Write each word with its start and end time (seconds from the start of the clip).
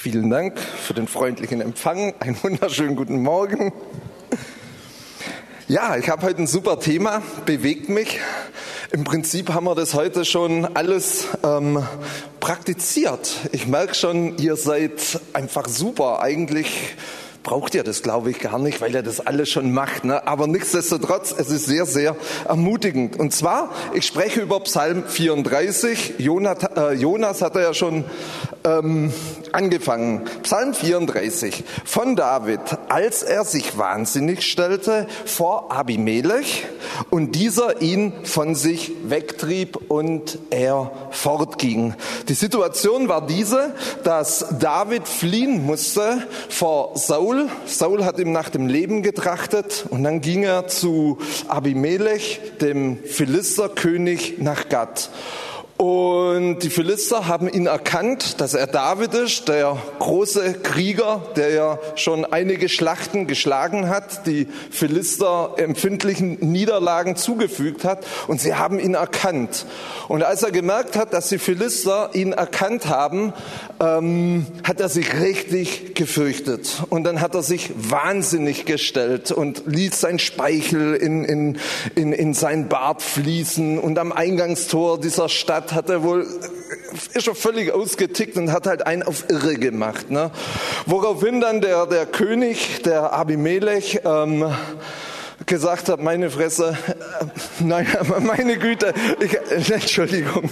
Vielen 0.00 0.30
Dank 0.30 0.60
für 0.60 0.94
den 0.94 1.08
freundlichen 1.08 1.60
Empfang. 1.60 2.14
Einen 2.20 2.40
wunderschönen 2.40 2.94
guten 2.94 3.20
Morgen. 3.20 3.72
Ja, 5.66 5.96
ich 5.96 6.08
habe 6.08 6.24
heute 6.24 6.42
ein 6.42 6.46
super 6.46 6.78
Thema, 6.78 7.20
bewegt 7.46 7.88
mich. 7.88 8.20
Im 8.92 9.02
Prinzip 9.02 9.52
haben 9.52 9.64
wir 9.64 9.74
das 9.74 9.94
heute 9.94 10.24
schon 10.24 10.76
alles 10.76 11.26
ähm, 11.42 11.84
praktiziert. 12.38 13.38
Ich 13.50 13.66
merke 13.66 13.96
schon, 13.96 14.38
ihr 14.38 14.54
seid 14.54 15.20
einfach 15.32 15.66
super. 15.66 16.22
Eigentlich 16.22 16.94
braucht 17.48 17.74
ihr 17.74 17.82
das, 17.82 18.02
glaube 18.02 18.30
ich, 18.30 18.40
gar 18.40 18.58
nicht, 18.58 18.82
weil 18.82 18.94
ihr 18.94 19.02
das 19.02 19.26
alles 19.26 19.48
schon 19.48 19.72
macht. 19.72 20.04
Ne? 20.04 20.26
Aber 20.26 20.46
nichtsdestotrotz, 20.46 21.34
es 21.34 21.48
ist 21.48 21.64
sehr, 21.64 21.86
sehr 21.86 22.14
ermutigend. 22.46 23.18
Und 23.18 23.32
zwar, 23.32 23.70
ich 23.94 24.04
spreche 24.04 24.42
über 24.42 24.60
Psalm 24.60 25.04
34. 25.06 26.16
Jonas, 26.18 26.58
äh, 26.76 26.92
Jonas 26.92 27.40
hat 27.40 27.56
er 27.56 27.62
ja 27.62 27.72
schon 27.72 28.04
ähm, 28.64 29.14
angefangen. 29.52 30.26
Psalm 30.42 30.74
34 30.74 31.64
von 31.86 32.16
David, 32.16 32.60
als 32.90 33.22
er 33.22 33.44
sich 33.44 33.78
wahnsinnig 33.78 34.42
stellte 34.42 35.06
vor 35.24 35.72
Abimelech 35.72 36.66
und 37.08 37.34
dieser 37.34 37.80
ihn 37.80 38.12
von 38.24 38.54
sich 38.56 38.92
wegtrieb 39.04 39.90
und 39.90 40.38
er 40.50 40.90
fortging. 41.10 41.94
Die 42.28 42.34
Situation 42.34 43.08
war 43.08 43.26
diese, 43.26 43.74
dass 44.04 44.44
David 44.58 45.08
fliehen 45.08 45.64
musste 45.64 46.22
vor 46.50 46.92
Saul. 46.96 47.37
Saul 47.66 48.04
hat 48.04 48.18
ihm 48.18 48.32
nach 48.32 48.48
dem 48.48 48.66
Leben 48.66 49.02
getrachtet 49.02 49.86
und 49.90 50.04
dann 50.04 50.20
ging 50.20 50.42
er 50.42 50.66
zu 50.68 51.18
Abimelech, 51.46 52.40
dem 52.60 52.98
Philisterkönig, 53.04 54.38
nach 54.38 54.68
Gad. 54.68 55.10
Und 55.78 56.64
die 56.64 56.70
Philister 56.70 57.28
haben 57.28 57.48
ihn 57.48 57.66
erkannt, 57.66 58.40
dass 58.40 58.54
er 58.54 58.66
David 58.66 59.14
ist, 59.14 59.46
der 59.46 59.80
große 60.00 60.54
Krieger, 60.54 61.22
der 61.36 61.50
ja 61.50 61.78
schon 61.94 62.24
einige 62.24 62.68
Schlachten 62.68 63.28
geschlagen 63.28 63.88
hat, 63.88 64.26
die 64.26 64.48
Philister 64.72 65.54
empfindlichen 65.56 66.38
Niederlagen 66.40 67.14
zugefügt 67.14 67.84
hat. 67.84 68.04
Und 68.26 68.40
sie 68.40 68.56
haben 68.56 68.80
ihn 68.80 68.94
erkannt. 68.94 69.66
Und 70.08 70.24
als 70.24 70.42
er 70.42 70.50
gemerkt 70.50 70.96
hat, 70.96 71.12
dass 71.12 71.28
die 71.28 71.38
Philister 71.38 72.10
ihn 72.12 72.32
erkannt 72.32 72.88
haben, 72.88 73.32
ähm, 73.78 74.46
hat 74.64 74.80
er 74.80 74.88
sich 74.88 75.20
richtig 75.20 75.94
gefürchtet. 75.94 76.82
Und 76.90 77.04
dann 77.04 77.20
hat 77.20 77.36
er 77.36 77.42
sich 77.44 77.70
wahnsinnig 77.76 78.64
gestellt 78.64 79.30
und 79.30 79.62
ließ 79.66 80.00
sein 80.00 80.18
Speichel 80.18 80.94
in, 80.94 81.24
in, 81.24 81.58
in, 81.94 82.12
in 82.12 82.34
sein 82.34 82.68
Bart 82.68 83.00
fließen. 83.00 83.78
Und 83.78 83.96
am 84.00 84.10
Eingangstor 84.10 85.00
dieser 85.00 85.28
Stadt 85.28 85.67
hat 85.72 85.90
er 85.90 86.02
wohl, 86.02 86.26
ist 87.14 87.24
schon 87.24 87.34
völlig 87.34 87.72
ausgetickt 87.72 88.36
und 88.36 88.52
hat 88.52 88.66
halt 88.66 88.86
einen 88.86 89.02
auf 89.02 89.24
Irre 89.28 89.54
gemacht. 89.54 90.10
Ne? 90.10 90.30
Woraufhin 90.86 91.40
dann 91.40 91.60
der, 91.60 91.86
der 91.86 92.06
König, 92.06 92.82
der 92.82 93.12
Abimelech, 93.12 94.00
ähm, 94.04 94.52
gesagt 95.46 95.88
hat, 95.88 96.00
meine 96.00 96.30
Fresse, 96.30 96.76
äh, 96.88 97.24
nein, 97.60 97.86
meine 98.20 98.58
Güte, 98.58 98.92
ich, 99.20 99.36
Entschuldigung, 99.70 100.50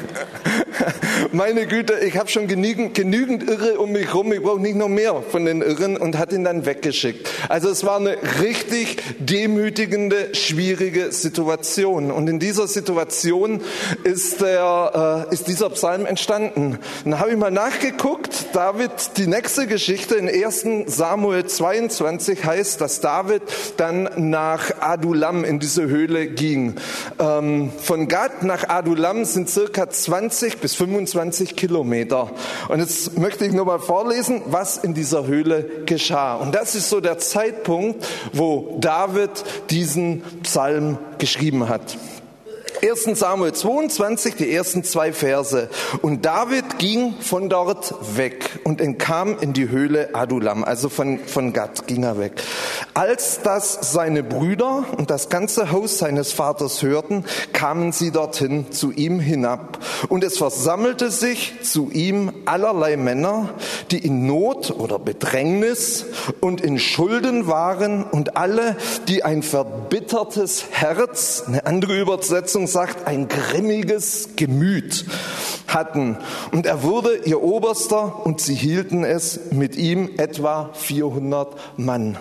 meine 1.33 1.67
Güte, 1.67 1.95
ich 2.01 2.17
habe 2.17 2.29
schon 2.29 2.49
genügend, 2.49 2.95
genügend 2.95 3.49
Irre 3.49 3.79
um 3.79 3.93
mich 3.93 4.13
rum, 4.15 4.33
ich 4.33 4.43
brauche 4.43 4.61
nicht 4.61 4.77
noch 4.77 4.89
mehr 4.89 5.23
von 5.31 5.45
den 5.45 5.63
Irren 5.63 5.97
und 5.97 6.19
hat 6.19 6.33
ihn 6.33 6.45
dann 6.45 6.67
weggeschickt. 6.67 7.29
Also 7.49 7.69
es 7.71 7.85
war 7.85 7.97
eine 7.97 8.17
richtig 8.41 8.99
demütigende, 9.19 10.35
schwierige 10.35 11.13
Situation. 11.13 12.11
Und 12.11 12.29
in 12.29 12.39
dieser 12.39 12.67
Situation 12.67 13.61
ist, 14.05 14.41
der, 14.41 15.27
äh, 15.31 15.35
ist 15.35 15.49
dieser 15.49 15.71
Psalm 15.71 16.07
entstanden. 16.07 16.79
Dann 17.05 17.19
habe 17.19 17.31
ich 17.31 17.37
mal 17.37 17.51
nachgeguckt, 17.51 18.47
David, 18.53 18.91
die 19.17 19.27
nächste 19.27 19.67
Geschichte 19.67 20.17
in 20.17 20.29
1 20.29 20.67
Samuel 20.87 21.47
22 21.47 22.45
heißt, 22.45 22.81
dass 22.81 23.01
David 23.01 23.43
dann 23.77 24.09
nach 24.17 24.81
Adulam 24.81 25.45
in 25.45 25.59
diese 25.59 25.87
Höhle 25.87 26.27
ging. 26.27 26.75
Ähm, 27.19 27.73
von 27.83 28.09
Gad 28.09 28.42
nach 28.42 28.69
Adulam 28.69 29.25
sind 29.25 29.48
circa 29.48 29.89
20 29.89 30.61
bis 30.67 30.75
25 30.75 31.55
Kilometer. 31.55 32.29
Und 32.67 32.81
jetzt 32.81 33.17
möchte 33.17 33.45
ich 33.45 33.53
nur 33.53 33.67
mal 33.67 33.79
vorlesen, 33.79 34.43
was 34.47 34.79
in 34.79 34.95
dieser 34.95 35.25
Höhle 35.29 35.63
geschah. 35.87 36.35
Und 36.35 36.57
das 36.57 36.75
ist 36.75 36.91
so 36.91 37.01
der 37.01 37.19
Zeitpunkt, 37.19 38.05
wo 38.33 38.77
David 38.81 39.31
diesen 39.71 40.23
Psalm 40.43 40.99
geschrieben 41.19 41.69
hat. 41.69 41.97
1 42.83 43.19
Samuel 43.19 43.53
22, 43.53 44.35
die 44.35 44.53
ersten 44.53 44.85
zwei 44.85 45.13
Verse. 45.13 45.70
Und 46.03 46.27
David 46.27 46.79
ging 46.79 47.14
von 47.20 47.48
dort 47.48 47.95
weg 48.17 48.59
und 48.64 48.81
entkam 48.81 49.39
in 49.41 49.55
die 49.55 49.70
Höhle 49.70 50.14
Adulam, 50.14 50.63
also 50.63 50.89
von, 50.89 51.19
von 51.20 51.53
Gad 51.53 51.86
ging 51.86 52.03
er 52.03 52.19
weg. 52.19 52.42
Als 52.92 53.41
das 53.42 53.92
seine 53.92 54.23
Brüder 54.23 54.85
und 54.98 55.11
das 55.11 55.29
ganze 55.29 55.73
Haus 55.73 55.98
seines 55.98 56.33
Vaters 56.33 56.83
hörten, 56.83 57.25
kamen 57.53 57.92
sie 57.92 58.11
dorthin 58.11 58.70
zu 58.73 58.92
ihm 58.92 59.20
hinab. 59.20 59.79
Und 60.09 60.23
es 60.23 60.36
versammelte 60.36 61.11
sich 61.11 61.55
zu 61.63 61.91
ihm 61.91 62.33
allerlei 62.45 62.97
Männer, 62.97 63.55
die 63.91 63.98
in 63.98 64.27
Not 64.27 64.70
oder 64.70 64.98
Bedrängnis 64.98 66.07
und 66.41 66.61
in 66.61 66.79
Schulden 66.79 67.47
waren 67.47 68.05
und 68.05 68.36
alle, 68.36 68.77
die 69.09 69.25
ein 69.25 69.42
verbittertes 69.42 70.67
Herz, 70.70 71.45
eine 71.47 71.65
andere 71.65 71.98
Übersetzung 71.98 72.66
sagt, 72.67 73.07
ein 73.07 73.29
grimmiges 73.29 74.31
Gemüt 74.37 75.07
hatten. 75.69 76.19
Und 76.53 76.67
er 76.67 76.83
wurde 76.83 77.21
ihr 77.25 77.43
Oberster 77.43 78.25
und 78.25 78.41
sie 78.41 78.55
hielten 78.55 79.05
es 79.05 79.53
mit 79.53 79.77
ihm 79.77 80.11
etwa 80.17 80.71
400 80.75 81.79
Mann. 81.79 82.19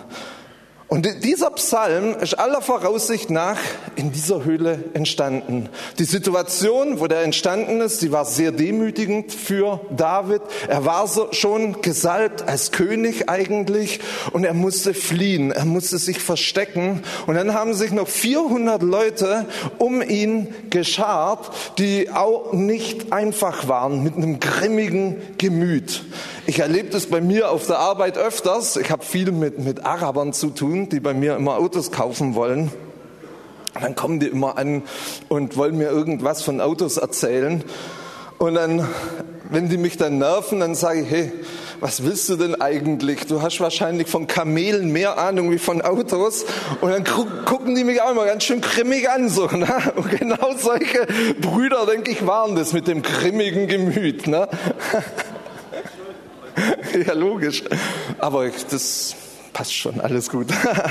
Und 0.88 1.24
dieser 1.24 1.50
Psalm 1.50 2.14
ist 2.20 2.38
aller 2.38 2.62
Voraussicht 2.62 3.28
nach 3.28 3.58
in 3.96 4.12
dieser 4.12 4.44
Höhle 4.44 4.84
entstanden. 4.94 5.68
Die 5.98 6.04
Situation, 6.04 7.00
wo 7.00 7.08
der 7.08 7.22
entstanden 7.22 7.80
ist, 7.80 8.02
die 8.02 8.12
war 8.12 8.24
sehr 8.24 8.52
demütigend 8.52 9.32
für 9.32 9.80
David. 9.90 10.42
Er 10.68 10.84
war 10.84 11.08
schon 11.32 11.82
gesalbt 11.82 12.46
als 12.46 12.70
König 12.70 13.28
eigentlich 13.28 13.98
und 14.32 14.44
er 14.44 14.54
musste 14.54 14.94
fliehen, 14.94 15.50
er 15.50 15.64
musste 15.64 15.98
sich 15.98 16.20
verstecken. 16.20 17.02
Und 17.26 17.34
dann 17.34 17.52
haben 17.52 17.74
sich 17.74 17.90
noch 17.90 18.06
400 18.06 18.80
Leute 18.82 19.46
um 19.78 20.02
ihn 20.02 20.54
geschart, 20.70 21.50
die 21.78 22.10
auch 22.12 22.52
nicht 22.52 23.12
einfach 23.12 23.66
waren, 23.66 24.04
mit 24.04 24.14
einem 24.14 24.38
grimmigen 24.38 25.16
Gemüt. 25.36 26.04
Ich 26.48 26.60
erlebe 26.60 26.90
das 26.90 27.06
bei 27.06 27.20
mir 27.20 27.50
auf 27.50 27.66
der 27.66 27.80
Arbeit 27.80 28.16
öfters. 28.16 28.76
Ich 28.76 28.92
habe 28.92 29.04
viel 29.04 29.32
mit, 29.32 29.58
mit 29.58 29.84
Arabern 29.84 30.32
zu 30.32 30.50
tun, 30.50 30.75
die 30.84 31.00
bei 31.00 31.14
mir 31.14 31.36
immer 31.36 31.56
Autos 31.56 31.90
kaufen 31.90 32.34
wollen. 32.34 32.70
Dann 33.80 33.94
kommen 33.94 34.20
die 34.20 34.26
immer 34.26 34.56
an 34.58 34.82
und 35.28 35.56
wollen 35.56 35.76
mir 35.76 35.88
irgendwas 35.88 36.42
von 36.42 36.60
Autos 36.60 36.96
erzählen. 36.96 37.64
Und 38.38 38.54
dann, 38.54 38.86
wenn 39.50 39.68
die 39.68 39.78
mich 39.78 39.96
dann 39.96 40.18
nerven, 40.18 40.60
dann 40.60 40.74
sage 40.74 41.00
ich, 41.00 41.10
hey, 41.10 41.32
was 41.80 42.02
willst 42.04 42.28
du 42.28 42.36
denn 42.36 42.60
eigentlich? 42.60 43.26
Du 43.26 43.42
hast 43.42 43.60
wahrscheinlich 43.60 44.08
von 44.08 44.26
Kamelen 44.26 44.92
mehr 44.92 45.18
Ahnung 45.18 45.50
wie 45.50 45.58
von 45.58 45.82
Autos. 45.82 46.44
Und 46.80 46.90
dann 46.90 47.04
gucken 47.04 47.74
die 47.74 47.84
mich 47.84 48.00
auch 48.00 48.10
immer 48.10 48.24
ganz 48.26 48.44
schön 48.44 48.60
grimmig 48.60 49.08
an. 49.08 49.28
So, 49.28 49.46
ne? 49.46 49.66
Und 49.96 50.10
genau 50.10 50.54
solche 50.56 51.06
Brüder, 51.40 51.86
denke 51.86 52.10
ich, 52.10 52.26
waren 52.26 52.56
das 52.56 52.72
mit 52.72 52.88
dem 52.88 53.02
grimmigen 53.02 53.68
Gemüt. 53.68 54.26
Ne? 54.26 54.48
ja, 57.06 57.12
logisch. 57.12 57.62
Aber 58.18 58.48
das 58.70 59.14
passt 59.56 59.74
schon, 59.74 60.00
alles 60.02 60.28
gut. 60.28 60.48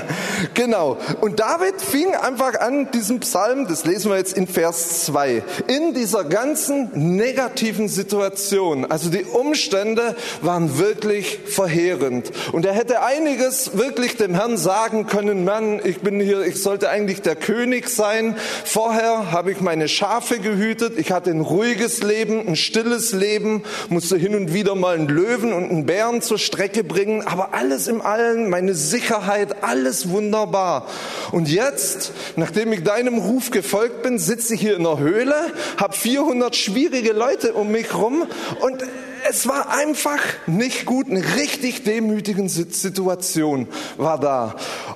genau. 0.56 0.98
Und 1.22 1.40
David 1.40 1.80
fing 1.80 2.16
einfach 2.16 2.60
an, 2.60 2.90
diesen 2.90 3.20
Psalm, 3.20 3.68
das 3.68 3.86
lesen 3.86 4.10
wir 4.10 4.18
jetzt 4.18 4.36
in 4.36 4.48
Vers 4.48 5.06
2, 5.06 5.44
in 5.68 5.94
dieser 5.94 6.24
ganzen 6.24 6.90
negativen 7.16 7.88
Situation, 7.88 8.90
also 8.90 9.12
die 9.12 9.24
Umstände 9.24 10.16
waren 10.42 10.80
wirklich 10.80 11.42
verheerend. 11.46 12.32
Und 12.54 12.66
er 12.66 12.74
hätte 12.74 13.04
einiges 13.04 13.78
wirklich 13.78 14.18
dem 14.18 14.34
Herrn 14.34 14.58
sagen 14.58 15.06
können, 15.06 15.46
Mann, 15.46 15.80
ich 15.84 16.00
bin 16.00 16.20
hier, 16.20 16.42
ich 16.42 16.60
sollte 16.60 16.90
eigentlich 16.90 17.22
der 17.22 17.36
König 17.36 17.88
sein. 17.88 18.36
Vorher 18.64 19.32
habe 19.32 19.52
ich 19.52 19.62
meine 19.62 19.88
Schafe 19.88 20.40
gehütet, 20.40 20.94
ich 20.98 21.12
hatte 21.12 21.30
ein 21.30 21.42
ruhiges 21.42 22.02
Leben, 22.02 22.48
ein 22.48 22.56
stilles 22.56 23.12
Leben, 23.14 23.62
musste 23.90 24.18
hin 24.18 24.34
und 24.34 24.56
wieder 24.56 24.74
mal 24.74 24.96
einen 24.96 25.08
Löwen 25.08 25.54
und 25.54 25.70
einen 25.70 25.86
Bären 25.86 26.24
zur 26.24 26.40
Strecke 26.40 26.84
bringen, 26.84 27.22
aber 27.22 27.54
alles 27.54 27.88
im 27.88 28.02
Allen, 28.02 28.55
meine 28.56 28.74
Sicherheit, 28.74 29.66
alles 29.66 30.08
wunderbar. 30.08 30.88
Und 31.34 31.50
jetzt, 31.50 32.14
nachdem 32.38 32.72
ich 32.72 32.86
deinem 32.86 33.18
Ruf 33.18 33.52
gefolgt 33.52 34.02
bin, 34.02 34.18
sitze 34.18 34.54
ich 34.54 34.62
hier 34.62 34.78
in 34.78 34.84
der 34.84 34.98
Höhle, 34.98 35.36
habe 35.76 35.94
400 35.94 36.56
schwierige 36.56 37.12
Leute 37.12 37.54
um 37.54 37.70
mich 37.74 37.94
rum 37.94 38.26
und 38.62 38.82
es 39.30 39.46
war 39.50 39.76
einfach 39.78 40.22
nicht 40.48 40.86
gut, 40.86 41.10
eine 41.10 41.36
richtig 41.36 41.84
demütige 41.84 42.48
Situation 42.48 43.68
war 43.98 44.22
da. 44.22 44.56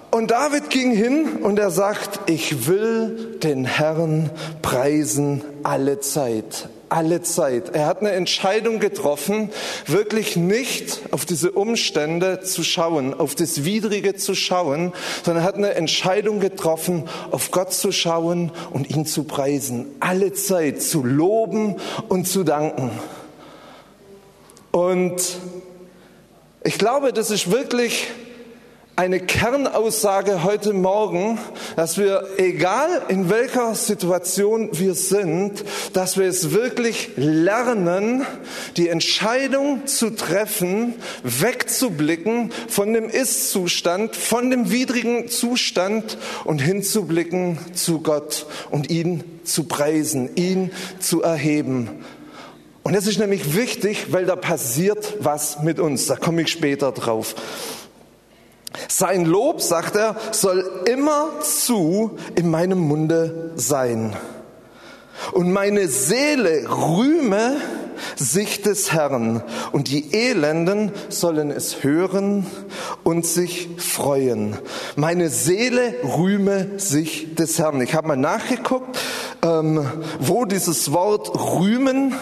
Und 0.10 0.32
David 0.32 0.70
ging 0.70 0.94
hin 0.94 1.40
und 1.42 1.60
er 1.60 1.72
sagt, 1.72 2.30
ich 2.30 2.66
will 2.66 3.40
den 3.44 3.66
Herrn 3.66 4.30
preisen 4.62 5.44
alle 5.64 6.00
Zeit. 6.00 6.70
Alle 6.90 7.22
Zeit. 7.22 7.76
Er 7.76 7.86
hat 7.86 8.02
eine 8.02 8.12
Entscheidung 8.12 8.80
getroffen, 8.80 9.52
wirklich 9.86 10.36
nicht 10.36 11.02
auf 11.12 11.26
diese 11.26 11.52
Umstände 11.52 12.42
zu 12.42 12.64
schauen, 12.64 13.14
auf 13.14 13.36
das 13.36 13.64
Widrige 13.64 14.16
zu 14.16 14.36
schauen, 14.36 14.94
sondern 15.24 15.44
er 15.44 15.48
hat 15.48 15.56
eine 15.56 15.76
Entscheidung 15.76 16.40
getroffen, 16.40 17.08
auf 17.32 17.52
Gott 17.52 17.74
zu 17.74 17.92
schauen 17.92 18.52
und 18.72 18.90
ihn 18.90 19.06
zu 19.06 19.24
preisen. 19.24 19.86
Alle 20.00 20.34
Zeit 20.34 20.82
zu 20.82 21.04
loben 21.04 21.76
und 22.08 22.28
zu 22.28 22.44
danken. 22.44 22.92
Und 24.72 25.22
ich 26.64 26.78
glaube, 26.78 27.14
das 27.14 27.32
ist 27.32 27.52
wirklich 27.52 28.08
eine 29.00 29.22
Kernaussage 29.22 30.44
heute 30.44 30.74
Morgen, 30.74 31.40
dass 31.78 31.98
wir, 31.98 32.28
egal 32.36 33.04
in 33.07 33.30
welcher 33.30 33.74
Situation 33.74 34.72
wir 34.74 34.94
sind, 34.94 35.63
dass 35.94 36.18
wir 36.18 36.25
es 36.25 36.51
wirklich 36.51 37.12
lernen, 37.16 38.25
die 38.75 38.90
Entscheidung 38.90 39.88
zu 39.88 40.10
treffen, 40.10 40.96
wegzublicken 41.24 42.51
von 42.68 42.92
dem 42.92 43.07
Ist-Zustand, 43.07 44.18
von 44.18 44.50
dem 44.50 44.69
widrigen 44.69 45.30
Zustand 45.30 46.18
und 46.44 46.60
hinzublicken 46.60 47.57
zu 47.74 48.02
Gott 48.02 48.48
und 48.69 48.90
ihn 48.90 49.24
zu 49.45 49.63
preisen, 49.63 50.36
ihn 50.36 50.72
zu 51.00 51.22
erheben. 51.22 52.04
Und 52.84 52.98
das 52.98 53.07
ist 53.07 53.19
nämlich 53.19 53.56
wichtig, 53.56 54.07
weil 54.12 54.25
da 54.25 54.36
passiert 54.36 55.16
was 55.22 55.62
mit 55.63 55.80
uns. 55.80 56.07
Da 56.07 56.18
komme 56.18 56.42
ich 56.42 56.50
später 56.50 56.92
drauf. 56.92 57.36
Sein 58.88 59.26
Lob, 59.26 59.62
sagt 59.62 59.96
er, 59.96 60.16
soll 60.31 60.70
immer 60.86 61.28
zu 61.42 62.18
in 62.36 62.50
meinem 62.50 62.80
Munde 62.80 63.52
sein. 63.56 64.16
Und 65.34 65.52
meine 65.52 65.88
Seele 65.88 66.66
rühme 66.70 67.58
sich 68.16 68.62
des 68.62 68.94
Herrn 68.94 69.44
und 69.72 69.90
die 69.90 70.14
Elenden 70.14 70.92
sollen 71.10 71.52
es 71.52 71.84
hören 71.84 72.46
und 73.04 73.26
sich 73.26 73.70
freuen. 73.78 74.58
Meine 74.96 75.30
Seele 75.30 75.96
rühme 76.04 76.80
sich 76.80 77.36
des 77.36 77.60
Herrn. 77.60 77.81
Ich 77.81 77.94
habe 77.94 78.08
mal 78.08 78.18
nachgeguckt, 78.18 78.98
ähm, 79.44 79.86
wo 80.20 80.46
dieses 80.46 80.92
Wort 80.92 81.31
rühmen 81.36 82.16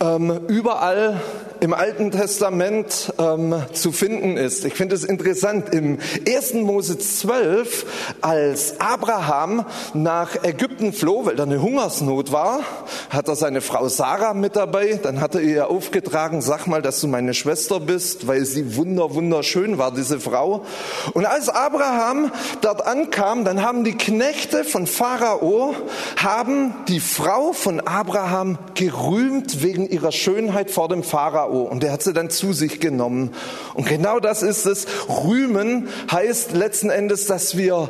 ähm, 0.00 0.40
überall 0.48 1.20
im 1.60 1.72
Alten 1.72 2.10
Testament 2.10 3.12
ähm, 3.18 3.54
zu 3.72 3.92
finden 3.92 4.36
ist. 4.36 4.64
Ich 4.64 4.74
finde 4.74 4.94
es 4.94 5.04
interessant. 5.04 5.72
Im 5.72 5.98
1. 6.28 6.54
Mose 6.54 6.98
12, 6.98 8.16
als 8.20 8.80
Abraham 8.80 9.64
nach 9.94 10.44
Ägypten 10.44 10.92
floh, 10.92 11.24
weil 11.24 11.36
da 11.36 11.44
eine 11.44 11.62
Hungersnot 11.62 12.32
war, 12.32 12.60
hat 13.10 13.28
er 13.28 13.36
seine 13.36 13.60
Frau 13.60 13.88
Sarah 13.88 14.34
mit 14.34 14.56
dabei. 14.56 14.98
Dann 15.02 15.20
hat 15.20 15.34
er 15.34 15.40
ihr 15.40 15.70
aufgetragen, 15.70 16.42
sag 16.42 16.66
mal, 16.66 16.82
dass 16.82 17.00
du 17.00 17.08
meine 17.08 17.34
Schwester 17.34 17.80
bist, 17.80 18.26
weil 18.26 18.44
sie 18.44 18.76
wunder, 18.76 19.14
wunderschön 19.14 19.78
war, 19.78 19.92
diese 19.92 20.20
Frau. 20.20 20.64
Und 21.14 21.26
als 21.26 21.48
Abraham 21.48 22.30
dort 22.60 22.86
ankam, 22.86 23.44
dann 23.44 23.62
haben 23.62 23.84
die 23.84 23.96
Knechte 23.96 24.64
von 24.64 24.86
Pharao, 24.86 25.74
haben 26.16 26.74
die 26.88 27.00
Frau 27.00 27.52
von 27.52 27.80
Abraham 27.80 28.58
gerühmt 28.74 29.62
wegen 29.62 29.88
ihrer 29.88 30.12
Schönheit 30.12 30.70
vor 30.70 30.88
dem 30.88 31.02
Pharao. 31.02 31.45
Pharao 31.46 31.62
und 31.62 31.82
der 31.82 31.92
hat 31.92 32.02
sie 32.02 32.12
dann 32.12 32.30
zu 32.30 32.52
sich 32.52 32.80
genommen. 32.80 33.32
Und 33.74 33.86
genau 33.86 34.20
das 34.20 34.42
ist 34.42 34.66
es. 34.66 34.86
Rühmen 35.08 35.88
heißt 36.10 36.52
letzten 36.52 36.90
Endes, 36.90 37.26
dass 37.26 37.56
wir 37.56 37.88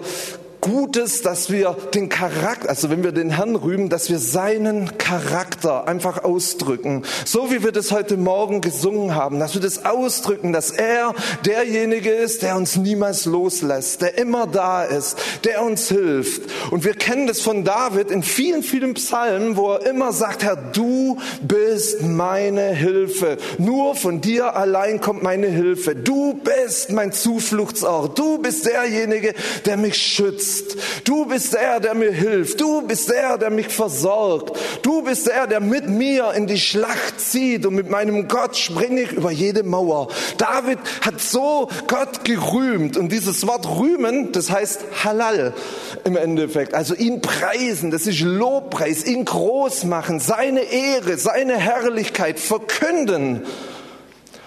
Gutes, 0.60 1.22
dass 1.22 1.50
wir 1.50 1.76
den 1.94 2.08
Charakter, 2.08 2.68
also 2.68 2.90
wenn 2.90 3.04
wir 3.04 3.12
den 3.12 3.30
Herrn 3.30 3.56
rühmen, 3.56 3.88
dass 3.88 4.10
wir 4.10 4.18
seinen 4.18 4.98
Charakter 4.98 5.86
einfach 5.86 6.24
ausdrücken. 6.24 7.02
So 7.24 7.50
wie 7.50 7.62
wir 7.62 7.72
das 7.72 7.92
heute 7.92 8.16
Morgen 8.16 8.60
gesungen 8.60 9.14
haben, 9.14 9.38
dass 9.38 9.54
wir 9.54 9.60
das 9.60 9.84
ausdrücken, 9.84 10.52
dass 10.52 10.70
er 10.70 11.14
derjenige 11.44 12.10
ist, 12.10 12.42
der 12.42 12.56
uns 12.56 12.76
niemals 12.76 13.26
loslässt, 13.26 14.02
der 14.02 14.18
immer 14.18 14.46
da 14.46 14.84
ist, 14.84 15.18
der 15.44 15.62
uns 15.62 15.88
hilft. 15.88 16.42
Und 16.70 16.84
wir 16.84 16.94
kennen 16.94 17.26
das 17.26 17.40
von 17.40 17.64
David 17.64 18.10
in 18.10 18.22
vielen, 18.22 18.62
vielen 18.62 18.94
Psalmen, 18.94 19.56
wo 19.56 19.72
er 19.72 19.86
immer 19.86 20.12
sagt, 20.12 20.42
Herr, 20.42 20.56
du 20.56 21.18
bist 21.42 22.02
meine 22.02 22.70
Hilfe. 22.70 23.36
Nur 23.58 23.94
von 23.94 24.20
dir 24.20 24.56
allein 24.56 25.00
kommt 25.00 25.22
meine 25.22 25.48
Hilfe. 25.48 25.94
Du 25.94 26.34
bist 26.34 26.90
mein 26.90 27.12
Zufluchtsort. 27.12 28.18
Du 28.18 28.38
bist 28.38 28.66
derjenige, 28.66 29.34
der 29.64 29.76
mich 29.76 29.96
schützt 29.96 30.45
bist. 30.46 30.76
Du 31.04 31.26
bist 31.26 31.54
der, 31.54 31.80
der 31.80 31.94
mir 31.94 32.12
hilft. 32.12 32.60
Du 32.60 32.82
bist 32.82 33.10
der, 33.10 33.38
der 33.38 33.50
mich 33.50 33.68
versorgt. 33.68 34.56
Du 34.82 35.02
bist 35.02 35.26
der, 35.26 35.46
der 35.46 35.60
mit 35.60 35.88
mir 35.88 36.32
in 36.32 36.46
die 36.46 36.58
Schlacht 36.58 37.20
zieht 37.20 37.66
und 37.66 37.74
mit 37.74 37.90
meinem 37.90 38.28
Gott 38.28 38.56
springe 38.56 39.02
ich 39.02 39.12
über 39.12 39.30
jede 39.30 39.62
Mauer. 39.62 40.08
David 40.38 40.78
hat 41.00 41.20
so 41.20 41.68
Gott 41.86 42.24
gerühmt 42.24 42.96
und 42.96 43.10
dieses 43.10 43.46
Wort 43.46 43.66
rühmen, 43.66 44.32
das 44.32 44.50
heißt 44.50 44.84
Halal 45.04 45.52
im 46.04 46.16
Endeffekt. 46.16 46.74
Also 46.74 46.94
ihn 46.94 47.20
preisen, 47.20 47.90
das 47.90 48.06
ist 48.06 48.20
Lobpreis, 48.20 49.04
ihn 49.04 49.24
groß 49.24 49.84
machen, 49.84 50.20
seine 50.20 50.60
Ehre, 50.60 51.16
seine 51.18 51.56
Herrlichkeit 51.56 52.38
verkünden. 52.38 53.42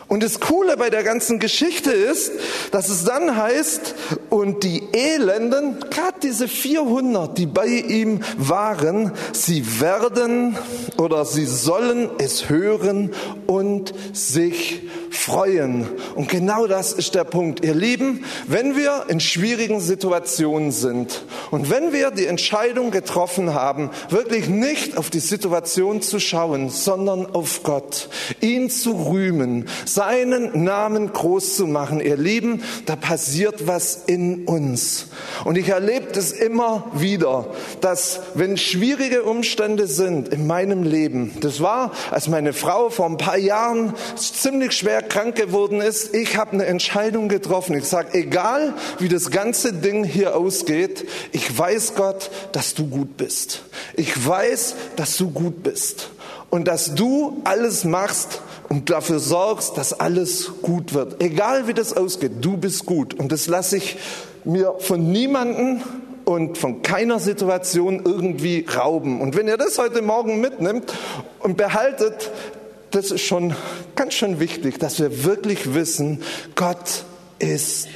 Und 0.10 0.24
das 0.24 0.40
Coole 0.40 0.76
bei 0.76 0.90
der 0.90 1.04
ganzen 1.04 1.38
Geschichte 1.38 1.92
ist, 1.92 2.32
dass 2.72 2.90
es 2.90 3.06
dann 3.06 3.38
heißt, 3.38 3.94
und 4.32 4.64
die 4.64 4.82
Elenden, 4.92 5.78
gerade 5.92 6.18
diese 6.24 6.48
400, 6.48 7.38
die 7.38 7.46
bei 7.46 7.68
ihm 7.68 8.22
waren, 8.36 9.14
sie 9.34 9.80
werden 9.80 10.58
oder 10.98 11.26
sie 11.26 11.46
sollen 11.46 12.10
es 12.18 12.50
hören 12.50 13.12
und 13.46 13.94
sich 14.12 14.82
freuen. 15.12 15.88
Und 16.16 16.30
genau 16.30 16.66
das 16.66 16.92
ist 16.94 17.14
der 17.16 17.24
Punkt. 17.24 17.64
Ihr 17.64 17.76
Lieben, 17.76 18.26
wenn 18.48 18.76
wir 18.76 19.06
in 19.10 19.20
schwierigen 19.20 19.80
Situationen 19.80 20.72
sind 20.72 21.24
und 21.52 21.70
wenn 21.70 21.94
wir 21.94 22.12
die 22.12 22.26
Entscheidung 22.26 22.92
getroffen 22.92 23.54
haben, 23.54 23.90
wirklich 24.10 24.50
nicht 24.50 24.98
auf 24.98 25.10
die 25.10 25.20
Situation 25.20 26.02
zu 26.02 26.20
schauen, 26.20 26.70
sondern 26.70 27.28
auf 27.28 27.62
Gott, 27.64 28.10
ihn 28.42 28.70
zu 28.70 28.92
rühmen, 29.10 29.68
seinen 30.00 30.64
Namen 30.64 31.12
groß 31.12 31.58
zu 31.58 31.68
machen. 31.68 32.00
Ihr 32.00 32.16
Lieben, 32.16 32.64
da 32.86 32.96
passiert 32.96 33.68
was 33.68 34.04
in 34.06 34.46
uns. 34.46 35.08
Und 35.44 35.58
ich 35.58 35.68
erlebe 35.68 36.14
das 36.14 36.32
immer 36.32 36.90
wieder, 36.94 37.48
dass 37.82 38.22
wenn 38.34 38.56
schwierige 38.56 39.24
Umstände 39.24 39.88
sind 39.88 40.30
in 40.30 40.48
meinem 40.48 40.84
Leben, 40.84 41.36
das 41.42 41.60
war, 41.60 41.92
als 42.12 42.30
meine 42.30 42.54
Frau 42.54 42.90
vor 42.90 43.08
ein 43.08 43.18
paar 43.18 43.38
Jahren 43.38 43.94
ziemlich 44.16 44.72
schwer 44.72 45.02
krank 45.02 45.36
geworden 45.36 45.82
ist, 45.82 46.16
ich 46.16 46.38
habe 46.38 46.54
eine 46.54 46.66
Entscheidung 46.66 47.28
getroffen. 47.28 47.76
Ich 47.76 47.84
sage, 47.84 48.14
egal 48.14 48.76
wie 49.00 49.10
das 49.10 49.32
ganze 49.32 49.74
Ding 49.74 50.06
hier 50.06 50.38
ausgeht, 50.38 51.10
ich 51.34 51.58
weiß 51.58 51.96
Gott, 51.96 52.32
dass 52.54 52.74
du 52.74 52.88
gut 52.88 53.18
bist. 53.18 53.64
Ich 53.96 54.26
weiß, 54.26 54.76
dass 54.96 55.18
du 55.18 55.30
gut 55.30 55.62
bist 55.62 56.12
und 56.50 56.70
dass 56.70 56.96
du 56.96 57.42
alles 57.44 57.84
machst 57.84 58.42
und 58.70 58.90
dafür 58.90 59.20
sorgst, 59.20 59.78
dass 59.78 60.00
alles 60.00 60.52
gut 60.62 60.94
wird. 60.94 61.22
Egal 61.22 61.68
wie 61.68 61.74
das 61.74 61.96
ausgeht, 61.98 62.34
du 62.42 62.58
bist 62.58 62.86
gut. 62.86 63.14
Und 63.14 63.32
das 63.32 63.48
lasse 63.48 63.78
ich 63.78 63.98
mir 64.46 64.76
von 64.80 65.12
niemanden 65.12 65.84
und 66.26 66.58
von 66.60 66.84
keiner 66.84 67.20
Situation 67.20 68.04
irgendwie 68.06 68.66
rauben. 68.76 69.20
Und 69.20 69.36
wenn 69.36 69.48
ihr 69.48 69.58
das 69.58 69.80
heute 69.80 70.04
Morgen 70.04 70.40
mitnimmt 70.40 70.94
und 71.40 71.58
behaltet, 71.58 72.32
das 72.92 73.12
ist 73.12 73.22
schon 73.22 73.56
ganz 73.96 74.14
schön 74.14 74.40
wichtig, 74.40 74.80
dass 74.80 75.00
wir 75.00 75.24
wirklich 75.24 75.74
wissen, 75.74 76.22
Gott 76.56 77.04
ist 77.40 77.88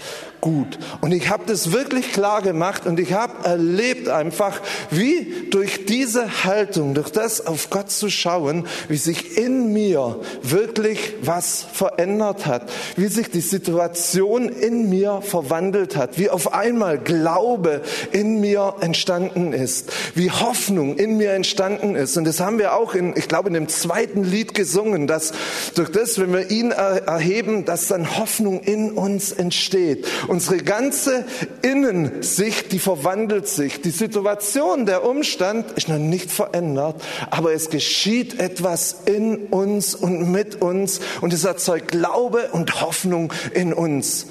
gut. 0.43 0.77
Und 1.00 1.13
ich 1.13 1.29
habe 1.29 1.43
das 1.47 1.71
wirklich 1.71 2.12
klar 2.12 2.41
gemacht 2.41 2.85
und 2.85 3.00
ich 3.00 3.13
habe 3.13 3.47
erlebt 3.47 4.09
einfach, 4.09 4.59
wie 4.91 5.47
durch 5.51 5.85
diese 5.85 6.43
Haltung, 6.43 6.95
durch 6.95 7.12
das 7.12 7.47
auf 7.47 7.69
Gott 7.69 7.89
zu 7.89 8.09
schauen, 8.09 8.67
wie 8.89 8.97
sich 8.97 9.38
in 9.38 9.71
mir 9.71 10.19
wirklich 10.41 11.13
was 11.21 11.65
verändert 11.71 12.45
hat, 12.45 12.69
wie 12.97 13.07
sich 13.07 13.29
die 13.31 13.39
Situation 13.39 14.50
in 14.50 14.89
mir 14.89 15.21
verwandelt 15.21 15.95
hat, 15.95 16.19
wie 16.19 16.29
auf 16.29 16.53
einmal 16.53 16.97
Glaube 16.97 17.81
in 18.12 18.41
mir 18.41 18.75
entstanden 18.81 19.53
ist, 19.53 19.93
wie 20.13 20.29
Hoffnung 20.29 20.97
in 20.97 21.15
mir 21.15 21.31
entstanden 21.31 21.95
ist. 21.95 22.17
Und 22.17 22.25
das 22.25 22.41
haben 22.41 22.59
wir 22.59 22.75
auch 22.75 22.95
in, 22.95 23.15
ich 23.15 23.29
glaube, 23.29 23.47
in 23.47 23.53
dem 23.53 23.69
zweiten 23.69 24.25
Lied 24.25 24.53
gesungen, 24.53 25.07
dass 25.07 25.31
durch 25.75 25.89
das, 25.89 26.19
wenn 26.19 26.33
wir 26.33 26.51
ihn 26.51 26.71
erheben, 26.71 27.63
dass 27.63 27.88
dann 27.88 28.17
Hoffnung 28.17 28.59
in 28.59 28.91
uns 28.91 29.31
entsteht. 29.31 30.05
Unsere 30.33 30.57
ganze 30.57 31.25
Innensicht, 31.61 32.71
die 32.71 32.79
verwandelt 32.79 33.47
sich. 33.47 33.81
Die 33.81 33.91
Situation, 33.91 34.87
der 34.87 35.05
Umstand 35.05 35.73
ist 35.73 35.89
noch 35.89 35.99
nicht 35.99 36.31
verändert, 36.31 37.03
aber 37.29 37.53
es 37.53 37.69
geschieht 37.69 38.39
etwas 38.39 38.95
in 39.05 39.45
uns 39.51 39.93
und 39.93 40.31
mit 40.31 40.59
uns 40.59 41.01
und 41.21 41.33
es 41.33 41.43
erzeugt 41.43 41.89
Glaube 41.89 42.49
und 42.51 42.81
Hoffnung 42.81 43.31
in 43.53 43.73
uns. 43.73 44.25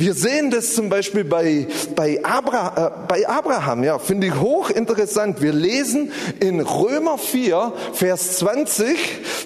Wir 0.00 0.14
sehen 0.14 0.50
das 0.50 0.74
zum 0.74 0.88
Beispiel 0.88 1.24
bei, 1.24 1.66
bei, 1.94 2.24
Abra, 2.24 2.86
äh, 2.86 3.06
bei 3.06 3.28
Abraham, 3.28 3.84
ja, 3.84 3.98
finde 3.98 4.28
ich 4.28 4.34
hochinteressant. 4.34 5.42
Wir 5.42 5.52
lesen 5.52 6.10
in 6.40 6.60
Römer 6.60 7.18
4, 7.18 7.74
Vers 7.92 8.38
20, 8.38 8.96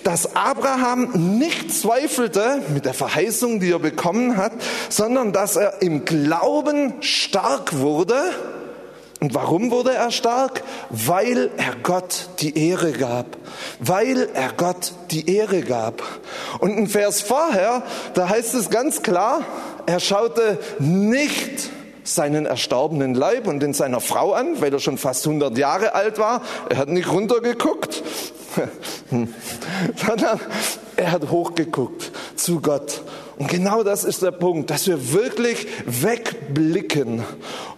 dass 0.05 0.37
Abraham 0.37 1.39
nicht 1.39 1.75
zweifelte 1.75 2.63
mit 2.73 2.85
der 2.85 2.95
Verheißung, 2.95 3.59
die 3.59 3.73
er 3.73 3.81
bekommen 3.81 4.37
hat, 4.37 4.53
sondern 4.91 5.33
dass 5.33 5.57
er 5.57 5.83
im 5.83 6.05
Glauben 6.05 6.93
stark 7.01 7.81
wurde. 7.81 8.15
Und 9.21 9.35
warum 9.35 9.73
wurde 9.73 9.93
er 9.93 10.13
stark? 10.13 10.63
Weil 10.91 11.51
er 11.57 11.75
Gott 11.83 12.29
die 12.39 12.69
Ehre 12.69 12.93
gab. 12.93 13.39
Weil 13.81 14.29
er 14.35 14.51
Gott 14.57 14.93
die 15.11 15.35
Ehre 15.35 15.63
gab. 15.63 16.01
Und 16.61 16.77
in 16.77 16.87
Vers 16.87 17.23
vorher, 17.23 17.83
da 18.13 18.29
heißt 18.29 18.55
es 18.55 18.71
ganz 18.71 19.03
klar, 19.03 19.41
er 19.87 20.00
schaute 20.00 20.59
nicht 20.79 21.71
seinen 22.05 22.47
erstorbenen 22.47 23.14
Leib 23.14 23.47
und 23.47 23.61
den 23.61 23.73
seiner 23.73 24.00
Frau 24.00 24.33
an, 24.33 24.61
weil 24.61 24.73
er 24.73 24.79
schon 24.79 24.99
fast 24.99 25.26
100 25.26 25.57
Jahre 25.57 25.95
alt 25.95 26.19
war. 26.19 26.43
Er 26.69 26.76
hat 26.76 26.88
nicht 26.88 27.11
runtergeguckt, 27.11 28.03
sondern 29.11 30.41
er 30.97 31.12
hat 31.12 31.31
hochgeguckt 31.31 32.12
zu 32.37 32.61
Gott. 32.61 33.03
Und 33.37 33.49
genau 33.49 33.83
das 33.83 34.05
ist 34.05 34.23
der 34.23 34.31
Punkt, 34.31 34.71
dass 34.71 34.87
wir 34.87 35.12
wirklich 35.12 35.67
wegblicken. 35.87 37.23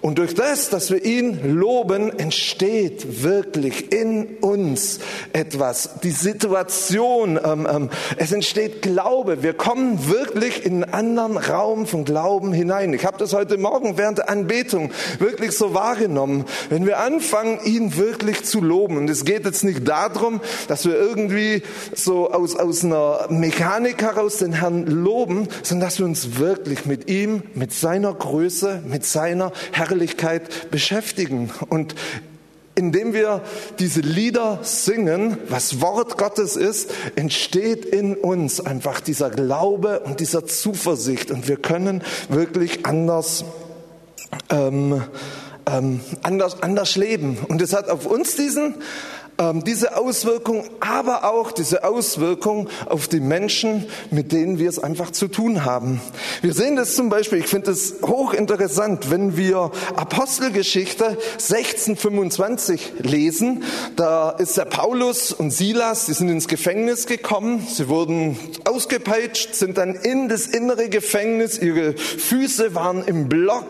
Und 0.02 0.18
durch 0.18 0.34
das, 0.34 0.68
dass 0.68 0.90
wir 0.90 1.04
ihn 1.04 1.56
loben, 1.58 2.16
entsteht 2.18 3.22
wirklich 3.22 3.92
in 3.92 4.36
uns 4.40 5.00
etwas. 5.32 6.00
Die 6.02 6.10
Situation, 6.10 7.40
ähm, 7.42 7.66
ähm, 7.70 7.90
es 8.16 8.32
entsteht 8.32 8.82
Glaube. 8.82 9.42
Wir 9.42 9.54
kommen 9.54 10.08
wirklich 10.10 10.64
in 10.64 10.84
einen 10.84 11.18
anderen 11.18 11.38
Raum 11.38 11.86
von 11.86 12.04
Glauben 12.04 12.52
hinein. 12.52 12.92
Ich 12.92 13.06
habe 13.06 13.18
das 13.18 13.32
heute 13.32 13.56
Morgen 13.56 13.96
während 13.96 14.18
der 14.18 14.28
Anbetung 14.28 14.90
wirklich 15.18 15.52
so 15.52 15.72
wahrgenommen. 15.72 16.44
Wenn 16.68 16.86
wir 16.86 17.00
anfangen, 17.00 17.58
ihn 17.64 17.96
wirklich 17.96 18.44
zu 18.44 18.60
loben, 18.60 18.98
und 18.98 19.08
es 19.08 19.24
geht 19.24 19.44
jetzt 19.44 19.64
nicht 19.64 19.88
darum, 19.88 20.40
dass 20.68 20.84
wir 20.84 20.98
irgendwie 20.98 21.62
so 21.94 22.30
aus, 22.30 22.56
aus 22.56 22.84
einer 22.84 23.26
Mechanik 23.30 24.02
heraus 24.02 24.38
den 24.38 24.52
Herrn 24.52 24.86
loben, 24.86 25.45
sondern 25.62 25.88
dass 25.88 25.98
wir 25.98 26.06
uns 26.06 26.38
wirklich 26.38 26.86
mit 26.86 27.08
ihm, 27.08 27.42
mit 27.54 27.72
seiner 27.72 28.12
Größe, 28.12 28.82
mit 28.86 29.04
seiner 29.04 29.52
Herrlichkeit 29.72 30.70
beschäftigen. 30.70 31.50
Und 31.68 31.94
indem 32.76 33.14
wir 33.14 33.40
diese 33.78 34.00
Lieder 34.00 34.60
singen, 34.62 35.38
was 35.48 35.80
Wort 35.80 36.18
Gottes 36.18 36.56
ist, 36.56 36.92
entsteht 37.16 37.86
in 37.86 38.14
uns 38.14 38.60
einfach 38.60 39.00
dieser 39.00 39.30
Glaube 39.30 40.00
und 40.00 40.20
dieser 40.20 40.46
Zuversicht. 40.46 41.30
Und 41.30 41.48
wir 41.48 41.56
können 41.56 42.02
wirklich 42.28 42.84
anders, 42.84 43.44
ähm, 44.50 45.02
ähm, 45.64 46.00
anders, 46.22 46.62
anders 46.62 46.96
leben. 46.96 47.38
Und 47.48 47.62
es 47.62 47.72
hat 47.72 47.88
auf 47.88 48.04
uns 48.04 48.36
diesen 48.36 48.74
diese 49.64 49.96
Auswirkung, 49.96 50.64
aber 50.80 51.24
auch 51.24 51.52
diese 51.52 51.84
Auswirkung 51.84 52.68
auf 52.86 53.06
die 53.06 53.20
Menschen, 53.20 53.84
mit 54.10 54.32
denen 54.32 54.58
wir 54.58 54.68
es 54.68 54.78
einfach 54.78 55.10
zu 55.10 55.28
tun 55.28 55.64
haben. 55.64 56.00
Wir 56.40 56.54
sehen 56.54 56.76
das 56.76 56.94
zum 56.94 57.10
Beispiel, 57.10 57.40
ich 57.40 57.46
finde 57.46 57.70
es 57.70 57.96
hochinteressant, 58.02 59.10
wenn 59.10 59.36
wir 59.36 59.70
Apostelgeschichte 59.94 61.18
1625 61.34 62.94
lesen, 63.00 63.64
da 63.96 64.30
ist 64.30 64.56
der 64.56 64.64
Paulus 64.64 65.32
und 65.32 65.50
Silas, 65.50 66.06
die 66.06 66.14
sind 66.14 66.30
ins 66.30 66.48
Gefängnis 66.48 67.06
gekommen, 67.06 67.66
sie 67.68 67.88
wurden 67.88 68.38
ausgepeitscht, 68.64 69.54
sind 69.54 69.76
dann 69.76 69.94
in 69.94 70.30
das 70.30 70.46
innere 70.46 70.88
Gefängnis, 70.88 71.58
ihre 71.58 71.92
Füße 71.92 72.74
waren 72.74 73.04
im 73.04 73.28
Block, 73.28 73.66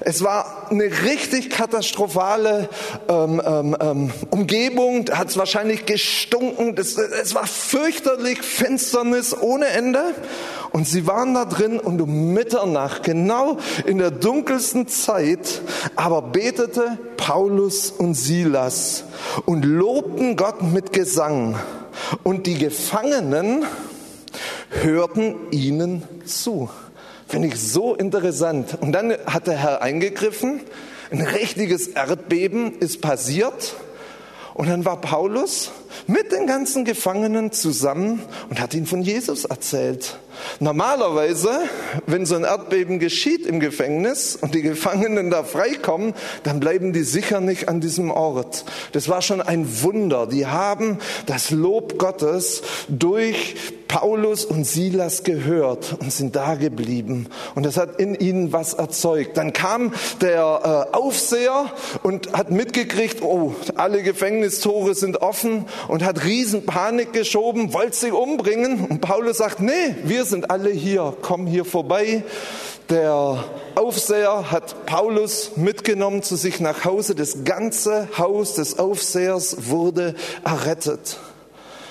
es 0.00 0.24
war 0.24 0.68
eine 0.70 0.84
richtig 1.04 1.50
katastrophale 1.50 2.68
ähm, 3.08 3.40
ähm, 3.44 3.76
ähm 3.80 4.10
Umgebung, 4.30 5.03
da 5.04 5.18
hat 5.18 5.28
es 5.28 5.36
wahrscheinlich 5.36 5.86
gestunken. 5.86 6.74
Das, 6.74 6.96
es 6.96 7.34
war 7.34 7.46
fürchterlich 7.46 8.42
Finsternis 8.42 9.36
ohne 9.36 9.66
Ende. 9.66 10.14
Und 10.72 10.88
sie 10.88 11.06
waren 11.06 11.34
da 11.34 11.44
drin 11.44 11.78
und 11.78 12.00
um 12.00 12.32
Mitternacht, 12.32 13.04
genau 13.04 13.58
in 13.86 13.98
der 13.98 14.10
dunkelsten 14.10 14.88
Zeit, 14.88 15.62
aber 15.94 16.20
betete 16.20 16.98
Paulus 17.16 17.90
und 17.90 18.14
Silas 18.14 19.04
und 19.46 19.64
lobten 19.64 20.36
Gott 20.36 20.62
mit 20.62 20.92
Gesang. 20.92 21.56
Und 22.24 22.46
die 22.46 22.58
Gefangenen 22.58 23.64
hörten 24.82 25.36
ihnen 25.52 26.02
zu. 26.24 26.68
Finde 27.28 27.48
ich 27.48 27.60
so 27.60 27.94
interessant. 27.94 28.76
Und 28.80 28.92
dann 28.92 29.12
hat 29.26 29.46
der 29.46 29.56
Herr 29.56 29.82
eingegriffen. 29.82 30.60
Ein 31.10 31.20
richtiges 31.20 31.88
Erdbeben 31.88 32.78
ist 32.80 33.00
passiert. 33.00 33.76
Und 34.54 34.68
dann 34.68 34.84
war 34.84 35.00
Paulus 35.00 35.72
mit 36.06 36.30
den 36.30 36.46
ganzen 36.46 36.84
Gefangenen 36.84 37.50
zusammen 37.50 38.22
und 38.48 38.60
hat 38.60 38.72
ihnen 38.72 38.86
von 38.86 39.02
Jesus 39.02 39.44
erzählt. 39.44 40.18
Normalerweise, 40.60 41.50
wenn 42.06 42.26
so 42.26 42.34
ein 42.36 42.44
Erdbeben 42.44 42.98
geschieht 42.98 43.46
im 43.46 43.60
Gefängnis 43.60 44.36
und 44.40 44.54
die 44.54 44.62
Gefangenen 44.62 45.30
da 45.30 45.44
freikommen, 45.44 46.14
dann 46.42 46.60
bleiben 46.60 46.92
die 46.92 47.02
sicher 47.02 47.40
nicht 47.40 47.68
an 47.68 47.80
diesem 47.80 48.10
Ort. 48.10 48.64
Das 48.92 49.08
war 49.08 49.22
schon 49.22 49.40
ein 49.40 49.82
Wunder. 49.82 50.26
Die 50.26 50.46
haben 50.46 50.98
das 51.26 51.50
Lob 51.50 51.98
Gottes 51.98 52.62
durch 52.88 53.56
Paulus 53.94 54.44
und 54.44 54.64
Silas 54.64 55.22
gehört 55.22 55.96
und 56.00 56.12
sind 56.12 56.34
da 56.34 56.56
geblieben. 56.56 57.28
Und 57.54 57.64
das 57.64 57.76
hat 57.76 58.00
in 58.00 58.16
ihnen 58.16 58.52
was 58.52 58.74
erzeugt. 58.74 59.36
Dann 59.36 59.52
kam 59.52 59.92
der 60.20 60.88
äh, 60.92 60.96
Aufseher 60.96 61.66
und 62.02 62.32
hat 62.32 62.50
mitgekriegt, 62.50 63.22
oh, 63.22 63.54
alle 63.76 64.02
Gefängnistore 64.02 64.96
sind 64.96 65.22
offen 65.22 65.66
und 65.86 66.02
hat 66.04 66.24
Riesenpanik 66.24 67.12
geschoben, 67.12 67.72
wollte 67.72 67.96
sie 67.96 68.10
umbringen. 68.10 68.84
Und 68.86 69.00
Paulus 69.00 69.36
sagt, 69.36 69.60
nee, 69.60 69.94
wir 70.02 70.23
sind 70.24 70.50
alle 70.50 70.70
hier, 70.70 71.16
komm 71.22 71.46
hier 71.46 71.64
vorbei. 71.64 72.24
Der 72.90 73.44
Aufseher 73.74 74.50
hat 74.50 74.84
Paulus 74.86 75.52
mitgenommen 75.56 76.22
zu 76.22 76.36
sich 76.36 76.60
nach 76.60 76.84
Hause. 76.84 77.14
Das 77.14 77.44
ganze 77.44 78.08
Haus 78.18 78.54
des 78.54 78.78
Aufsehers 78.78 79.70
wurde 79.70 80.14
errettet. 80.44 81.18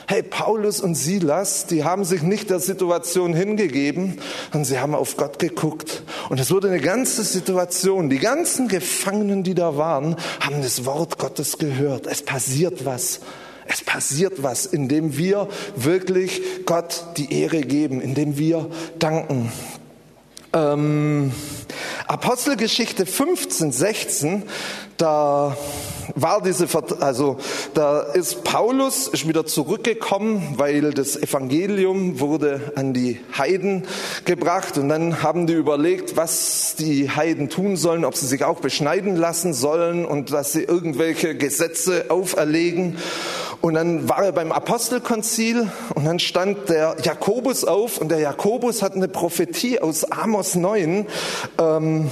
Hey, 0.05 0.21
Paulus 0.21 0.81
und 0.81 0.95
Silas, 0.95 1.65
die 1.65 1.83
haben 1.83 2.03
sich 2.03 2.21
nicht 2.21 2.49
der 2.49 2.59
Situation 2.59 3.33
hingegeben, 3.33 4.19
sondern 4.51 4.65
sie 4.65 4.79
haben 4.79 4.95
auf 4.95 5.17
Gott 5.17 5.39
geguckt. 5.39 6.03
Und 6.29 6.39
es 6.39 6.51
wurde 6.51 6.67
eine 6.67 6.81
ganze 6.81 7.23
Situation. 7.23 8.09
Die 8.09 8.19
ganzen 8.19 8.67
Gefangenen, 8.67 9.43
die 9.43 9.55
da 9.55 9.77
waren, 9.77 10.17
haben 10.41 10.61
das 10.61 10.85
Wort 10.85 11.17
Gottes 11.17 11.57
gehört. 11.57 12.05
Es 12.05 12.21
passiert 12.21 12.85
was. 12.85 13.21
Es 13.65 13.81
passiert 13.81 14.43
was, 14.43 14.65
indem 14.65 15.17
wir 15.17 15.47
wirklich 15.75 16.41
Gott 16.65 17.05
die 17.17 17.41
Ehre 17.41 17.61
geben, 17.61 18.01
indem 18.01 18.37
wir 18.37 18.69
danken. 18.99 19.51
Ähm, 20.53 21.31
Apostelgeschichte 22.07 23.05
15, 23.05 23.71
16, 23.71 24.43
da 24.97 25.57
war 26.15 26.41
diese, 26.41 26.67
also 26.99 27.37
da 27.73 28.01
ist 28.01 28.43
Paulus 28.43 29.07
ist 29.07 29.27
wieder 29.27 29.45
zurückgekommen, 29.45 30.53
weil 30.57 30.91
das 30.91 31.15
Evangelium 31.15 32.19
wurde 32.19 32.73
an 32.75 32.93
die 32.93 33.19
Heiden 33.37 33.87
gebracht 34.25 34.77
und 34.77 34.89
dann 34.89 35.23
haben 35.23 35.47
die 35.47 35.53
überlegt, 35.53 36.17
was 36.17 36.75
die 36.77 37.09
Heiden 37.09 37.49
tun 37.49 37.77
sollen, 37.77 38.05
ob 38.05 38.15
sie 38.15 38.27
sich 38.27 38.43
auch 38.43 38.59
beschneiden 38.59 39.15
lassen 39.15 39.53
sollen 39.53 40.05
und 40.05 40.31
dass 40.31 40.51
sie 40.51 40.63
irgendwelche 40.63 41.35
Gesetze 41.35 42.05
auferlegen. 42.09 42.97
Und 43.63 43.75
dann 43.75 44.09
war 44.09 44.25
er 44.25 44.33
beim 44.33 44.51
Apostelkonzil 44.51 45.71
und 45.95 46.03
dann 46.03 46.19
stand 46.19 46.67
der 46.67 46.97
Jakobus 47.01 47.63
auf 47.63 47.97
und 47.97 48.09
der 48.09 48.19
Jakobus 48.19 48.81
hat 48.81 48.93
eine 48.93 49.07
Prophetie 49.07 49.79
aus 49.79 50.03
Amos 50.03 50.55
9. 50.55 51.07
Ähm, 51.61 52.11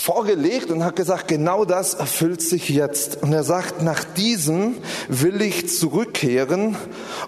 vorgelegt 0.00 0.70
und 0.70 0.82
hat 0.82 0.96
gesagt, 0.96 1.28
genau 1.28 1.64
das 1.64 1.94
erfüllt 1.94 2.40
sich 2.40 2.70
jetzt. 2.70 3.22
Und 3.22 3.32
er 3.32 3.44
sagt, 3.44 3.82
nach 3.82 4.02
diesem 4.02 4.78
will 5.08 5.42
ich 5.42 5.68
zurückkehren 5.68 6.76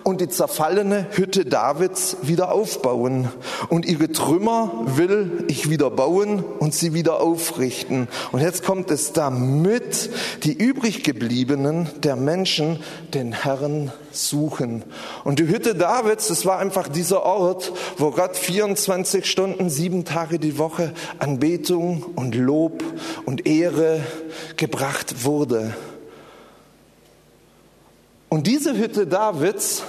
und 0.04 0.20
die 0.22 0.28
zerfallene 0.28 1.06
Hütte 1.12 1.44
Davids 1.44 2.16
wieder 2.22 2.50
aufbauen. 2.50 3.28
Und 3.68 3.84
ihre 3.84 4.10
Trümmer 4.10 4.86
will 4.86 5.44
ich 5.48 5.68
wieder 5.68 5.90
bauen 5.90 6.42
und 6.58 6.74
sie 6.74 6.94
wieder 6.94 7.20
aufrichten. 7.20 8.08
Und 8.32 8.40
jetzt 8.40 8.64
kommt 8.64 8.90
es 8.90 9.12
damit, 9.12 10.10
die 10.44 10.54
übrig 10.54 11.04
gebliebenen 11.04 11.90
der 12.02 12.16
Menschen 12.16 12.80
den 13.12 13.32
Herrn 13.32 13.92
suchen. 14.12 14.84
Und 15.24 15.38
die 15.38 15.48
Hütte 15.48 15.74
Davids, 15.74 16.28
das 16.28 16.46
war 16.46 16.58
einfach 16.58 16.88
dieser 16.88 17.22
Ort, 17.24 17.72
wo 17.98 18.10
Gott 18.10 18.36
24 18.36 19.28
Stunden, 19.30 19.70
sieben 19.70 20.04
Tage 20.04 20.38
die 20.38 20.58
Woche 20.58 20.92
Anbetung 21.18 22.02
und 22.16 22.34
Lob 22.34 22.82
und 23.24 23.46
Ehre 23.46 24.00
gebracht 24.56 25.24
wurde. 25.24 25.74
Und 28.28 28.46
diese 28.46 28.76
Hütte 28.76 29.06
Davids 29.06 29.82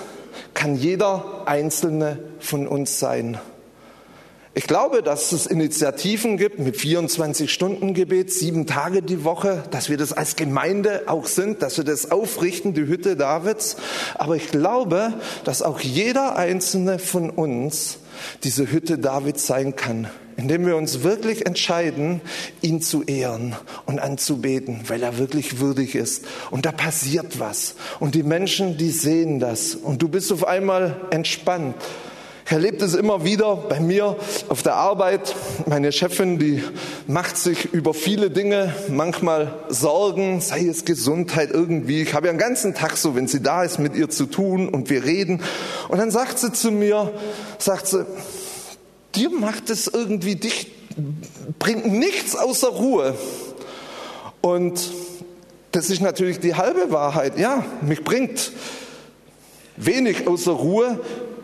kann 0.53 0.75
jeder 0.75 1.43
einzelne 1.45 2.19
von 2.39 2.67
uns 2.67 2.99
sein. 2.99 3.39
Ich 4.55 4.67
glaube, 4.67 5.01
dass 5.01 5.31
es 5.31 5.47
Initiativen 5.47 6.37
gibt 6.37 6.59
mit 6.59 6.75
24-Stunden-Gebet, 6.75 8.31
sieben 8.31 8.67
Tage 8.67 9.01
die 9.01 9.23
Woche, 9.23 9.63
dass 9.71 9.89
wir 9.89 9.97
das 9.97 10.13
als 10.13 10.35
Gemeinde 10.35 11.03
auch 11.07 11.25
sind, 11.25 11.63
dass 11.63 11.77
wir 11.77 11.83
das 11.83 12.11
aufrichten, 12.11 12.75
die 12.75 12.85
Hütte 12.85 13.15
Davids. 13.15 13.77
Aber 14.13 14.35
ich 14.35 14.49
glaube, 14.49 15.15
dass 15.43 15.63
auch 15.63 15.79
jeder 15.79 16.35
einzelne 16.35 16.99
von 16.99 17.31
uns 17.31 17.97
diese 18.43 18.71
Hütte 18.71 18.99
Davids 18.99 19.47
sein 19.47 19.75
kann, 19.75 20.07
indem 20.37 20.67
wir 20.67 20.77
uns 20.77 21.01
wirklich 21.01 21.47
entscheiden, 21.47 22.21
ihn 22.61 22.79
zu 22.79 23.01
ehren 23.01 23.55
und 23.87 23.97
anzubeten, 23.97 24.81
weil 24.85 25.01
er 25.01 25.17
wirklich 25.17 25.61
würdig 25.61 25.95
ist. 25.95 26.25
Und 26.51 26.67
da 26.67 26.71
passiert 26.71 27.39
was. 27.39 27.73
Und 27.99 28.13
die 28.13 28.21
Menschen, 28.21 28.77
die 28.77 28.91
sehen 28.91 29.39
das. 29.39 29.73
Und 29.73 30.03
du 30.03 30.09
bist 30.09 30.31
auf 30.31 30.45
einmal 30.45 30.95
entspannt. 31.09 31.73
Ich 32.45 32.51
erlebe 32.51 32.77
das 32.77 32.93
immer 32.93 33.23
wieder 33.23 33.55
bei 33.55 33.79
mir 33.79 34.17
auf 34.49 34.63
der 34.63 34.75
Arbeit. 34.75 35.33
Meine 35.65 35.93
Chefin, 35.93 36.39
die 36.39 36.61
macht 37.07 37.37
sich 37.37 37.73
über 37.73 37.93
viele 37.93 38.29
Dinge 38.29 38.75
manchmal 38.89 39.53
Sorgen, 39.69 40.41
sei 40.41 40.67
es 40.67 40.83
Gesundheit 40.83 41.51
irgendwie. 41.51 42.01
Ich 42.01 42.13
habe 42.13 42.27
ja 42.27 42.33
den 42.33 42.39
ganzen 42.39 42.73
Tag 42.73 42.97
so, 42.97 43.15
wenn 43.15 43.27
sie 43.27 43.41
da 43.41 43.63
ist, 43.63 43.79
mit 43.79 43.95
ihr 43.95 44.09
zu 44.09 44.25
tun 44.25 44.67
und 44.67 44.89
wir 44.89 45.05
reden. 45.05 45.41
Und 45.87 45.99
dann 45.99 46.11
sagt 46.11 46.37
sie 46.37 46.51
zu 46.51 46.71
mir, 46.71 47.13
sagt 47.59 47.87
sie, 47.87 48.05
dir 49.15 49.29
macht 49.29 49.69
es 49.69 49.87
irgendwie, 49.87 50.35
dich 50.35 50.69
bringt 51.59 51.91
nichts 51.91 52.35
außer 52.35 52.67
Ruhe. 52.67 53.15
Und 54.41 54.91
das 55.71 55.89
ist 55.89 56.01
natürlich 56.01 56.39
die 56.41 56.55
halbe 56.55 56.91
Wahrheit. 56.91 57.39
Ja, 57.39 57.65
mich 57.81 58.03
bringt 58.03 58.51
wenig 59.77 60.27
außer 60.27 60.51
Ruhe, 60.51 60.99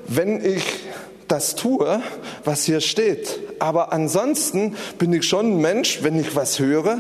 wenn 0.08 0.44
ich 0.44 0.64
das 1.32 1.56
tue, 1.56 2.02
was 2.44 2.64
hier 2.64 2.82
steht. 2.82 3.40
Aber 3.60 3.94
ansonsten 3.94 4.76
bin 4.98 5.14
ich 5.14 5.28
schon 5.28 5.54
ein 5.54 5.62
Mensch, 5.62 6.00
wenn 6.02 6.20
ich 6.20 6.36
was 6.36 6.60
höre, 6.60 7.00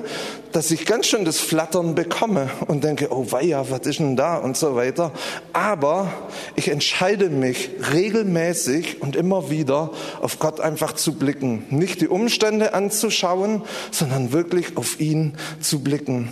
dass 0.51 0.71
ich 0.71 0.85
ganz 0.85 1.07
schön 1.07 1.25
das 1.25 1.39
Flattern 1.39 1.95
bekomme 1.95 2.49
und 2.67 2.83
denke, 2.83 3.11
oh 3.11 3.31
weia, 3.31 3.69
was 3.69 3.81
ist 3.81 3.99
denn 3.99 4.15
da 4.15 4.37
und 4.37 4.57
so 4.57 4.75
weiter. 4.75 5.11
Aber 5.53 6.11
ich 6.55 6.69
entscheide 6.69 7.29
mich 7.29 7.69
regelmäßig 7.93 9.01
und 9.01 9.15
immer 9.15 9.49
wieder 9.49 9.91
auf 10.21 10.39
Gott 10.39 10.59
einfach 10.59 10.93
zu 10.93 11.13
blicken. 11.13 11.65
Nicht 11.69 12.01
die 12.01 12.07
Umstände 12.07 12.73
anzuschauen, 12.73 13.63
sondern 13.91 14.31
wirklich 14.31 14.77
auf 14.77 14.99
ihn 14.99 15.35
zu 15.59 15.79
blicken 15.79 16.31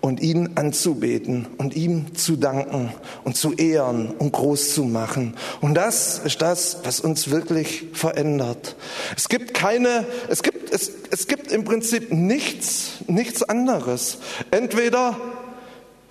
und 0.00 0.20
ihn 0.20 0.50
anzubeten 0.54 1.46
und 1.58 1.74
ihm 1.74 2.14
zu 2.14 2.36
danken 2.36 2.92
und 3.24 3.36
zu 3.36 3.52
ehren 3.54 4.10
und 4.18 4.32
groß 4.32 4.74
zu 4.74 4.84
machen. 4.84 5.34
Und 5.60 5.74
das 5.74 6.20
ist 6.24 6.40
das, 6.42 6.78
was 6.84 7.00
uns 7.00 7.30
wirklich 7.30 7.86
verändert. 7.92 8.76
Es 9.16 9.28
gibt 9.28 9.54
keine, 9.54 10.06
es 10.28 10.42
gibt, 10.42 10.72
es, 10.72 10.92
es 11.10 11.26
gibt 11.26 11.50
im 11.50 11.64
Prinzip 11.64 12.12
nichts, 12.12 12.92
nichts 13.06 13.42
anderes. 13.48 14.18
Entweder 14.50 15.16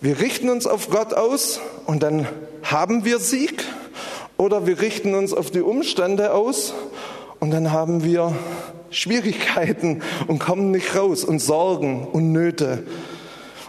wir 0.02 0.20
richten 0.20 0.50
uns 0.50 0.68
auf 0.68 0.90
Gott 0.90 1.14
aus 1.14 1.60
und 1.86 2.04
dann 2.04 2.28
haben 2.64 3.06
wir 3.06 3.20
Sieg, 3.20 3.64
oder 4.38 4.68
wir 4.68 4.80
richten 4.80 5.16
uns 5.16 5.34
auf 5.34 5.50
die 5.50 5.62
Umstände 5.62 6.34
aus 6.34 6.74
und 7.40 7.52
dann 7.52 7.72
haben 7.72 8.04
wir 8.04 8.34
Schwierigkeiten 8.92 10.04
und 10.28 10.40
kommen 10.40 10.72
nicht 10.72 10.96
raus 10.96 11.24
und 11.24 11.40
Sorgen 11.40 12.08
und 12.08 12.32
Nöte. 12.32 12.84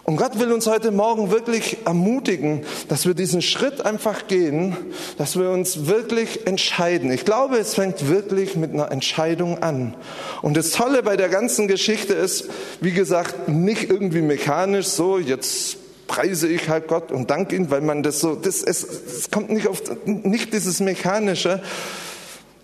Und 0.09 0.17
Gott 0.17 0.39
will 0.39 0.53
uns 0.53 0.67
heute 0.67 0.91
Morgen 0.91 1.31
wirklich 1.31 1.77
ermutigen, 1.85 2.63
dass 2.89 3.05
wir 3.05 3.13
diesen 3.13 3.43
Schritt 3.43 3.85
einfach 3.85 4.27
gehen, 4.27 4.75
dass 5.19 5.39
wir 5.39 5.51
uns 5.51 5.87
wirklich 5.87 6.47
entscheiden. 6.47 7.13
Ich 7.13 7.27
glaube, 7.27 7.59
es 7.59 7.75
fängt 7.75 8.09
wirklich 8.09 8.57
mit 8.57 8.73
einer 8.73 8.91
Entscheidung 8.91 9.63
an. 9.63 9.95
Und 10.41 10.57
das 10.57 10.71
Tolle 10.71 11.03
bei 11.03 11.19
der 11.19 11.29
ganzen 11.29 11.69
Geschichte 11.69 12.15
ist, 12.15 12.49
wie 12.81 12.93
gesagt, 12.93 13.51
nicht 13.51 13.91
irgendwie 13.91 14.23
mechanisch 14.23 14.87
so, 14.87 15.19
jetzt 15.19 15.77
preise 16.07 16.49
ich 16.49 16.71
halt 16.71 16.89
Gott 16.89 17.13
und 17.13 17.29
danke 17.29 17.55
ihm, 17.55 17.71
weil 17.71 17.83
man 17.83 18.03
das 18.03 18.21
so, 18.21 18.35
das, 18.35 18.63
es, 18.63 18.85
es 18.85 19.31
kommt 19.31 19.51
nicht 19.51 19.67
auf, 19.67 19.83
nicht 20.07 20.55
dieses 20.55 20.81
Mechanische, 20.81 21.61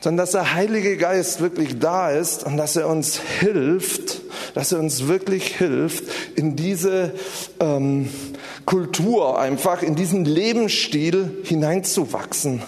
sondern 0.00 0.24
dass 0.24 0.30
der 0.30 0.54
Heilige 0.54 0.96
Geist 0.96 1.42
wirklich 1.42 1.78
da 1.78 2.10
ist 2.10 2.46
und 2.46 2.56
dass 2.56 2.74
er 2.76 2.88
uns 2.88 3.20
hilft, 3.20 4.23
dass 4.54 4.72
er 4.72 4.78
uns 4.78 5.06
wirklich 5.06 5.56
hilft, 5.56 6.04
in 6.36 6.56
diese 6.56 7.12
ähm, 7.60 8.08
Kultur 8.64 9.38
einfach, 9.38 9.82
in 9.82 9.94
diesen 9.94 10.24
Lebensstil 10.24 11.42
hineinzuwachsen. 11.44 12.62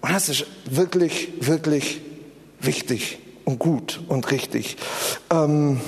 Und 0.00 0.12
das 0.12 0.28
ist 0.28 0.46
wirklich, 0.70 1.32
wirklich 1.40 2.00
wichtig 2.60 3.18
und 3.44 3.58
gut 3.58 4.00
und 4.08 4.30
richtig. 4.30 4.76
Ähm, 5.30 5.80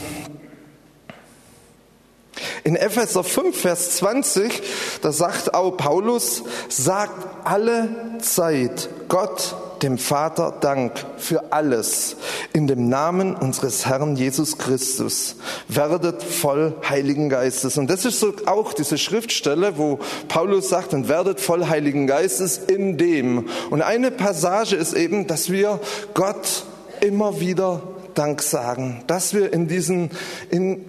in 2.64 2.76
Epheser 2.76 3.24
5, 3.24 3.58
Vers 3.58 3.96
20, 3.96 4.62
da 5.02 5.12
sagt 5.12 5.54
auch 5.54 5.76
Paulus, 5.76 6.42
sagt 6.68 7.46
alle 7.46 7.88
Zeit 8.20 8.88
Gott 9.08 9.54
dem 9.82 9.98
Vater 9.98 10.54
Dank 10.60 10.92
für 11.16 11.52
alles 11.52 12.16
in 12.52 12.66
dem 12.66 12.88
Namen 12.88 13.34
unseres 13.34 13.86
Herrn 13.86 14.16
Jesus 14.16 14.58
Christus. 14.58 15.36
Werdet 15.68 16.22
voll 16.22 16.74
Heiligen 16.88 17.28
Geistes. 17.28 17.78
Und 17.78 17.88
das 17.88 18.04
ist 18.04 18.20
so 18.20 18.32
auch 18.46 18.72
diese 18.72 18.98
Schriftstelle, 18.98 19.78
wo 19.78 19.98
Paulus 20.28 20.68
sagt, 20.68 20.94
und 20.94 21.08
werdet 21.08 21.40
voll 21.40 21.66
Heiligen 21.66 22.06
Geistes 22.06 22.58
in 22.58 22.98
dem. 22.98 23.48
Und 23.70 23.82
eine 23.82 24.10
Passage 24.10 24.76
ist 24.76 24.92
eben, 24.92 25.26
dass 25.26 25.50
wir 25.50 25.80
Gott 26.14 26.64
immer 27.00 27.40
wieder 27.40 27.82
Dank 28.14 28.42
sagen, 28.42 29.02
dass 29.06 29.34
wir 29.34 29.52
in 29.52 29.68
diesen, 29.68 30.10
in, 30.50 30.84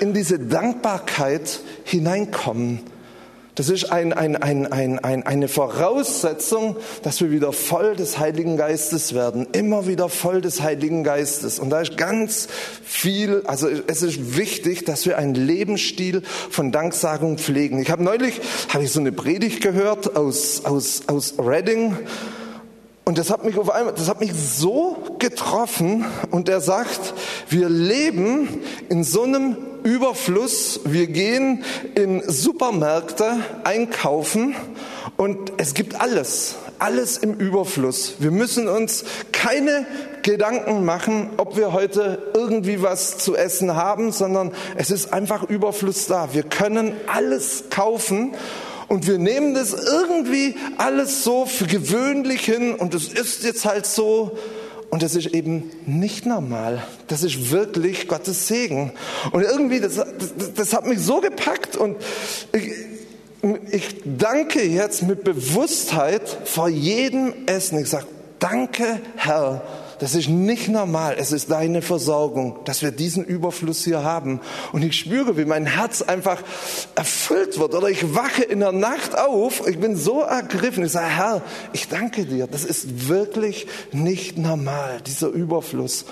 in 0.00 0.14
diese 0.14 0.38
Dankbarkeit 0.38 1.60
hineinkommen. 1.84 2.80
Das 3.54 3.68
ist 3.68 3.90
ein, 3.90 4.12
ein, 4.12 4.36
ein, 4.36 4.66
ein, 4.72 4.98
eine 5.26 5.48
Voraussetzung, 5.48 6.76
dass 7.02 7.20
wir 7.20 7.30
wieder 7.30 7.52
voll 7.52 7.96
des 7.96 8.18
Heiligen 8.18 8.56
Geistes 8.56 9.14
werden. 9.14 9.46
Immer 9.52 9.86
wieder 9.86 10.08
voll 10.08 10.40
des 10.40 10.62
Heiligen 10.62 11.04
Geistes. 11.04 11.58
Und 11.58 11.70
da 11.70 11.80
ist 11.80 11.96
ganz 11.96 12.48
viel, 12.84 13.42
also 13.46 13.68
es 13.68 14.02
ist 14.02 14.36
wichtig, 14.36 14.84
dass 14.84 15.04
wir 15.06 15.18
einen 15.18 15.34
Lebensstil 15.34 16.22
von 16.50 16.72
Danksagung 16.72 17.38
pflegen. 17.38 17.80
Ich 17.80 17.90
habe 17.90 18.04
neulich, 18.04 18.40
habe 18.68 18.84
ich 18.84 18.92
so 18.92 19.00
eine 19.00 19.12
Predigt 19.12 19.62
gehört 19.62 20.16
aus, 20.16 20.64
aus, 20.64 21.02
aus 21.08 21.34
Reading. 21.38 21.96
Und 23.10 23.18
das 23.18 23.28
hat 23.30 23.44
mich 23.44 23.58
auf 23.58 23.70
einmal, 23.70 23.92
das 23.92 24.08
hat 24.08 24.20
mich 24.20 24.32
so 24.32 24.96
getroffen. 25.18 26.06
Und 26.30 26.48
er 26.48 26.60
sagt, 26.60 27.12
wir 27.48 27.68
leben 27.68 28.62
in 28.88 29.02
so 29.02 29.24
einem 29.24 29.56
Überfluss. 29.82 30.78
Wir 30.84 31.08
gehen 31.08 31.64
in 31.96 32.22
Supermärkte 32.24 33.38
einkaufen 33.64 34.54
und 35.16 35.54
es 35.56 35.74
gibt 35.74 36.00
alles, 36.00 36.54
alles 36.78 37.18
im 37.18 37.34
Überfluss. 37.34 38.14
Wir 38.20 38.30
müssen 38.30 38.68
uns 38.68 39.02
keine 39.32 39.86
Gedanken 40.22 40.84
machen, 40.84 41.30
ob 41.36 41.56
wir 41.56 41.72
heute 41.72 42.30
irgendwie 42.32 42.80
was 42.80 43.18
zu 43.18 43.34
essen 43.34 43.74
haben, 43.74 44.12
sondern 44.12 44.52
es 44.76 44.92
ist 44.92 45.12
einfach 45.12 45.42
Überfluss 45.42 46.06
da. 46.06 46.32
Wir 46.32 46.44
können 46.44 46.92
alles 47.12 47.64
kaufen 47.70 48.36
und 48.90 49.06
wir 49.06 49.18
nehmen 49.18 49.54
das 49.54 49.72
irgendwie 49.72 50.56
alles 50.76 51.22
so 51.22 51.46
für 51.46 51.66
gewöhnlich 51.66 52.40
hin 52.40 52.74
und 52.74 52.92
es 52.92 53.06
ist 53.06 53.44
jetzt 53.44 53.64
halt 53.64 53.86
so 53.86 54.36
und 54.90 55.04
das 55.04 55.14
ist 55.14 55.28
eben 55.28 55.70
nicht 55.86 56.26
normal. 56.26 56.82
Das 57.06 57.22
ist 57.22 57.52
wirklich 57.52 58.08
Gottes 58.08 58.48
Segen. 58.48 58.92
Und 59.30 59.42
irgendwie, 59.42 59.78
das, 59.78 59.94
das, 59.94 60.54
das 60.56 60.72
hat 60.72 60.86
mich 60.86 60.98
so 60.98 61.20
gepackt 61.20 61.76
und 61.76 61.98
ich, 62.52 62.72
ich 63.70 64.02
danke 64.04 64.60
jetzt 64.64 65.04
mit 65.04 65.22
Bewusstheit 65.22 66.22
vor 66.44 66.68
jedem 66.68 67.32
Essen. 67.46 67.78
Ich 67.78 67.90
sage, 67.90 68.06
danke 68.40 69.00
Herr, 69.14 69.62
das 70.00 70.14
ist 70.14 70.30
nicht 70.30 70.68
normal. 70.68 71.16
Es 71.18 71.30
ist 71.30 71.50
deine 71.50 71.82
Versorgung, 71.82 72.58
dass 72.64 72.80
wir 72.80 72.90
diesen 72.90 73.22
Überfluss 73.22 73.84
hier 73.84 74.02
haben. 74.02 74.40
Und 74.72 74.82
ich 74.82 74.96
spüre, 74.96 75.36
wie 75.36 75.44
mein 75.44 75.66
Herz 75.66 76.00
einfach 76.00 76.42
erfüllt 76.94 77.58
wird. 77.58 77.74
Oder 77.74 77.88
ich 77.88 78.14
wache 78.14 78.42
in 78.42 78.60
der 78.60 78.72
Nacht 78.72 79.16
auf. 79.16 79.68
Ich 79.68 79.78
bin 79.78 79.96
so 79.96 80.22
ergriffen. 80.22 80.84
Ich 80.84 80.92
sage, 80.92 81.06
Herr, 81.06 81.42
ich 81.74 81.88
danke 81.88 82.24
dir. 82.24 82.46
Das 82.46 82.64
ist 82.64 83.08
wirklich 83.08 83.66
nicht 83.92 84.38
normal, 84.38 85.02
dieser 85.06 85.28
Überfluss. 85.28 86.06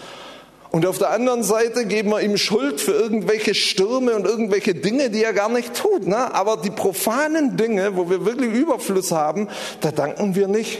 Und 0.71 0.85
auf 0.85 0.99
der 0.99 1.11
anderen 1.11 1.43
Seite 1.43 1.87
geben 1.87 2.11
wir 2.11 2.21
ihm 2.21 2.37
Schuld 2.37 2.83
für 2.83 2.93
irgendwelche 2.93 3.55
Stürme 3.55 4.15
und 4.15 4.27
irgendwelche 4.27 4.75
Dinge, 4.75 5.09
die 5.09 5.25
er 5.25 5.33
gar 5.33 5.49
nicht 5.49 5.73
tut. 5.73 6.07
Ne? 6.07 6.35
Aber 6.35 6.59
die 6.59 6.71
profanen 6.71 7.57
Dinge, 7.57 7.97
wo 7.97 8.11
wir 8.11 8.27
wirklich 8.27 8.53
Überfluss 8.53 9.13
haben, 9.13 9.49
da 9.81 9.93
danken 9.93 10.35
wir 10.35 10.47
nicht. 10.47 10.79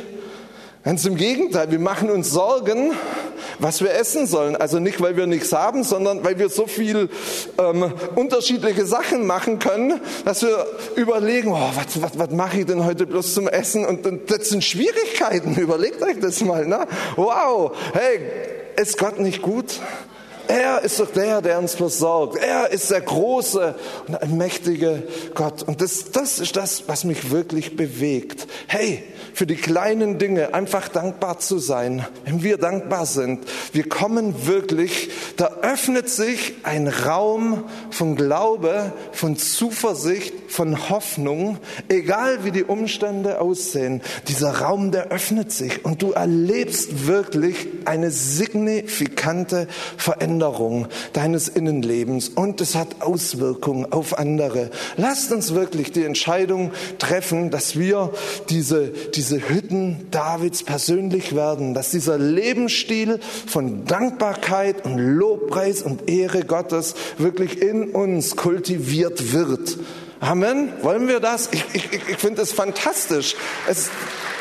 Ganz 0.85 1.05
im 1.05 1.17
Gegenteil, 1.17 1.73
wir 1.73 1.81
machen 1.81 2.09
uns 2.09 2.31
Sorgen, 2.31 2.93
was 3.59 3.81
wir 3.81 3.93
essen 3.95 4.29
sollen. 4.29 4.55
Also 4.55 4.79
nicht, 4.79 5.01
weil 5.01 5.17
wir 5.17 5.27
nichts 5.27 5.53
haben, 5.53 5.83
sondern 5.83 6.25
weil 6.25 6.39
wir 6.39 6.49
so 6.49 6.69
viel 6.69 7.09
ähm, 7.59 7.93
unterschiedliche 8.15 8.87
Sachen 8.87 9.27
machen 9.27 9.59
können, 9.59 10.01
dass 10.25 10.43
wir 10.43 10.67
überlegen, 10.95 11.51
oh, 11.51 11.71
was, 11.75 12.01
was, 12.01 12.17
was 12.19 12.31
mache 12.31 12.61
ich 12.61 12.67
denn 12.67 12.85
heute 12.85 13.07
bloß 13.07 13.35
zum 13.35 13.49
Essen? 13.49 13.85
Und, 13.85 14.07
und 14.07 14.31
das 14.31 14.51
sind 14.51 14.63
Schwierigkeiten, 14.63 15.57
überlegt 15.61 16.01
euch 16.03 16.21
das 16.21 16.41
mal. 16.43 16.65
Ne? 16.65 16.87
Wow, 17.17 17.77
hey, 17.93 18.21
ist 18.77 18.99
Gott 18.99 19.19
nicht 19.19 19.43
gut? 19.43 19.81
Er 20.49 20.81
ist 20.81 20.99
doch 20.99 21.11
der, 21.11 21.43
der 21.43 21.59
uns 21.59 21.75
versorgt. 21.75 22.37
Er 22.37 22.71
ist 22.71 22.91
der 22.91 23.03
große 23.03 23.75
und 24.07 24.15
allmächtige 24.23 25.03
Gott. 25.35 25.63
Und 25.63 25.83
das, 25.83 26.11
das 26.11 26.39
ist 26.39 26.57
das, 26.57 26.85
was 26.87 27.05
mich 27.05 27.31
wirklich 27.31 27.77
bewegt. 27.77 28.47
Hey, 28.67 29.05
für 29.35 29.47
die 29.47 29.57
kleinen 29.57 30.19
Dinge 30.19 30.55
einfach 30.55 30.89
dankbar 30.89 31.39
zu 31.39 31.59
sein. 31.59 32.07
Wenn 32.25 32.43
wir 32.43 32.57
dankbar 32.57 33.05
sind, 33.05 33.47
wir 33.73 33.87
kommen 33.91 34.47
wirklich, 34.47 35.11
da 35.37 35.59
öffnet 35.61 36.09
sich 36.09 36.55
ein 36.63 36.89
Raum 36.89 37.65
von 37.91 38.17
Glaube, 38.17 38.93
von 39.13 39.37
Zuversicht, 39.37 40.33
von 40.49 40.89
Hoffnung, 40.89 41.59
egal 41.91 42.45
wie 42.45 42.53
die 42.53 42.65
Umstände 42.65 43.43
aussehen. 43.43 44.01
Dieser 44.29 44.63
Raum, 44.63 44.93
der 44.93 45.09
öffnet 45.09 45.53
sich 45.53 45.85
und 45.85 46.01
du 46.01 46.13
erlebst 46.13 47.07
wirklich 47.07 47.69
eine 47.85 48.11
signifikante 48.11 49.69
Veränderung 49.99 50.38
deines 51.13 51.49
Innenlebens 51.49 52.29
und 52.29 52.61
es 52.61 52.75
hat 52.75 53.01
Auswirkungen 53.01 53.93
auf 53.93 54.19
andere. 54.19 54.71
Lasst 54.97 55.33
uns 55.33 55.55
wirklich 55.55 55.93
die 55.93 56.05
Entscheidung 56.05 56.73
treffen, 56.99 57.51
dass 57.51 57.79
wir 57.79 58.13
diese, 58.49 58.89
diese 58.89 59.49
Hütten 59.49 60.07
Davids 60.11 60.63
persönlich 60.63 61.35
werden, 61.35 61.75
dass 61.75 61.91
dieser 61.91 62.19
Lebensstil 62.19 63.21
von 63.47 63.85
Dankbarkeit 63.85 64.85
und 64.85 64.99
Lobpreis 64.99 65.83
und 65.83 66.09
Ehre 66.09 66.45
Gottes 66.45 66.95
wirklich 67.19 67.61
in 67.61 67.91
uns 67.91 68.37
kultiviert 68.37 69.33
wird. 69.33 69.79
Amen. 70.21 70.73
Wollen 70.83 71.07
wir 71.07 71.21
das? 71.21 71.49
Ich, 71.53 71.65
ich, 71.73 71.89
ich 71.93 72.17
finde 72.17 72.43
es 72.43 72.53
fantastisch. 72.53 73.37
Es, 73.69 73.89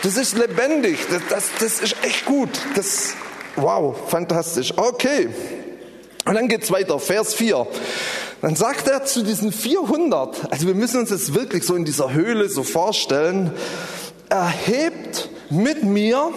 das 0.01 0.17
ist 0.17 0.37
lebendig. 0.37 0.97
Das, 1.09 1.21
das, 1.29 1.43
das 1.59 1.79
ist 1.81 1.95
echt 2.03 2.25
gut. 2.25 2.49
Das, 2.75 3.13
wow, 3.55 3.95
fantastisch. 4.09 4.73
Okay. 4.75 5.29
Und 6.27 6.35
dann 6.35 6.47
geht's 6.47 6.71
weiter. 6.71 6.99
Vers 6.99 7.33
4. 7.33 7.67
Dann 8.41 8.55
sagt 8.55 8.87
er 8.87 9.05
zu 9.05 9.23
diesen 9.23 9.51
400, 9.51 10.51
also 10.51 10.67
wir 10.67 10.75
müssen 10.75 10.99
uns 10.99 11.09
das 11.09 11.33
wirklich 11.33 11.63
so 11.63 11.75
in 11.75 11.85
dieser 11.85 12.13
Höhle 12.13 12.49
so 12.49 12.61
vorstellen, 12.61 13.51
erhebt 14.29 15.29
mit 15.49 15.83
mir 15.83 16.31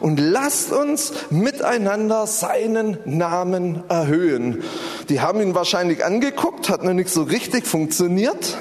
und 0.00 0.18
lasst 0.18 0.72
uns 0.72 1.12
miteinander 1.30 2.26
seinen 2.26 2.98
Namen 3.04 3.84
erhöhen. 3.88 4.64
Die 5.08 5.20
haben 5.20 5.40
ihn 5.40 5.54
wahrscheinlich 5.54 6.04
angeguckt, 6.04 6.68
hat 6.68 6.82
noch 6.82 6.92
nicht 6.92 7.10
so 7.10 7.22
richtig 7.22 7.66
funktioniert. 7.66 8.56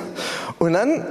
Und 0.59 0.73
dann 0.73 1.05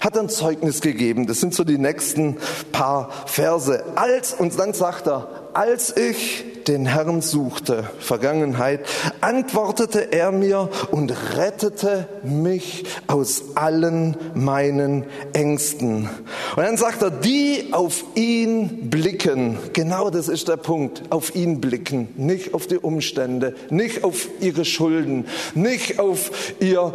hat 0.00 0.16
er 0.16 0.22
ein 0.22 0.28
Zeugnis 0.28 0.80
gegeben. 0.80 1.26
Das 1.26 1.40
sind 1.40 1.54
so 1.54 1.64
die 1.64 1.78
nächsten 1.78 2.36
paar 2.72 3.10
Verse. 3.26 3.84
Als, 3.96 4.32
und 4.32 4.58
dann 4.58 4.72
sagt 4.72 5.08
er, 5.08 5.43
als 5.54 5.96
ich 5.96 6.44
den 6.66 6.86
Herrn 6.86 7.20
suchte, 7.20 7.84
Vergangenheit, 7.98 8.80
antwortete 9.20 10.12
er 10.12 10.32
mir 10.32 10.70
und 10.90 11.12
rettete 11.36 12.08
mich 12.22 12.84
aus 13.06 13.56
allen 13.56 14.16
meinen 14.34 15.04
Ängsten. 15.32 16.08
Und 16.56 16.62
dann 16.62 16.76
sagt 16.76 17.02
er, 17.02 17.10
die 17.10 17.68
auf 17.72 18.04
ihn 18.14 18.90
blicken, 18.90 19.58
genau 19.72 20.10
das 20.10 20.28
ist 20.28 20.48
der 20.48 20.56
Punkt, 20.56 21.02
auf 21.10 21.34
ihn 21.34 21.60
blicken, 21.60 22.08
nicht 22.16 22.54
auf 22.54 22.66
die 22.66 22.78
Umstände, 22.78 23.54
nicht 23.70 24.04
auf 24.04 24.28
ihre 24.40 24.64
Schulden, 24.64 25.26
nicht 25.54 25.98
auf 25.98 26.54
ihr 26.60 26.94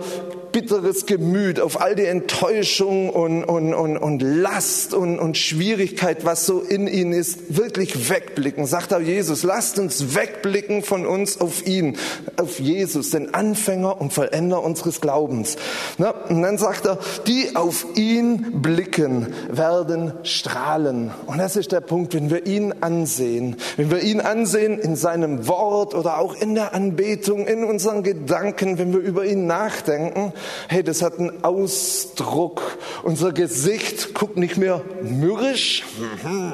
bitteres 0.52 1.06
Gemüt, 1.06 1.60
auf 1.60 1.82
all 1.82 1.96
die 1.96 2.06
Enttäuschung 2.06 3.10
und, 3.10 3.44
und, 3.44 3.74
und, 3.74 3.98
und 3.98 4.22
Last 4.22 4.94
und, 4.94 5.20
und 5.20 5.38
Schwierigkeit, 5.38 6.26
was 6.26 6.46
so 6.46 6.62
in 6.62 6.88
ihnen 6.88 7.14
ist, 7.14 7.58
wirklich 7.58 8.10
wegblicken. 8.10 8.66
Sagt 8.66 8.92
er 8.92 9.00
Jesus, 9.00 9.44
lasst 9.44 9.80
uns 9.80 10.16
wegblicken 10.16 10.84
von 10.84 11.06
uns 11.06 11.40
auf 11.42 11.66
ihn, 11.66 11.98
auf 12.38 12.60
Jesus, 12.60 13.12
den 13.12 13.34
Anfänger 13.34 14.00
und 14.00 14.14
Vollender 14.14 14.64
unseres 14.64 15.02
Glaubens. 15.02 15.58
Na, 15.98 16.12
und 16.12 16.42
dann 16.42 16.58
sagt 16.58 16.86
er, 16.86 17.00
die 17.28 17.56
auf 17.56 17.86
ihn 17.96 18.62
blicken, 18.62 19.34
werden 19.50 20.14
strahlen. 20.24 21.12
Und 21.26 21.38
das 21.38 21.56
ist 21.56 21.72
der 21.72 21.82
Punkt, 21.82 22.14
wenn 22.14 22.30
wir 22.30 22.46
ihn 22.46 22.74
ansehen, 22.82 23.56
wenn 23.78 23.92
wir 23.92 24.02
ihn 24.02 24.22
ansehen 24.22 24.80
in 24.80 24.96
seinem 24.96 25.48
Wort 25.48 25.94
oder 25.94 26.20
auch 26.20 26.36
in 26.36 26.56
der 26.56 26.74
Anbetung, 26.74 27.48
in 27.48 27.64
unseren 27.64 28.04
Gedanken, 28.04 28.78
wenn 28.78 28.94
wir 28.94 29.00
über 29.00 29.26
ihn 29.26 29.48
nachdenken, 29.48 30.34
hey, 30.68 30.84
das 30.84 31.02
hat 31.02 31.20
einen 31.20 31.44
Ausdruck. 31.44 32.62
Unser 33.04 33.32
Gesicht 33.32 34.14
guckt 34.14 34.38
nicht 34.38 34.58
mehr 34.58 34.82
mürrisch, 35.02 35.84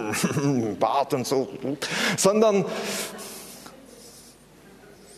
Bart 0.79 1.13
und 1.13 1.27
so, 1.27 1.47
sondern 2.17 2.65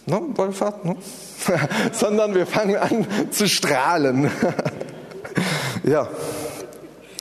no, 0.05 0.29
Wohlfahrt, 0.35 0.85
no? 0.85 0.97
sondern 1.91 2.33
wir 2.33 2.45
fangen 2.45 2.77
an 2.77 3.07
zu 3.31 3.47
strahlen. 3.47 4.31
ja. 5.83 6.07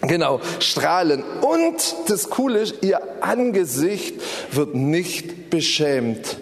Genau, 0.03 0.41
strahlen. 0.61 1.25
Und 1.41 1.97
das 2.09 2.31
Coole 2.31 2.61
ist, 2.61 2.77
ihr 2.83 3.01
Angesicht 3.23 4.21
wird 4.53 4.75
nicht 4.75 5.51
beschämt. 5.51 6.39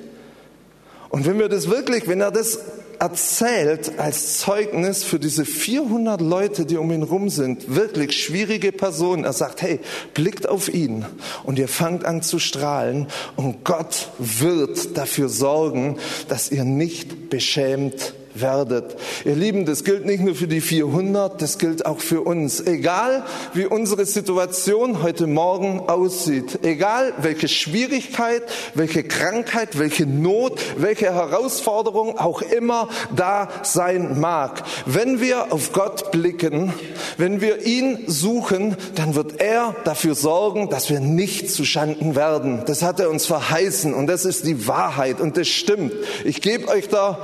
Und 1.08 1.26
wenn 1.26 1.38
wir 1.38 1.48
das 1.48 1.70
wirklich, 1.70 2.08
wenn 2.08 2.20
er 2.20 2.30
das 2.30 2.58
erzählt 3.00 3.98
als 3.98 4.38
Zeugnis 4.38 5.04
für 5.04 5.18
diese 5.18 5.44
400 5.44 6.20
Leute, 6.20 6.66
die 6.66 6.76
um 6.76 6.90
ihn 6.90 7.02
rum 7.02 7.28
sind, 7.28 7.74
wirklich 7.74 8.22
schwierige 8.22 8.72
Personen. 8.72 9.24
Er 9.24 9.32
sagt, 9.32 9.62
hey, 9.62 9.80
blickt 10.14 10.48
auf 10.48 10.72
ihn 10.72 11.04
und 11.44 11.58
ihr 11.58 11.68
fangt 11.68 12.04
an 12.04 12.22
zu 12.22 12.38
strahlen 12.38 13.08
und 13.36 13.64
Gott 13.64 14.10
wird 14.18 14.96
dafür 14.96 15.28
sorgen, 15.28 15.98
dass 16.28 16.50
ihr 16.50 16.64
nicht 16.64 17.30
beschämt 17.30 18.14
werdet. 18.34 18.96
Ihr 19.24 19.34
Lieben, 19.34 19.64
das 19.64 19.84
gilt 19.84 20.06
nicht 20.06 20.22
nur 20.22 20.34
für 20.34 20.48
die 20.48 20.60
400, 20.60 21.40
das 21.40 21.58
gilt 21.58 21.86
auch 21.86 22.00
für 22.00 22.22
uns. 22.22 22.60
Egal 22.60 23.24
wie 23.54 23.66
unsere 23.66 24.04
Situation 24.04 25.02
heute 25.02 25.26
Morgen 25.26 25.80
aussieht, 25.80 26.60
egal 26.62 27.12
welche 27.18 27.48
Schwierigkeit, 27.48 28.42
welche 28.74 29.04
Krankheit, 29.04 29.78
welche 29.78 30.06
Not, 30.06 30.60
welche 30.76 31.12
Herausforderung 31.12 32.18
auch 32.18 32.42
immer 32.42 32.88
da 33.14 33.48
sein 33.62 34.20
mag. 34.20 34.62
Wenn 34.86 35.20
wir 35.20 35.52
auf 35.52 35.72
Gott 35.72 36.10
blicken, 36.10 36.72
wenn 37.16 37.40
wir 37.40 37.64
ihn 37.64 37.98
suchen, 38.06 38.76
dann 38.94 39.14
wird 39.14 39.40
er 39.40 39.74
dafür 39.84 40.14
sorgen, 40.14 40.68
dass 40.68 40.90
wir 40.90 41.00
nicht 41.00 41.50
zu 41.50 41.64
Schanden 41.64 42.16
werden. 42.16 42.62
Das 42.66 42.82
hat 42.82 43.00
er 43.00 43.10
uns 43.10 43.26
verheißen 43.26 43.94
und 43.94 44.06
das 44.06 44.24
ist 44.24 44.46
die 44.46 44.66
Wahrheit 44.66 45.20
und 45.20 45.36
das 45.36 45.48
stimmt. 45.48 45.92
Ich 46.24 46.40
gebe 46.40 46.68
euch 46.68 46.88
da 46.88 47.18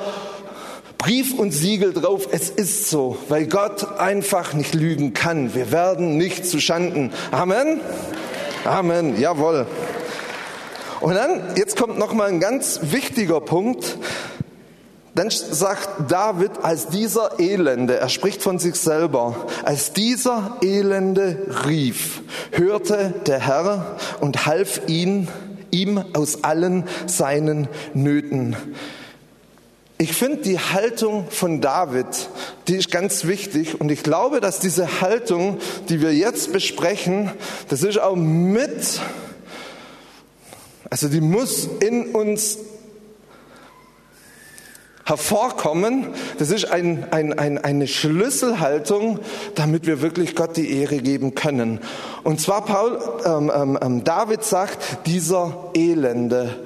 Brief 1.00 1.32
und 1.32 1.50
Siegel 1.50 1.94
drauf, 1.94 2.28
es 2.30 2.50
ist 2.50 2.90
so, 2.90 3.16
weil 3.30 3.46
Gott 3.46 3.98
einfach 3.98 4.52
nicht 4.52 4.74
lügen 4.74 5.14
kann. 5.14 5.54
Wir 5.54 5.72
werden 5.72 6.18
nicht 6.18 6.44
zu 6.44 6.60
Schanden. 6.60 7.10
Amen? 7.30 7.80
Amen, 8.66 9.18
jawohl. 9.18 9.66
Und 11.00 11.14
dann, 11.14 11.56
jetzt 11.56 11.78
kommt 11.78 11.98
noch 11.98 12.12
mal 12.12 12.28
ein 12.28 12.38
ganz 12.38 12.80
wichtiger 12.82 13.40
Punkt. 13.40 13.96
Dann 15.14 15.30
sagt 15.30 15.88
David, 16.10 16.50
als 16.60 16.88
dieser 16.88 17.40
Elende, 17.40 17.96
er 17.96 18.10
spricht 18.10 18.42
von 18.42 18.58
sich 18.58 18.74
selber, 18.74 19.46
als 19.64 19.94
dieser 19.94 20.58
Elende 20.60 21.64
rief, 21.64 22.20
hörte 22.52 23.14
der 23.26 23.38
Herr 23.38 23.96
und 24.20 24.44
half 24.44 24.82
ihn, 24.86 25.28
ihm 25.70 26.04
aus 26.12 26.44
allen 26.44 26.84
seinen 27.06 27.68
Nöten. 27.94 28.54
Ich 30.00 30.14
finde 30.14 30.38
die 30.38 30.58
Haltung 30.58 31.26
von 31.28 31.60
David, 31.60 32.06
die 32.68 32.76
ist 32.76 32.90
ganz 32.90 33.26
wichtig 33.26 33.82
und 33.82 33.90
ich 33.90 34.02
glaube, 34.02 34.40
dass 34.40 34.58
diese 34.58 35.02
Haltung, 35.02 35.58
die 35.90 36.00
wir 36.00 36.14
jetzt 36.14 36.54
besprechen, 36.54 37.30
das 37.68 37.82
ist 37.82 38.00
auch 38.00 38.16
mit, 38.16 38.98
also 40.88 41.10
die 41.10 41.20
muss 41.20 41.68
in 41.80 42.14
uns 42.14 42.56
hervorkommen. 45.04 46.06
Das 46.38 46.50
ist 46.50 46.64
ein, 46.64 47.06
ein, 47.10 47.38
ein, 47.38 47.58
eine 47.58 47.86
Schlüsselhaltung, 47.86 49.18
damit 49.54 49.86
wir 49.86 50.00
wirklich 50.00 50.34
Gott 50.34 50.56
die 50.56 50.80
Ehre 50.80 50.96
geben 50.96 51.34
können. 51.34 51.78
Und 52.22 52.40
zwar 52.40 52.64
Paul, 52.64 52.98
ähm, 53.26 53.52
ähm, 53.54 53.78
ähm 53.82 54.04
David 54.04 54.44
sagt, 54.44 55.06
dieser 55.06 55.72
Elende. 55.74 56.56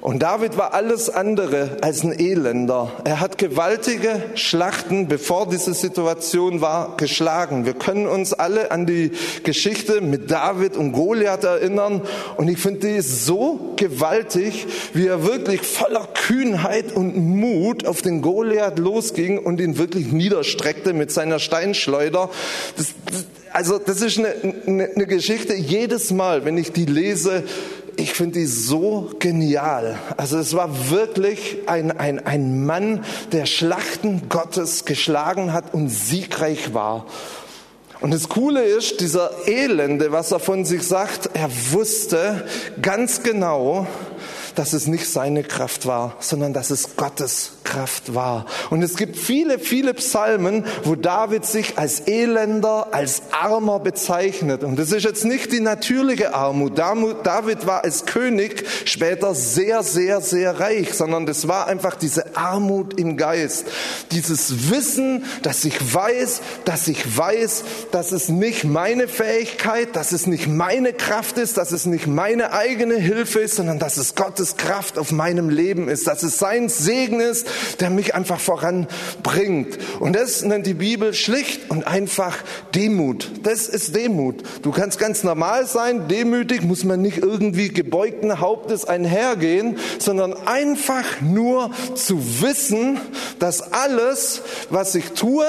Und 0.00 0.22
David 0.22 0.56
war 0.56 0.74
alles 0.74 1.10
andere 1.10 1.78
als 1.80 2.04
ein 2.04 2.16
Elender. 2.16 2.92
Er 3.04 3.18
hat 3.18 3.36
gewaltige 3.36 4.22
Schlachten, 4.36 5.08
bevor 5.08 5.48
diese 5.48 5.74
Situation 5.74 6.60
war, 6.60 6.96
geschlagen. 6.96 7.66
Wir 7.66 7.74
können 7.74 8.06
uns 8.06 8.32
alle 8.32 8.70
an 8.70 8.86
die 8.86 9.10
Geschichte 9.42 10.00
mit 10.00 10.30
David 10.30 10.76
und 10.76 10.92
Goliath 10.92 11.42
erinnern. 11.42 12.02
Und 12.36 12.48
ich 12.48 12.58
finde, 12.58 12.86
die 12.86 13.00
so 13.00 13.74
gewaltig, 13.76 14.66
wie 14.94 15.08
er 15.08 15.24
wirklich 15.24 15.62
voller 15.62 16.06
Kühnheit 16.14 16.92
und 16.92 17.16
Mut 17.16 17.84
auf 17.84 18.00
den 18.00 18.22
Goliath 18.22 18.78
losging 18.78 19.38
und 19.38 19.60
ihn 19.60 19.78
wirklich 19.78 20.12
niederstreckte 20.12 20.92
mit 20.92 21.10
seiner 21.10 21.40
Steinschleuder. 21.40 22.30
Das, 22.76 22.94
das, 23.04 23.24
also 23.52 23.78
das 23.78 24.00
ist 24.00 24.18
eine, 24.18 24.34
eine, 24.66 24.90
eine 24.94 25.06
Geschichte, 25.06 25.54
jedes 25.54 26.12
Mal, 26.12 26.44
wenn 26.44 26.56
ich 26.56 26.72
die 26.72 26.84
lese, 26.84 27.42
ich 27.98 28.12
finde 28.12 28.38
die 28.38 28.46
so 28.46 29.10
genial. 29.18 29.98
Also 30.16 30.38
es 30.38 30.54
war 30.54 30.90
wirklich 30.90 31.58
ein, 31.66 31.90
ein, 31.90 32.24
ein 32.24 32.64
Mann, 32.64 33.04
der 33.32 33.44
Schlachten 33.44 34.28
Gottes 34.28 34.84
geschlagen 34.84 35.52
hat 35.52 35.74
und 35.74 35.88
siegreich 35.88 36.72
war. 36.74 37.06
Und 38.00 38.14
das 38.14 38.28
Coole 38.28 38.62
ist, 38.62 39.00
dieser 39.00 39.48
Elende, 39.48 40.12
was 40.12 40.30
er 40.30 40.38
von 40.38 40.64
sich 40.64 40.84
sagt, 40.84 41.30
er 41.34 41.50
wusste 41.72 42.46
ganz 42.80 43.24
genau, 43.24 43.88
dass 44.58 44.72
es 44.72 44.88
nicht 44.88 45.08
seine 45.08 45.44
Kraft 45.44 45.86
war, 45.86 46.16
sondern 46.18 46.52
dass 46.52 46.70
es 46.70 46.96
Gottes 46.96 47.52
Kraft 47.62 48.14
war. 48.14 48.46
Und 48.70 48.82
es 48.82 48.96
gibt 48.96 49.16
viele, 49.16 49.58
viele 49.58 49.94
Psalmen, 49.94 50.64
wo 50.84 50.96
David 50.96 51.44
sich 51.44 51.78
als 51.78 52.00
Elender, 52.00 52.88
als 52.92 53.22
Armer 53.30 53.78
bezeichnet. 53.78 54.64
Und 54.64 54.76
das 54.78 54.90
ist 54.90 55.04
jetzt 55.04 55.24
nicht 55.24 55.52
die 55.52 55.60
natürliche 55.60 56.34
Armut. 56.34 56.76
David 56.76 57.66
war 57.66 57.84
als 57.84 58.06
König 58.06 58.64
später 58.84 59.34
sehr, 59.34 59.82
sehr, 59.82 60.20
sehr 60.20 60.58
reich, 60.58 60.94
sondern 60.94 61.26
das 61.26 61.46
war 61.46 61.68
einfach 61.68 61.94
diese 61.94 62.36
Armut 62.36 62.98
im 62.98 63.16
Geist. 63.16 63.66
Dieses 64.10 64.70
Wissen, 64.70 65.24
dass 65.42 65.64
ich 65.64 65.94
weiß, 65.94 66.40
dass 66.64 66.88
ich 66.88 67.16
weiß, 67.16 67.64
dass 67.92 68.12
es 68.12 68.28
nicht 68.28 68.64
meine 68.64 69.06
Fähigkeit, 69.08 69.94
dass 69.94 70.12
es 70.12 70.26
nicht 70.26 70.48
meine 70.48 70.92
Kraft 70.94 71.38
ist, 71.38 71.58
dass 71.58 71.70
es 71.70 71.86
nicht 71.86 72.06
meine 72.06 72.52
eigene 72.52 72.96
Hilfe 72.96 73.40
ist, 73.40 73.56
sondern 73.56 73.78
dass 73.78 73.98
es 73.98 74.14
Gottes 74.14 74.47
Kraft 74.56 74.98
auf 74.98 75.12
meinem 75.12 75.48
Leben 75.48 75.88
ist, 75.88 76.06
dass 76.06 76.22
es 76.22 76.38
sein 76.38 76.68
Segen 76.68 77.20
ist, 77.20 77.46
der 77.80 77.90
mich 77.90 78.14
einfach 78.14 78.40
voranbringt. 78.40 79.78
Und 80.00 80.14
das 80.14 80.42
nennt 80.42 80.66
die 80.66 80.74
Bibel 80.74 81.14
schlicht 81.14 81.70
und 81.70 81.86
einfach 81.86 82.36
Demut. 82.74 83.30
Das 83.42 83.68
ist 83.68 83.94
Demut. 83.94 84.42
Du 84.62 84.70
kannst 84.70 84.98
ganz 84.98 85.24
normal 85.24 85.66
sein, 85.66 86.08
demütig 86.08 86.62
muss 86.62 86.84
man 86.84 87.02
nicht 87.02 87.18
irgendwie 87.18 87.68
gebeugten 87.68 88.40
Hauptes 88.40 88.84
einhergehen, 88.84 89.78
sondern 89.98 90.34
einfach 90.46 91.20
nur 91.20 91.70
zu 91.94 92.40
wissen, 92.40 93.00
dass 93.38 93.72
alles, 93.72 94.42
was 94.70 94.94
ich 94.94 95.12
tue, 95.12 95.46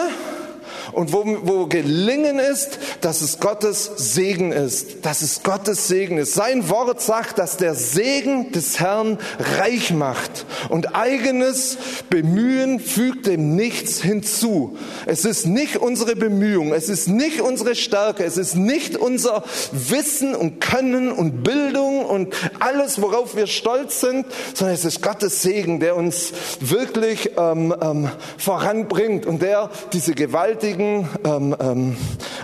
und 0.92 1.14
wo, 1.14 1.24
wo 1.44 1.68
Gelingen 1.68 2.40
ist, 2.40 2.80
dass 3.02 3.22
es 3.22 3.40
Gottes 3.40 3.92
Segen 3.96 4.52
ist, 4.52 5.06
dass 5.06 5.22
es 5.22 5.44
Gottes 5.44 5.88
Segen 5.88 6.18
ist. 6.18 6.34
Sein 6.34 6.70
Wort 6.70 7.02
sagt, 7.02 7.40
dass 7.40 7.58
der 7.58 7.76
Segen 7.76 8.52
des 8.52 8.80
Herrn 8.80 9.18
reich 9.60 9.92
macht 9.92 10.46
und 10.70 10.96
eigenes 10.96 11.78
Bemühen 12.10 12.80
fügt 12.80 13.28
dem 13.28 13.56
nichts 13.56 14.02
hinzu. 14.02 14.78
Es 15.06 15.26
ist 15.26 15.46
nicht 15.46 15.78
unsere 15.78 16.16
Bemühung, 16.16 16.74
es 16.74 16.90
ist 16.90 17.08
nicht 17.08 17.42
unsere 17.42 17.76
Stärke, 17.76 18.24
es 18.24 18.38
ist 18.38 18.56
nicht 18.56 18.98
unser 18.98 19.44
Wissen 19.72 20.36
und 20.36 20.62
Können 20.62 21.12
und 21.12 21.44
Bildung 21.44 22.06
und 22.06 22.36
alles, 22.60 23.02
worauf 23.02 23.36
wir 23.36 23.48
stolz 23.48 24.02
sind, 24.02 24.26
sondern 24.54 24.76
es 24.76 24.86
ist 24.86 25.02
Gottes 25.02 25.42
Segen, 25.42 25.80
der 25.80 25.96
uns 25.96 26.32
wirklich 26.60 27.32
ähm, 27.38 27.74
ähm, 27.82 28.10
voranbringt 28.38 29.26
und 29.26 29.42
der 29.42 29.70
diese 29.94 30.14
gewaltigen 30.14 30.79
gewaltigen 30.80 31.10
ähm, 31.26 31.56
ähm, 31.60 31.98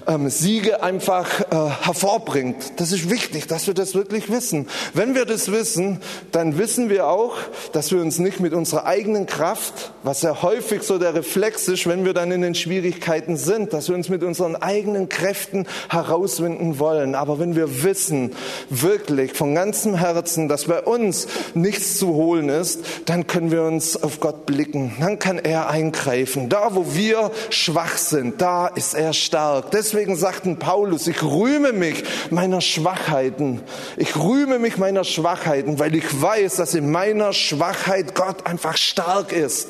ähm, 0.07 0.29
Siege 0.29 0.83
einfach 0.83 1.41
äh, 1.41 1.85
hervorbringt. 1.85 2.79
Das 2.79 2.91
ist 2.91 3.09
wichtig, 3.09 3.47
dass 3.47 3.67
wir 3.67 3.73
das 3.73 3.95
wirklich 3.95 4.29
wissen. 4.29 4.67
Wenn 4.93 5.15
wir 5.15 5.25
das 5.25 5.51
wissen, 5.51 5.99
dann 6.31 6.57
wissen 6.57 6.89
wir 6.89 7.07
auch, 7.07 7.35
dass 7.71 7.91
wir 7.91 8.01
uns 8.01 8.19
nicht 8.19 8.39
mit 8.39 8.53
unserer 8.53 8.85
eigenen 8.85 9.25
Kraft, 9.25 9.91
was 10.03 10.21
ja 10.21 10.41
häufig 10.41 10.83
so 10.83 10.97
der 10.97 11.15
Reflex 11.15 11.67
ist, 11.67 11.87
wenn 11.87 12.05
wir 12.05 12.13
dann 12.13 12.31
in 12.31 12.41
den 12.41 12.55
Schwierigkeiten 12.55 13.37
sind, 13.37 13.73
dass 13.73 13.87
wir 13.87 13.95
uns 13.95 14.09
mit 14.09 14.23
unseren 14.23 14.55
eigenen 14.55 15.09
Kräften 15.09 15.65
herauswinden 15.89 16.79
wollen. 16.79 17.15
Aber 17.15 17.39
wenn 17.39 17.55
wir 17.55 17.83
wissen, 17.83 18.31
wirklich 18.69 19.33
von 19.33 19.55
ganzem 19.55 19.95
Herzen, 19.95 20.47
dass 20.47 20.65
bei 20.65 20.81
uns 20.81 21.27
nichts 21.53 21.97
zu 21.97 22.13
holen 22.13 22.49
ist, 22.49 22.83
dann 23.05 23.27
können 23.27 23.51
wir 23.51 23.63
uns 23.63 24.01
auf 24.01 24.19
Gott 24.19 24.45
blicken. 24.45 24.93
Dann 24.99 25.19
kann 25.19 25.39
er 25.39 25.69
eingreifen. 25.69 26.49
Da, 26.49 26.75
wo 26.75 26.93
wir 26.93 27.31
schwach 27.49 27.97
sind, 27.97 28.24
sind, 28.25 28.41
da 28.41 28.67
ist 28.67 28.93
er 28.93 29.13
stark. 29.13 29.71
Deswegen 29.71 30.15
sagten 30.15 30.57
Paulus, 30.57 31.07
ich 31.07 31.21
rühme 31.21 31.73
mich 31.73 32.03
meiner 32.29 32.61
Schwachheiten. 32.61 33.61
Ich 33.97 34.15
rühme 34.15 34.59
mich 34.59 34.77
meiner 34.77 35.03
Schwachheiten, 35.03 35.79
weil 35.79 35.95
ich 35.95 36.21
weiß, 36.21 36.55
dass 36.55 36.73
in 36.73 36.91
meiner 36.91 37.33
Schwachheit 37.33 38.15
Gott 38.15 38.45
einfach 38.45 38.77
stark 38.77 39.31
ist. 39.31 39.69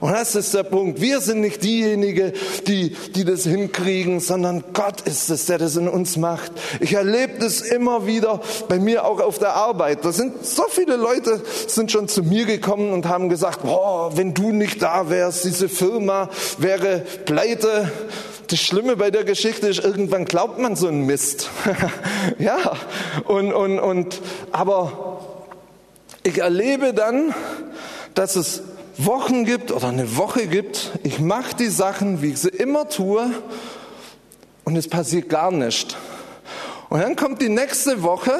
Und 0.00 0.12
das 0.12 0.34
ist 0.34 0.54
der 0.54 0.62
Punkt. 0.64 1.00
Wir 1.00 1.20
sind 1.20 1.40
nicht 1.40 1.62
diejenigen, 1.62 2.32
die, 2.66 2.96
die 3.14 3.24
das 3.24 3.44
hinkriegen, 3.44 4.20
sondern 4.20 4.64
Gott 4.72 5.02
ist 5.02 5.30
es, 5.30 5.46
der 5.46 5.58
das 5.58 5.76
in 5.76 5.88
uns 5.88 6.16
macht. 6.16 6.52
Ich 6.80 6.94
erlebe 6.94 7.38
das 7.38 7.60
immer 7.60 8.06
wieder 8.06 8.40
bei 8.68 8.78
mir 8.78 9.04
auch 9.04 9.20
auf 9.20 9.38
der 9.38 9.54
Arbeit. 9.54 10.04
Da 10.04 10.12
sind 10.12 10.44
so 10.44 10.64
viele 10.68 10.96
Leute 10.96 11.42
sind 11.66 11.92
schon 11.92 12.08
zu 12.08 12.22
mir 12.22 12.44
gekommen 12.44 12.92
und 12.92 13.06
haben 13.06 13.28
gesagt, 13.28 13.62
boah, 13.62 14.16
wenn 14.16 14.34
du 14.34 14.52
nicht 14.52 14.82
da 14.82 15.10
wärst, 15.10 15.44
diese 15.44 15.68
Firma 15.68 16.28
wäre 16.58 17.02
pleite. 17.24 17.90
Das 18.48 18.60
Schlimme 18.60 18.96
bei 18.96 19.10
der 19.10 19.24
Geschichte 19.24 19.68
ist, 19.68 19.82
irgendwann 19.82 20.26
glaubt 20.26 20.58
man 20.58 20.76
so 20.76 20.86
einen 20.86 21.06
Mist. 21.06 21.48
ja, 22.38 22.58
und, 23.24 23.52
und, 23.52 23.78
und, 23.78 24.20
aber 24.52 25.20
ich 26.22 26.38
erlebe 26.38 26.92
dann, 26.94 27.34
dass 28.14 28.36
es 28.36 28.62
Wochen 28.96 29.44
gibt 29.44 29.72
oder 29.72 29.88
eine 29.88 30.16
Woche 30.16 30.46
gibt, 30.46 30.92
ich 31.02 31.18
mache 31.18 31.56
die 31.56 31.68
Sachen, 31.68 32.22
wie 32.22 32.30
ich 32.30 32.38
sie 32.38 32.48
immer 32.48 32.88
tue 32.88 33.30
und 34.64 34.76
es 34.76 34.88
passiert 34.88 35.28
gar 35.28 35.50
nichts. 35.50 35.96
Und 36.90 37.00
dann 37.00 37.16
kommt 37.16 37.42
die 37.42 37.48
nächste 37.48 38.02
Woche 38.02 38.32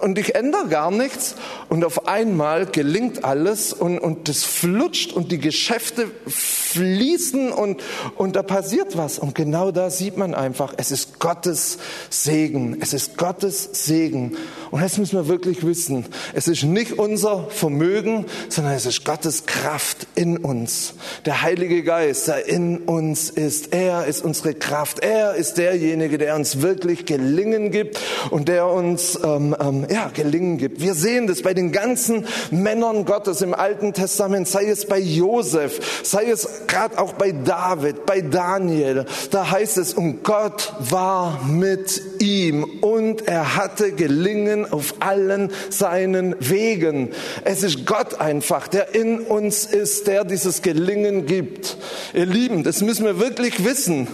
und 0.00 0.18
ich 0.18 0.34
ändere 0.34 0.68
gar 0.68 0.90
nichts 0.90 1.34
und 1.68 1.84
auf 1.84 2.08
einmal 2.08 2.66
gelingt 2.66 3.24
alles 3.24 3.72
und, 3.72 3.98
und 3.98 4.28
das 4.28 4.44
flutscht 4.44 5.12
und 5.12 5.32
die 5.32 5.38
Geschäfte 5.38 6.10
fließen 6.26 7.52
und, 7.52 7.82
und 8.16 8.36
da 8.36 8.42
passiert 8.42 8.96
was. 8.96 9.18
Und 9.18 9.34
genau 9.34 9.70
da 9.70 9.90
sieht 9.90 10.16
man 10.16 10.34
einfach, 10.34 10.74
es 10.76 10.90
ist 10.90 11.18
Gottes 11.18 11.78
Segen. 12.08 12.78
Es 12.80 12.92
ist 12.92 13.16
Gottes 13.16 13.68
Segen. 13.72 14.36
Und 14.70 14.82
das 14.82 14.98
müssen 14.98 15.16
wir 15.16 15.28
wirklich 15.28 15.64
wissen. 15.66 16.06
Es 16.32 16.48
ist 16.48 16.62
nicht 16.62 16.98
unser 16.98 17.48
Vermögen, 17.48 18.26
sondern 18.48 18.74
es 18.74 18.86
ist 18.86 19.04
Gottes 19.04 19.46
Kraft 19.46 20.06
in 20.14 20.36
uns. 20.38 20.94
Der 21.24 21.42
Heilige 21.42 21.82
Geist, 21.82 22.28
der 22.28 22.46
in 22.46 22.78
uns 22.78 23.30
ist. 23.30 23.72
Er 23.72 24.06
ist 24.06 24.24
unsere 24.24 24.54
Kraft. 24.54 25.00
Er 25.00 25.34
ist 25.34 25.58
derjenige, 25.58 26.18
der 26.18 26.36
uns 26.36 26.60
wirklich 26.62 27.06
Gelingen 27.06 27.70
gibt 27.70 27.98
und 28.30 28.48
der 28.48 28.66
uns 28.66 29.18
ähm, 29.22 29.56
ähm, 29.60 29.84
ja, 29.90 30.10
Gelingen 30.14 30.56
gibt. 30.58 30.80
Wir 30.80 30.94
sehen 30.94 31.26
das 31.26 31.42
bei 31.42 31.52
den 31.52 31.72
ganzen 31.72 32.24
Männern 32.50 33.04
Gottes 33.04 33.42
im 33.42 33.54
Alten 33.54 33.92
Testament, 33.92 34.46
sei 34.46 34.66
es 34.66 34.86
bei 34.86 34.98
Josef, 34.98 36.02
sei 36.04 36.30
es 36.30 36.66
gerade 36.66 36.98
auch 36.98 37.14
bei 37.14 37.32
David, 37.32 38.06
bei 38.06 38.20
Daniel. 38.20 39.04
Da 39.30 39.50
heißt 39.50 39.78
es, 39.78 39.94
und 39.94 40.22
Gott 40.22 40.72
war 40.78 41.44
mit 41.44 42.00
ihm 42.20 42.64
und 42.80 43.26
er 43.26 43.56
hatte 43.56 43.92
Gelingen 43.92 44.70
auf 44.70 44.94
allen 45.00 45.50
seinen 45.70 46.36
Wegen. 46.38 47.10
Es 47.44 47.62
ist 47.62 47.84
Gott 47.86 48.20
einfach, 48.20 48.68
der 48.68 48.94
in 48.94 49.18
uns 49.20 49.66
ist, 49.66 50.06
der 50.06 50.24
dieses 50.24 50.62
Gelingen 50.62 51.26
gibt. 51.26 51.76
Ihr 52.14 52.26
Lieben, 52.26 52.62
das 52.62 52.80
müssen 52.80 53.04
wir 53.04 53.18
wirklich 53.18 53.64
wissen. 53.64 54.06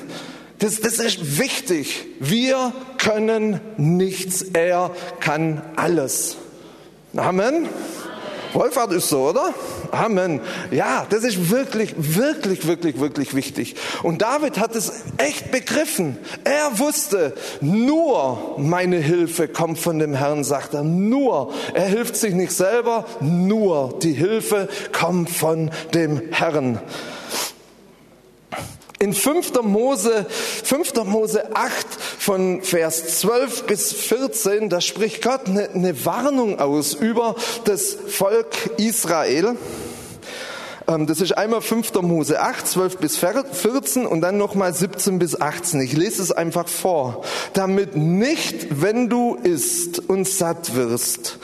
Das, 0.59 0.81
das 0.81 0.99
ist 0.99 1.39
wichtig. 1.39 2.07
Wir 2.19 2.73
können 2.99 3.61
nichts, 3.77 4.43
er 4.43 4.91
kann 5.21 5.63
alles. 5.77 6.37
Amen. 7.15 7.69
Wohlfahrt 8.53 8.93
ist 8.93 9.11
so, 9.11 9.29
oder? 9.29 9.53
Amen. 9.91 10.41
Ja, 10.71 11.07
das 11.11 11.25
ist 11.25 11.51
wirklich, 11.51 11.95
wirklich, 11.97 12.67
wirklich, 12.67 12.99
wirklich 12.99 13.35
wichtig. 13.35 13.77
Und 14.03 14.23
David 14.23 14.59
hat 14.59 14.75
es 14.75 15.05
echt 15.19 15.51
begriffen. 15.51 16.17
Er 16.45 16.79
wusste, 16.79 17.35
nur 17.61 18.57
meine 18.59 18.97
Hilfe 18.97 19.49
kommt 19.49 19.79
von 19.79 19.99
dem 19.99 20.15
Herrn, 20.15 20.43
sagt 20.43 20.73
er. 20.73 20.85
Nur. 20.85 21.53
Er 21.75 21.87
hilft 21.87 22.17
sich 22.17 22.35
nicht 22.35 22.53
selber, 22.53 23.05
nur 23.21 23.99
die 24.03 24.15
Hilfe 24.15 24.69
kommt 24.93 25.29
von 25.29 25.71
dem 25.93 26.23
Herrn. 26.31 26.81
In 28.99 29.13
5. 29.13 29.63
Mose, 29.63 30.25
5. 30.29 31.05
Mose 31.05 31.55
8 31.55 31.87
von 32.19 32.63
Vers 32.63 33.21
12 33.21 33.65
bis 33.65 33.93
14, 33.93 34.71
da 34.71 34.81
spricht 34.81 35.23
Gott 35.23 35.49
eine, 35.49 35.69
eine 35.69 36.07
Warnung 36.07 36.59
aus 36.59 36.95
über 36.95 37.37
das 37.65 37.95
Volk 38.09 38.71
Israel. 38.79 39.57
Ähm, 40.89 41.07
das 41.07 41.21
ist 41.21 41.37
einmal 41.37 41.61
5. 41.61 41.93
Mose 42.01 42.41
8, 42.41 42.67
12 42.67 42.97
bis 42.97 43.19
14 43.19 44.07
und 44.07 44.23
dann 44.23 44.39
nochmal 44.39 44.73
17 44.73 45.19
bis 45.19 45.39
18. 45.39 45.79
Ich 45.83 45.93
lese 45.93 46.23
es 46.23 46.33
einfach 46.33 46.67
vor. 46.67 47.23
Damit 47.53 47.97
nicht, 47.97 48.81
wenn 48.81 49.11
du 49.11 49.35
isst 49.35 50.09
und 50.09 50.27
satt 50.27 50.75
wirst 50.75 51.39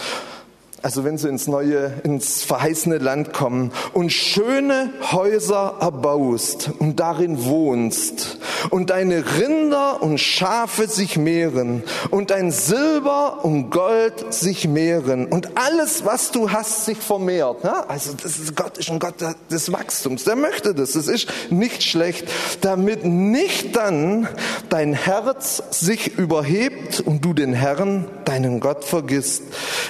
also 0.82 1.04
wenn 1.04 1.16
sie 1.16 1.28
ins 1.28 1.46
neue, 1.46 1.92
ins 2.02 2.42
verheißene 2.42 2.98
Land 2.98 3.32
kommen 3.32 3.70
und 3.92 4.10
schöne 4.10 4.90
Häuser 5.12 5.76
erbaust 5.80 6.70
und 6.80 6.98
darin 6.98 7.44
wohnst 7.44 8.38
und 8.70 8.90
deine 8.90 9.24
Rinder 9.38 10.02
und 10.02 10.18
Schafe 10.18 10.88
sich 10.88 11.16
mehren 11.16 11.84
und 12.10 12.30
dein 12.30 12.50
Silber 12.50 13.44
und 13.44 13.70
Gold 13.70 14.34
sich 14.34 14.66
mehren 14.66 15.26
und 15.26 15.56
alles, 15.56 16.04
was 16.04 16.32
du 16.32 16.50
hast, 16.50 16.84
sich 16.84 16.98
vermehrt. 16.98 17.62
Ne? 17.62 17.88
Also 17.88 18.12
das 18.20 18.38
ist, 18.38 18.56
Gott 18.56 18.76
ist 18.78 18.90
ein 18.90 18.98
Gott 18.98 19.14
des 19.50 19.72
Wachstums. 19.72 20.24
Der 20.24 20.36
möchte 20.36 20.74
das. 20.74 20.92
Das 20.92 21.06
ist 21.06 21.28
nicht 21.50 21.84
schlecht, 21.84 22.28
damit 22.60 23.04
nicht 23.04 23.76
dann 23.76 24.28
dein 24.68 24.94
Herz 24.94 25.62
sich 25.70 26.18
überhebt 26.18 27.00
und 27.00 27.24
du 27.24 27.34
den 27.34 27.52
Herrn, 27.52 28.06
deinen 28.24 28.58
Gott 28.58 28.84
vergisst, 28.84 29.44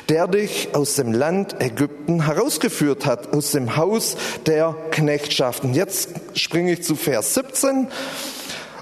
der 0.08 0.26
dich 0.26 0.68
aus 0.74 0.81
dem 0.94 1.12
Land 1.12 1.60
Ägypten 1.60 2.26
herausgeführt 2.26 3.06
hat, 3.06 3.32
aus 3.32 3.52
dem 3.52 3.76
Haus 3.76 4.16
der 4.46 4.74
Knechtschaften. 4.90 5.74
Jetzt 5.74 6.10
springe 6.34 6.72
ich 6.72 6.82
zu 6.82 6.96
Vers 6.96 7.34
17. 7.34 7.88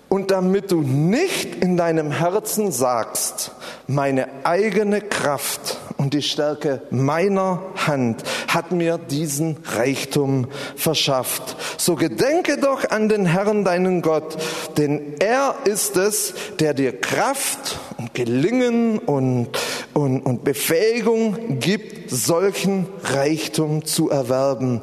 Und 0.08 0.32
damit 0.32 0.72
du 0.72 0.80
nicht 0.80 1.62
in 1.62 1.76
deinem 1.76 2.10
Herzen 2.10 2.72
sagst, 2.72 3.52
meine 3.86 4.26
eigene 4.42 5.00
Kraft 5.02 5.78
und 5.98 6.14
die 6.14 6.22
Stärke 6.22 6.82
meiner 6.90 7.62
Hand 7.86 8.24
hat 8.48 8.72
mir 8.72 8.98
diesen 8.98 9.58
Reichtum 9.64 10.48
verschafft. 10.74 11.56
So 11.78 11.94
gedenke 11.94 12.56
doch 12.56 12.90
an 12.90 13.08
den 13.08 13.26
Herrn, 13.26 13.64
deinen 13.64 14.02
Gott, 14.02 14.36
denn 14.78 15.14
er 15.20 15.54
ist 15.64 15.96
es, 15.96 16.34
der 16.58 16.74
dir 16.74 17.00
Kraft 17.00 17.78
Gelingen 18.14 18.98
und, 18.98 19.48
und, 19.94 20.20
und 20.20 20.44
Befähigung 20.44 21.58
gibt, 21.60 22.10
solchen 22.10 22.86
Reichtum 23.02 23.84
zu 23.84 24.10
erwerben. 24.10 24.80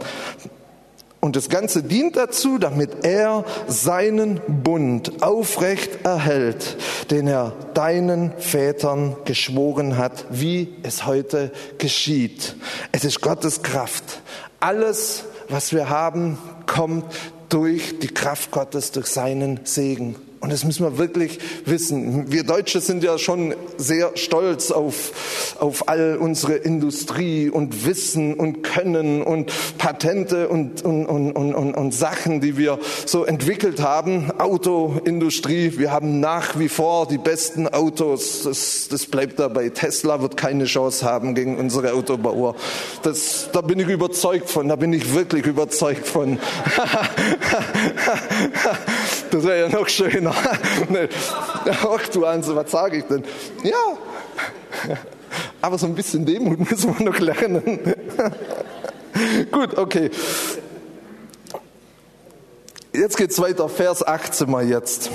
Und 1.19 1.35
das 1.35 1.49
Ganze 1.49 1.83
dient 1.83 2.15
dazu, 2.15 2.57
damit 2.57 3.03
er 3.03 3.43
seinen 3.67 4.39
Bund 4.47 5.23
aufrecht 5.23 6.05
erhält, 6.05 6.77
den 7.09 7.27
er 7.27 7.53
deinen 7.73 8.31
Vätern 8.37 9.17
geschworen 9.25 9.97
hat, 9.97 10.25
wie 10.29 10.75
es 10.83 11.05
heute 11.05 11.51
geschieht. 11.79 12.55
Es 12.91 13.03
ist 13.03 13.21
Gottes 13.21 13.63
Kraft. 13.63 14.21
Alles, 14.59 15.25
was 15.49 15.73
wir 15.73 15.89
haben, 15.89 16.37
kommt 16.65 17.05
durch 17.49 17.99
die 17.99 18.07
Kraft 18.07 18.51
Gottes, 18.51 18.91
durch 18.91 19.07
seinen 19.07 19.61
Segen. 19.63 20.15
Und 20.47 20.53
das 20.53 20.63
müssen 20.63 20.85
wir 20.85 20.97
wirklich 20.97 21.39
wissen. 21.65 22.31
Wir 22.31 22.45
Deutsche 22.45 22.79
sind 22.79 23.03
ja 23.03 23.17
schon 23.17 23.53
sehr 23.75 24.11
stolz 24.15 24.71
auf, 24.71 25.55
auf 25.59 25.89
all 25.89 26.15
unsere 26.15 26.53
Industrie 26.53 27.49
und 27.49 27.85
Wissen 27.85 28.33
und 28.33 28.63
Können 28.63 29.23
und 29.23 29.51
Patente 29.77 30.47
und, 30.47 30.85
und, 30.85 31.05
und, 31.05 31.33
und, 31.33 31.73
und, 31.75 31.93
Sachen, 31.93 32.39
die 32.39 32.55
wir 32.55 32.79
so 33.05 33.25
entwickelt 33.25 33.81
haben. 33.81 34.31
Autoindustrie, 34.39 35.73
wir 35.77 35.91
haben 35.91 36.21
nach 36.21 36.57
wie 36.57 36.69
vor 36.69 37.09
die 37.09 37.17
besten 37.17 37.67
Autos. 37.67 38.43
Das, 38.43 38.87
das 38.89 39.05
bleibt 39.05 39.39
dabei. 39.39 39.67
Tesla 39.67 40.21
wird 40.21 40.37
keine 40.37 40.63
Chance 40.63 41.05
haben 41.05 41.35
gegen 41.35 41.57
unsere 41.57 41.91
Autobauer. 41.91 42.55
Das, 43.03 43.49
da 43.51 43.59
bin 43.59 43.79
ich 43.79 43.89
überzeugt 43.89 44.49
von, 44.49 44.69
da 44.69 44.77
bin 44.77 44.93
ich 44.93 45.13
wirklich 45.13 45.45
überzeugt 45.45 46.07
von. 46.07 46.39
das 49.31 49.43
wäre 49.43 49.61
ja 49.61 49.69
noch 49.69 49.87
schöner. 49.87 50.33
Ach 51.83 52.07
du 52.09 52.25
Anse, 52.25 52.55
was 52.55 52.71
sage 52.71 52.97
ich 52.97 53.03
denn? 53.05 53.23
Ja, 53.63 54.97
aber 55.61 55.77
so 55.77 55.85
ein 55.85 55.95
bisschen 55.95 56.25
Demut 56.25 56.59
müssen 56.69 56.97
wir 56.97 57.05
noch 57.05 57.19
lernen. 57.19 57.93
Gut, 59.51 59.77
okay. 59.77 60.09
Jetzt 62.93 63.17
geht's 63.17 63.39
weiter, 63.39 63.69
Vers 63.69 64.05
18 64.05 64.49
mal 64.49 64.67
jetzt. 64.67 65.11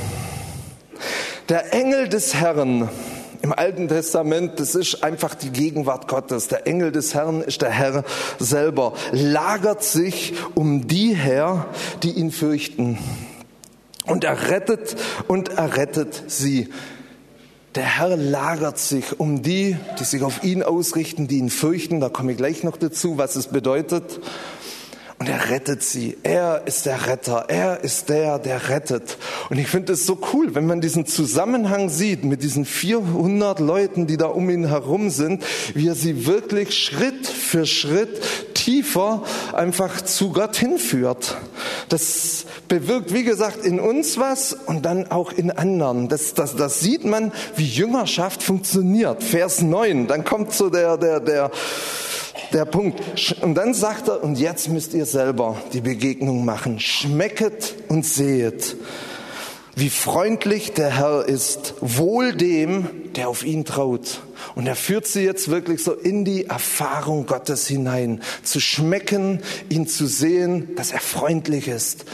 Der 1.49 1.73
Engel 1.75 2.09
des 2.09 2.35
Herrn 2.35 2.89
im 3.43 3.53
Alten 3.53 3.89
Testament, 3.89 4.61
das 4.61 4.75
ist 4.75 5.03
einfach 5.03 5.35
die 5.35 5.51
Gegenwart 5.51 6.07
Gottes. 6.07 6.49
Der 6.49 6.67
Engel 6.67 6.93
des 6.93 7.15
Herrn 7.15 7.43
ist 7.43 7.61
der 7.61 7.71
Herr 7.71 8.05
selber, 8.39 8.95
lagert 9.11 9.83
sich 9.83 10.35
um 10.55 10.87
die 10.87 11.15
her, 11.15 11.67
die 12.03 12.13
ihn 12.13 12.31
fürchten. 12.31 12.99
Und 14.07 14.25
er 14.25 14.51
rettet 14.51 14.97
und 15.27 15.51
er 15.51 15.77
rettet 15.77 16.23
sie. 16.29 16.69
Der 17.75 17.85
Herr 17.85 18.17
lagert 18.17 18.79
sich 18.79 19.19
um 19.19 19.43
die, 19.43 19.77
die 19.99 20.05
sich 20.05 20.23
auf 20.23 20.45
ihn 20.45 20.63
ausrichten, 20.63 21.27
die 21.27 21.39
ihn 21.39 21.51
fürchten. 21.51 22.01
Da 22.01 22.11
komme 22.11 22.33
ich 22.33 22.39
gleich 22.39 22.63
noch 22.65 22.77
dazu, 22.77 23.19
was 23.19 23.35
es 23.35 23.49
bedeutet. 23.49 24.21
Und 25.23 25.29
er 25.29 25.51
rettet 25.51 25.85
sie. 25.85 26.17
Er 26.25 26.63
ist 26.67 26.85
der 26.85 27.07
Retter. 27.07 27.45
Er 27.47 27.85
ist 27.85 28.09
der, 28.09 28.41
der 28.41 28.69
rettet. 28.71 29.19
Und 29.51 29.59
ich 29.59 29.69
finde 29.69 29.93
es 29.93 30.05
so 30.05 30.19
cool, 30.33 30.57
wenn 30.57 30.67
man 30.67 30.81
diesen 30.81 31.07
Zusammenhang 31.07 31.91
sieht 31.91 32.25
mit 32.25 32.43
diesen 32.43 32.65
400 32.65 33.61
Leuten, 33.61 34.09
die 34.09 34.17
da 34.17 34.27
um 34.27 34.51
ihn 34.51 34.67
herum 34.67 35.11
sind, 35.11 35.45
wie 35.75 35.87
er 35.87 35.95
sie 35.95 36.27
wirklich 36.27 36.77
Schritt 36.77 37.29
für 37.29 37.67
Schritt 37.67 38.21
tiefer 38.55 39.23
einfach 39.53 40.01
zu 40.01 40.33
Gott 40.33 40.57
hinführt. 40.57 41.37
Das 41.89 42.47
bewirkt, 42.67 43.15
wie 43.15 43.23
gesagt, 43.23 43.65
in 43.65 43.79
uns 43.79 44.19
was 44.19 44.55
und 44.55 44.85
dann 44.85 45.09
auch 45.13 45.31
in 45.31 45.53
anderen. 45.53 46.09
Das, 46.09 46.35
das, 46.35 46.57
das 46.57 46.81
sieht 46.81 47.05
man, 47.05 47.31
wie 47.55 47.67
Jüngerschaft 47.67 48.43
funktioniert. 48.43 49.23
Vers 49.23 49.63
9, 49.63 50.09
dann 50.09 50.25
kommt 50.25 50.53
so 50.53 50.69
der, 50.69 50.97
der, 50.97 51.21
der, 51.21 51.53
der 52.55 52.65
Punkt. 52.65 53.01
Und 53.43 53.55
dann 53.55 53.75
sagt 53.75 54.09
er, 54.09 54.23
und 54.23 54.39
jetzt 54.39 54.69
müsst 54.69 54.95
ihr 54.95 55.07
selber 55.07 55.57
die 55.73 55.81
Begegnung 55.81 56.45
machen. 56.45 56.81
Schmecket 56.81 57.75
und 57.89 58.05
sehet, 58.05 58.77
wie 59.75 59.91
freundlich 59.91 60.73
der 60.73 60.91
Herr 60.91 61.27
ist, 61.27 61.75
wohl 61.81 62.35
dem, 62.35 63.13
der 63.15 63.29
auf 63.29 63.45
ihn 63.45 63.65
traut. 63.65 64.21
Und 64.55 64.67
er 64.67 64.77
führt 64.77 65.07
sie 65.07 65.23
jetzt 65.23 65.49
wirklich 65.49 65.83
so 65.83 65.93
in 65.93 66.25
die 66.25 66.47
Erfahrung 66.47 67.27
Gottes 67.27 67.67
hinein, 67.67 68.23
zu 68.43 68.61
schmecken, 68.61 69.41
ihn 69.71 69.87
zu 69.87 70.07
sehen, 70.07 70.75
dass 70.77 70.93
er 70.93 71.01
freundlich 71.01 71.69
ist, 71.69 72.05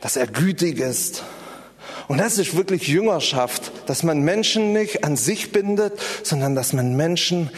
dass 0.00 0.16
er 0.16 0.26
gütig 0.26 0.78
ist. 0.78 1.22
Und 2.08 2.18
das 2.18 2.38
ist 2.38 2.56
wirklich 2.56 2.86
Jüngerschaft, 2.88 3.72
dass 3.86 4.02
man 4.02 4.20
Menschen 4.20 4.72
nicht 4.72 5.02
an 5.02 5.16
sich 5.16 5.50
bindet, 5.52 5.94
sondern 6.22 6.54
dass 6.54 6.72
man 6.72 6.96
Menschen 6.96 7.50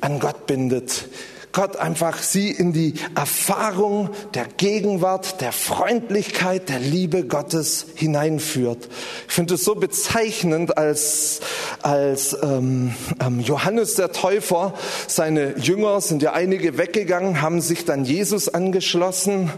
an 0.00 0.20
Gott 0.20 0.46
bindet. 0.46 1.08
Gott 1.54 1.76
einfach 1.76 2.18
sie 2.18 2.50
in 2.50 2.72
die 2.72 2.94
Erfahrung 3.14 4.10
der 4.34 4.44
Gegenwart, 4.44 5.40
der 5.40 5.52
Freundlichkeit, 5.52 6.68
der 6.68 6.80
Liebe 6.80 7.24
Gottes 7.24 7.86
hineinführt. 7.94 8.88
Ich 9.28 9.32
finde 9.32 9.54
es 9.54 9.64
so 9.64 9.76
bezeichnend, 9.76 10.76
als, 10.76 11.40
als 11.80 12.36
ähm, 12.42 12.92
ähm, 13.24 13.38
Johannes 13.38 13.94
der 13.94 14.10
Täufer, 14.10 14.74
seine 15.06 15.56
Jünger 15.56 16.00
sind 16.00 16.22
ja 16.22 16.32
einige 16.32 16.76
weggegangen, 16.76 17.40
haben 17.40 17.60
sich 17.60 17.84
dann 17.84 18.04
Jesus 18.04 18.48
angeschlossen 18.48 19.48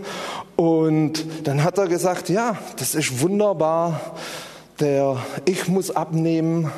und 0.54 1.24
dann 1.44 1.64
hat 1.64 1.78
er 1.78 1.88
gesagt, 1.88 2.28
ja, 2.28 2.58
das 2.76 2.94
ist 2.94 3.22
wunderbar, 3.22 4.16
der 4.80 5.16
ich 5.46 5.66
muss 5.66 5.90
abnehmen 5.90 6.70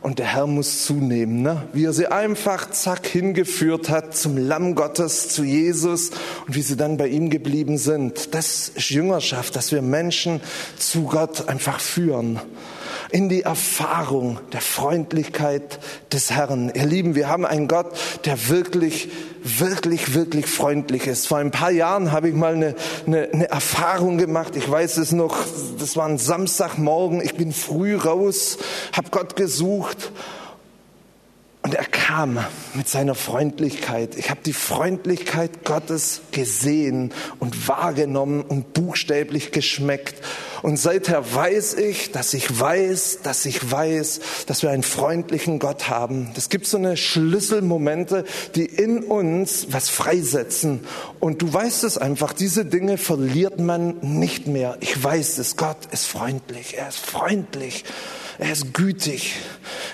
und 0.00 0.18
der 0.18 0.26
Herr 0.26 0.46
muss 0.46 0.84
zunehmen. 0.84 1.42
Ne? 1.42 1.64
Wie 1.72 1.84
er 1.84 1.92
sie 1.92 2.06
einfach 2.06 2.70
zack 2.70 3.06
hingeführt 3.06 3.88
hat 3.90 4.16
zum 4.16 4.36
Lamm 4.36 4.74
Gottes, 4.74 5.28
zu 5.28 5.44
Jesus 5.44 6.10
und 6.46 6.54
wie 6.54 6.62
sie 6.62 6.76
dann 6.76 6.96
bei 6.96 7.08
ihm 7.08 7.30
geblieben 7.30 7.78
sind. 7.78 8.34
Das 8.34 8.68
ist 8.68 8.90
Jüngerschaft, 8.90 9.56
dass 9.56 9.72
wir 9.72 9.82
Menschen 9.82 10.40
zu 10.78 11.04
Gott 11.04 11.48
einfach 11.48 11.80
führen 11.80 12.40
in 13.10 13.28
die 13.28 13.42
Erfahrung 13.42 14.38
der 14.52 14.60
Freundlichkeit 14.60 15.78
des 16.12 16.30
Herrn. 16.30 16.70
Ihr 16.74 16.86
Lieben, 16.86 17.14
wir 17.14 17.28
haben 17.28 17.46
einen 17.46 17.68
Gott, 17.68 17.98
der 18.24 18.48
wirklich, 18.48 19.08
wirklich, 19.42 20.14
wirklich 20.14 20.46
freundlich 20.46 21.06
ist. 21.06 21.26
Vor 21.26 21.38
ein 21.38 21.50
paar 21.50 21.70
Jahren 21.70 22.12
habe 22.12 22.28
ich 22.28 22.34
mal 22.34 22.54
eine, 22.54 22.74
eine, 23.06 23.28
eine 23.32 23.48
Erfahrung 23.48 24.18
gemacht. 24.18 24.56
Ich 24.56 24.70
weiß 24.70 24.98
es 24.98 25.12
noch, 25.12 25.36
das 25.78 25.96
war 25.96 26.06
ein 26.06 26.18
Samstagmorgen. 26.18 27.22
Ich 27.22 27.34
bin 27.34 27.52
früh 27.52 27.96
raus, 27.96 28.58
habe 28.92 29.08
Gott 29.10 29.36
gesucht 29.36 30.12
und 31.68 31.74
er 31.74 31.84
kam 31.84 32.44
mit 32.74 32.88
seiner 32.88 33.14
Freundlichkeit. 33.14 34.16
Ich 34.16 34.30
habe 34.30 34.40
die 34.44 34.52
Freundlichkeit 34.52 35.64
Gottes 35.64 36.22
gesehen 36.32 37.12
und 37.40 37.68
wahrgenommen 37.68 38.42
und 38.42 38.72
buchstäblich 38.72 39.52
geschmeckt. 39.52 40.14
Und 40.62 40.76
seither 40.78 41.34
weiß 41.34 41.74
ich, 41.74 42.12
dass 42.12 42.34
ich 42.34 42.58
weiß, 42.58 43.20
dass 43.22 43.46
ich 43.46 43.70
weiß, 43.70 44.20
dass 44.46 44.62
wir 44.62 44.70
einen 44.70 44.82
freundlichen 44.82 45.58
Gott 45.58 45.88
haben. 45.88 46.30
Es 46.36 46.48
gibt 46.48 46.66
so 46.66 46.76
eine 46.76 46.96
Schlüsselmomente, 46.96 48.24
die 48.54 48.64
in 48.64 49.04
uns 49.04 49.68
was 49.70 49.88
freisetzen. 49.88 50.80
Und 51.20 51.42
du 51.42 51.52
weißt 51.52 51.84
es 51.84 51.98
einfach, 51.98 52.32
diese 52.32 52.64
Dinge 52.64 52.98
verliert 52.98 53.60
man 53.60 53.98
nicht 54.00 54.46
mehr. 54.46 54.76
Ich 54.80 55.02
weiß 55.02 55.38
es, 55.38 55.56
Gott 55.56 55.78
ist 55.92 56.06
freundlich, 56.06 56.76
er 56.76 56.88
ist 56.88 56.98
freundlich, 56.98 57.84
er 58.38 58.52
ist 58.52 58.74
gütig, 58.74 59.36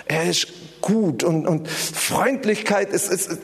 er 0.06 0.24
ist 0.24 0.48
gut 0.80 1.24
und, 1.24 1.46
und 1.46 1.68
Freundlichkeit 1.68 2.90
ist, 2.90 3.10
ist, 3.10 3.38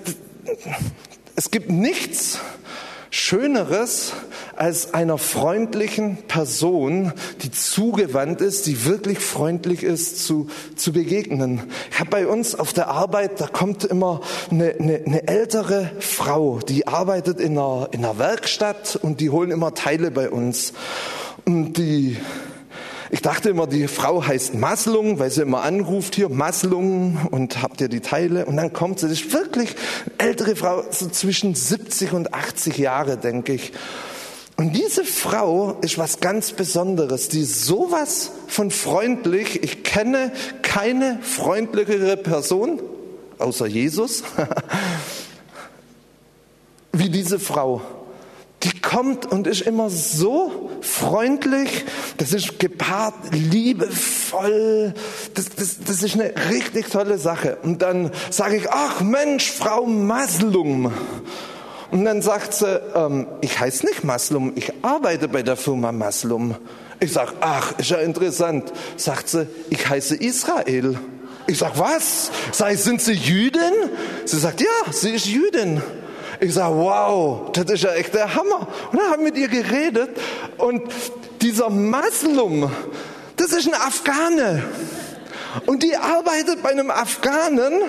es 1.37 1.51
gibt 1.51 1.71
nichts 1.71 2.39
Schöneres 3.11 4.13
als 4.55 4.95
einer 4.95 5.19
freundlichen 5.19 6.19
Person, 6.29 7.13
die 7.43 7.51
zugewandt 7.51 8.41
ist, 8.41 8.67
die 8.67 8.85
wirklich 8.85 9.19
freundlich 9.19 9.83
ist, 9.83 10.25
zu, 10.25 10.49
zu 10.77 10.93
begegnen. 10.93 11.63
Ich 11.91 11.99
habe 11.99 12.11
bei 12.11 12.27
uns 12.29 12.55
auf 12.55 12.73
der 12.73 12.89
Arbeit, 12.89 13.41
da 13.41 13.49
kommt 13.49 13.85
immer 13.85 14.21
eine, 14.51 14.77
eine, 14.79 15.03
eine 15.05 15.29
ältere 15.29 15.91
Frau, 15.99 16.61
die 16.61 16.87
arbeitet 16.87 17.41
in 17.41 17.59
einer, 17.59 17.89
in 17.91 18.05
einer 18.05 18.19
Werkstatt 18.19 18.99
und 19.03 19.21
die 19.21 19.31
holen 19.31 19.51
immer 19.51 19.75
Teile 19.75 20.13
bei 20.13 20.31
uns. 20.31 20.73
Und 21.45 21.79
die 21.79 22.17
ich 23.13 23.23
dachte 23.23 23.51
immer, 23.51 23.67
die 23.67 23.89
Frau 23.89 24.25
heißt 24.25 24.55
Maslung, 24.55 25.19
weil 25.19 25.31
sie 25.31 25.43
immer 25.43 25.63
anruft 25.63 26.15
hier, 26.15 26.29
Maslung, 26.29 27.19
und 27.33 27.61
habt 27.61 27.81
ihr 27.81 27.89
die 27.89 28.01
Teile? 28.01 28.47
Und 28.47 28.57
dann 28.57 28.73
kommt 28.73 29.01
sie, 29.01 29.09
das 29.09 29.21
ist 29.21 29.33
wirklich 29.33 29.75
eine 30.19 30.29
ältere 30.29 30.55
Frau, 30.55 30.85
so 30.91 31.09
zwischen 31.09 31.57
70 31.57 32.13
und 32.13 32.33
80 32.33 32.79
Jahre, 32.79 33.17
denke 33.17 33.55
ich. 33.55 33.73
Und 34.57 34.77
diese 34.77 35.05
Frau 35.05 35.79
ist 35.81 35.99
was 35.99 36.21
ganz 36.21 36.53
Besonderes, 36.53 37.29
die 37.29 37.41
ist 37.41 37.65
sowas 37.65 38.31
von 38.47 38.71
freundlich. 38.71 39.65
Ich 39.65 39.83
kenne 39.83 40.31
keine 40.63 41.19
freundlichere 41.23 42.17
Person, 42.17 42.81
außer 43.39 43.67
Jesus, 43.67 44.23
wie 46.93 47.09
diese 47.09 47.41
Frau 47.41 47.83
die 48.63 48.79
kommt 48.81 49.27
und 49.27 49.47
ist 49.47 49.63
immer 49.63 49.89
so 49.89 50.71
freundlich, 50.83 51.85
das 52.19 52.33
ist 52.33 52.59
gepaart, 52.59 53.15
liebevoll, 53.33 54.93
das, 55.35 55.47
das, 55.57 55.79
das 55.85 56.03
ist 56.03 56.15
eine 56.15 56.35
richtig 56.51 56.91
tolle 56.91 57.17
Sache. 57.19 57.57
Und 57.63 57.81
dann 57.81 58.11
sage 58.31 58.57
ich, 58.57 58.71
ach 58.71 59.01
Mensch, 59.01 59.51
Frau 59.51 59.87
Maslum. 59.87 60.93
Und 61.91 62.05
dann 62.05 62.21
sagt 62.21 62.55
sie, 62.55 62.81
ähm, 62.95 63.27
ich 63.41 63.59
heiße 63.59 63.87
nicht 63.87 64.05
Maslum, 64.05 64.53
ich 64.55 64.73
arbeite 64.83 65.29
bei 65.29 65.43
der 65.43 65.57
Firma 65.57 65.91
Maslum. 65.91 66.55
Ich 67.01 67.15
sage, 67.15 67.33
ach, 67.41 67.79
ist 67.79 67.91
ja 67.91 67.99
interessant. 67.99 68.73
Sagt 68.97 69.31
sie, 69.31 69.47
ich 69.71 69.89
heiße 69.89 70.17
Israel. 70.17 70.99
Ich 71.47 71.59
sage, 71.59 71.79
was? 71.79 72.31
Sag 72.53 72.75
ich, 72.75 72.81
sind 72.81 73.01
Sie 73.01 73.15
Jüdin? 73.15 73.73
Sie 74.27 74.39
sagt, 74.39 74.61
ja, 74.61 74.93
sie 74.93 75.11
ist 75.11 75.27
Jüdin. 75.27 75.83
Ich 76.41 76.55
sage, 76.55 76.75
wow, 76.75 77.51
das 77.53 77.71
ist 77.71 77.85
ja 77.85 77.93
echt 77.93 78.15
der 78.15 78.35
Hammer. 78.35 78.67
Und 78.91 78.99
dann 78.99 79.11
haben 79.11 79.23
mit 79.23 79.37
ihr 79.37 79.49
geredet 79.49 80.11
und 80.57 80.83
dieser 81.43 81.69
Maslum, 81.69 82.71
das 83.37 83.53
ist 83.53 83.67
ein 83.67 83.75
Afghane. 83.75 84.65
Und 85.67 85.83
die 85.83 85.97
arbeitet 85.97 86.63
bei 86.63 86.71
einem 86.71 86.91
Afghanen 86.91 87.83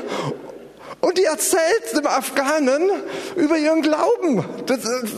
und 1.00 1.18
die 1.18 1.24
erzählt 1.24 1.96
dem 1.96 2.08
Afghanen 2.08 2.90
über 3.36 3.58
ihren 3.58 3.82
Glauben. 3.82 4.46
Das 4.66 4.80
ist 4.80 5.14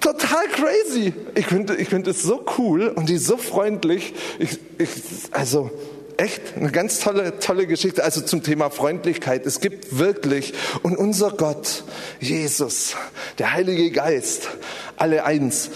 total 0.00 0.46
crazy. 0.48 1.12
Ich 1.34 1.46
finde, 1.46 1.76
ich 1.76 1.88
finde 1.88 2.10
es 2.10 2.22
so 2.22 2.44
cool 2.58 2.88
und 2.88 3.08
die 3.08 3.14
ist 3.14 3.26
so 3.26 3.36
freundlich. 3.36 4.14
Ich, 4.38 4.58
ich, 4.78 4.90
also, 5.32 5.70
echt 6.18 6.56
eine 6.56 6.70
ganz 6.70 7.00
tolle, 7.00 7.38
tolle 7.38 7.66
Geschichte. 7.66 8.04
Also 8.04 8.20
zum 8.20 8.42
Thema 8.42 8.70
Freundlichkeit. 8.70 9.46
Es 9.46 9.60
gibt 9.60 9.98
wirklich, 9.98 10.52
und 10.82 10.96
unser 10.96 11.30
Gott, 11.30 11.84
Jesus, 12.20 12.96
der 13.38 13.52
Heilige 13.52 13.90
Geist, 13.90 14.50
alle 14.96 15.24
eins, 15.24 15.70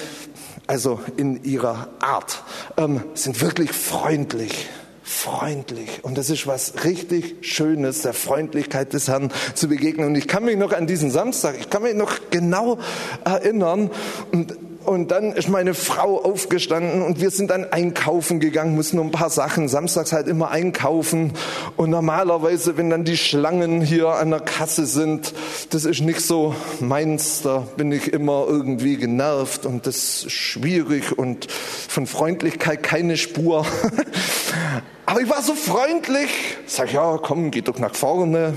also 0.66 1.00
in 1.16 1.42
ihrer 1.44 1.88
Art, 2.00 2.42
ähm, 2.76 3.02
sind 3.14 3.40
wirklich 3.40 3.72
freundlich 3.72 4.68
freundlich. 5.04 6.02
Und 6.02 6.16
das 6.16 6.30
ist 6.30 6.46
was 6.46 6.84
richtig 6.84 7.36
Schönes, 7.42 8.02
der 8.02 8.14
Freundlichkeit 8.14 8.92
des 8.92 9.08
Herrn 9.08 9.30
zu 9.54 9.68
begegnen. 9.68 10.06
Und 10.06 10.14
ich 10.14 10.26
kann 10.26 10.44
mich 10.44 10.56
noch 10.56 10.72
an 10.72 10.86
diesen 10.86 11.10
Samstag, 11.10 11.56
ich 11.58 11.68
kann 11.68 11.82
mich 11.82 11.94
noch 11.94 12.18
genau 12.30 12.78
erinnern. 13.24 13.90
Und 14.32 14.56
und 14.84 15.10
dann 15.10 15.32
ist 15.32 15.48
meine 15.48 15.74
Frau 15.74 16.22
aufgestanden 16.22 17.02
und 17.02 17.20
wir 17.20 17.30
sind 17.30 17.50
dann 17.50 17.64
einkaufen 17.72 18.40
gegangen, 18.40 18.74
mussten 18.74 18.96
nur 18.96 19.04
ein 19.04 19.10
paar 19.10 19.30
Sachen, 19.30 19.68
samstags 19.68 20.12
halt 20.12 20.28
immer 20.28 20.50
einkaufen. 20.50 21.32
Und 21.76 21.90
normalerweise, 21.90 22.76
wenn 22.76 22.90
dann 22.90 23.04
die 23.04 23.16
Schlangen 23.16 23.80
hier 23.80 24.08
an 24.08 24.30
der 24.30 24.40
Kasse 24.40 24.86
sind, 24.86 25.34
das 25.70 25.84
ist 25.84 26.00
nicht 26.00 26.20
so 26.20 26.54
meins, 26.80 27.42
da 27.42 27.66
bin 27.76 27.92
ich 27.92 28.12
immer 28.12 28.46
irgendwie 28.48 28.96
genervt 28.96 29.66
und 29.66 29.86
das 29.86 29.96
ist 29.96 30.32
schwierig 30.32 31.16
und 31.16 31.50
von 31.50 32.06
Freundlichkeit 32.06 32.82
keine 32.82 33.16
Spur. 33.16 33.66
Aber 35.06 35.20
ich 35.20 35.28
war 35.28 35.42
so 35.42 35.54
freundlich, 35.54 36.30
sag 36.66 36.92
ja, 36.92 37.18
komm, 37.20 37.50
geh 37.50 37.60
doch 37.60 37.78
nach 37.78 37.94
vorne, 37.94 38.54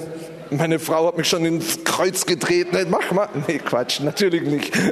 meine 0.52 0.80
Frau 0.80 1.08
hat 1.08 1.18
mich 1.18 1.28
schon 1.28 1.46
ins 1.46 1.84
Kreuz 1.84 2.26
getreten. 2.26 2.78
Mach 2.90 3.12
mal. 3.12 3.30
Nee, 3.48 3.60
Quatsch, 3.60 4.00
natürlich 4.02 4.44
nicht. 4.44 4.74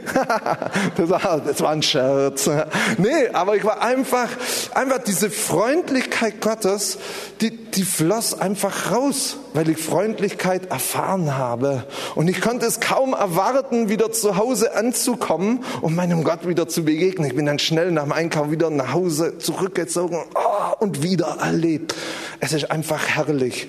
Das 0.95 1.09
war, 1.09 1.41
das 1.41 1.61
war 1.61 1.71
ein 1.71 1.81
Scherz. 1.81 2.49
Nee, 2.97 3.27
aber 3.33 3.55
ich 3.55 3.63
war 3.63 3.81
einfach, 3.81 4.29
einfach 4.73 4.99
diese 4.99 5.29
Freundlichkeit 5.29 6.41
Gottes, 6.41 6.97
die, 7.41 7.51
die 7.51 7.83
floss 7.83 8.39
einfach 8.39 8.91
raus, 8.91 9.37
weil 9.53 9.69
ich 9.69 9.77
Freundlichkeit 9.77 10.67
erfahren 10.67 11.35
habe. 11.35 11.85
Und 12.15 12.27
ich 12.29 12.41
konnte 12.41 12.65
es 12.65 12.79
kaum 12.79 13.13
erwarten, 13.13 13.89
wieder 13.89 14.11
zu 14.11 14.37
Hause 14.37 14.75
anzukommen, 14.75 15.63
um 15.81 15.95
meinem 15.95 16.23
Gott 16.23 16.47
wieder 16.47 16.67
zu 16.67 16.83
begegnen. 16.83 17.27
Ich 17.27 17.35
bin 17.35 17.45
dann 17.45 17.59
schnell 17.59 17.91
nach 17.91 18.03
dem 18.03 18.11
Einkauf 18.11 18.51
wieder 18.51 18.69
nach 18.69 18.93
Hause 18.93 19.37
zurückgezogen 19.37 20.23
oh, 20.35 20.73
und 20.79 21.03
wieder 21.03 21.37
erlebt. 21.41 21.95
Es 22.39 22.53
ist 22.53 22.69
einfach 22.71 23.07
herrlich. 23.07 23.67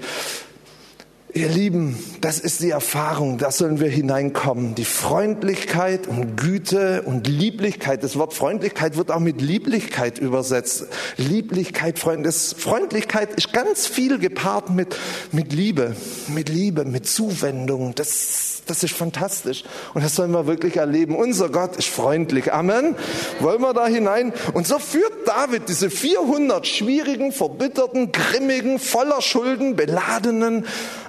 Ihr 1.36 1.48
Lieben, 1.48 1.98
das 2.20 2.38
ist 2.38 2.60
die 2.60 2.70
Erfahrung, 2.70 3.38
da 3.38 3.50
sollen 3.50 3.80
wir 3.80 3.88
hineinkommen. 3.88 4.76
Die 4.76 4.84
Freundlichkeit 4.84 6.06
und 6.06 6.36
Güte 6.36 7.02
und 7.02 7.26
Lieblichkeit. 7.26 8.04
Das 8.04 8.16
Wort 8.16 8.34
Freundlichkeit 8.34 8.96
wird 8.96 9.10
auch 9.10 9.18
mit 9.18 9.42
Lieblichkeit 9.42 10.20
übersetzt. 10.20 10.86
Lieblichkeit, 11.16 11.98
Freundlichkeit 11.98 13.34
ist 13.34 13.52
ganz 13.52 13.88
viel 13.88 14.20
gepaart 14.20 14.70
mit, 14.70 14.96
mit 15.32 15.52
Liebe, 15.52 15.96
mit 16.28 16.48
Liebe, 16.48 16.84
mit 16.84 17.08
Zuwendung. 17.08 17.96
Das 17.96 18.53
das 18.66 18.82
ist 18.82 18.94
fantastisch. 18.94 19.64
Und 19.94 20.04
das 20.04 20.14
sollen 20.14 20.32
wir 20.32 20.46
wirklich 20.46 20.76
erleben. 20.76 21.16
Unser 21.16 21.48
Gott 21.48 21.76
ist 21.76 21.88
freundlich. 21.88 22.52
Amen. 22.52 22.96
Wollen 23.40 23.60
wir 23.60 23.74
da 23.74 23.86
hinein? 23.86 24.32
Und 24.52 24.66
so 24.66 24.78
führt 24.78 25.12
David 25.26 25.68
diese 25.68 25.90
400 25.90 26.66
schwierigen, 26.66 27.32
verbitterten, 27.32 28.12
grimmigen, 28.12 28.78
voller 28.78 29.22
Schulden, 29.22 29.76
beladenen, 29.76 30.66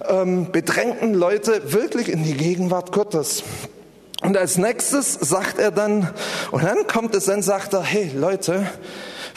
ähm, 0.07 0.51
bedrängten 0.51 1.13
Leute 1.13 1.73
wirklich 1.73 2.09
in 2.09 2.23
die 2.23 2.35
Gegenwart 2.35 2.91
Gottes. 2.91 3.43
Und 4.21 4.37
als 4.37 4.57
nächstes 4.57 5.13
sagt 5.13 5.59
er 5.59 5.71
dann, 5.71 6.09
und 6.51 6.63
dann 6.63 6.87
kommt 6.87 7.13
es, 7.15 7.25
dann 7.25 7.41
sagt 7.41 7.73
er, 7.73 7.83
hey 7.83 8.11
Leute, 8.15 8.65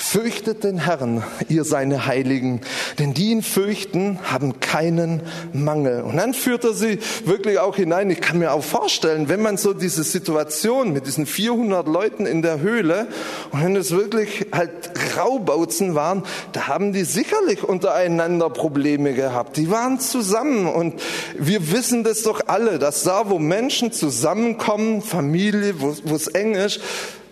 Fürchtet 0.00 0.62
den 0.62 0.78
Herrn, 0.78 1.24
ihr 1.48 1.64
seine 1.64 2.06
Heiligen, 2.06 2.60
denn 3.00 3.14
die 3.14 3.32
ihn 3.32 3.42
fürchten, 3.42 4.20
haben 4.22 4.60
keinen 4.60 5.22
Mangel. 5.52 6.02
Und 6.02 6.16
dann 6.16 6.34
führt 6.34 6.62
er 6.62 6.72
sie 6.72 7.00
wirklich 7.24 7.58
auch 7.58 7.74
hinein. 7.74 8.08
Ich 8.08 8.20
kann 8.20 8.38
mir 8.38 8.52
auch 8.52 8.62
vorstellen, 8.62 9.28
wenn 9.28 9.42
man 9.42 9.56
so 9.56 9.74
diese 9.74 10.04
Situation 10.04 10.92
mit 10.92 11.08
diesen 11.08 11.26
400 11.26 11.88
Leuten 11.88 12.26
in 12.26 12.42
der 12.42 12.60
Höhle 12.60 13.08
und 13.50 13.64
wenn 13.64 13.74
es 13.74 13.90
wirklich 13.90 14.46
halt 14.52 14.70
Raubautzen 15.16 15.96
waren, 15.96 16.22
da 16.52 16.68
haben 16.68 16.92
die 16.92 17.02
sicherlich 17.02 17.64
untereinander 17.64 18.50
Probleme 18.50 19.14
gehabt. 19.14 19.56
Die 19.56 19.68
waren 19.68 19.98
zusammen 19.98 20.68
und 20.68 20.94
wir 21.36 21.72
wissen 21.72 22.04
das 22.04 22.22
doch 22.22 22.42
alle, 22.46 22.78
dass 22.78 23.02
da, 23.02 23.28
wo 23.30 23.40
Menschen 23.40 23.90
zusammenkommen, 23.90 25.02
Familie, 25.02 25.80
wo 25.80 26.14
es 26.14 26.28
eng 26.28 26.54
ist, 26.54 26.80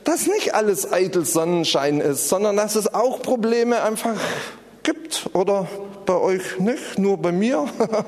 dass 0.06 0.26
nicht 0.28 0.54
alles 0.54 0.92
eitel 0.92 1.24
Sonnenschein 1.24 2.00
ist, 2.00 2.28
sondern 2.28 2.56
dass 2.56 2.76
es 2.76 2.94
auch 2.94 3.20
Probleme 3.20 3.82
einfach 3.82 4.14
gibt. 4.84 5.28
Oder 5.32 5.66
bei 6.06 6.14
euch 6.14 6.60
nicht, 6.60 6.98
nur 6.98 7.18
bei 7.18 7.32
mir. 7.32 7.68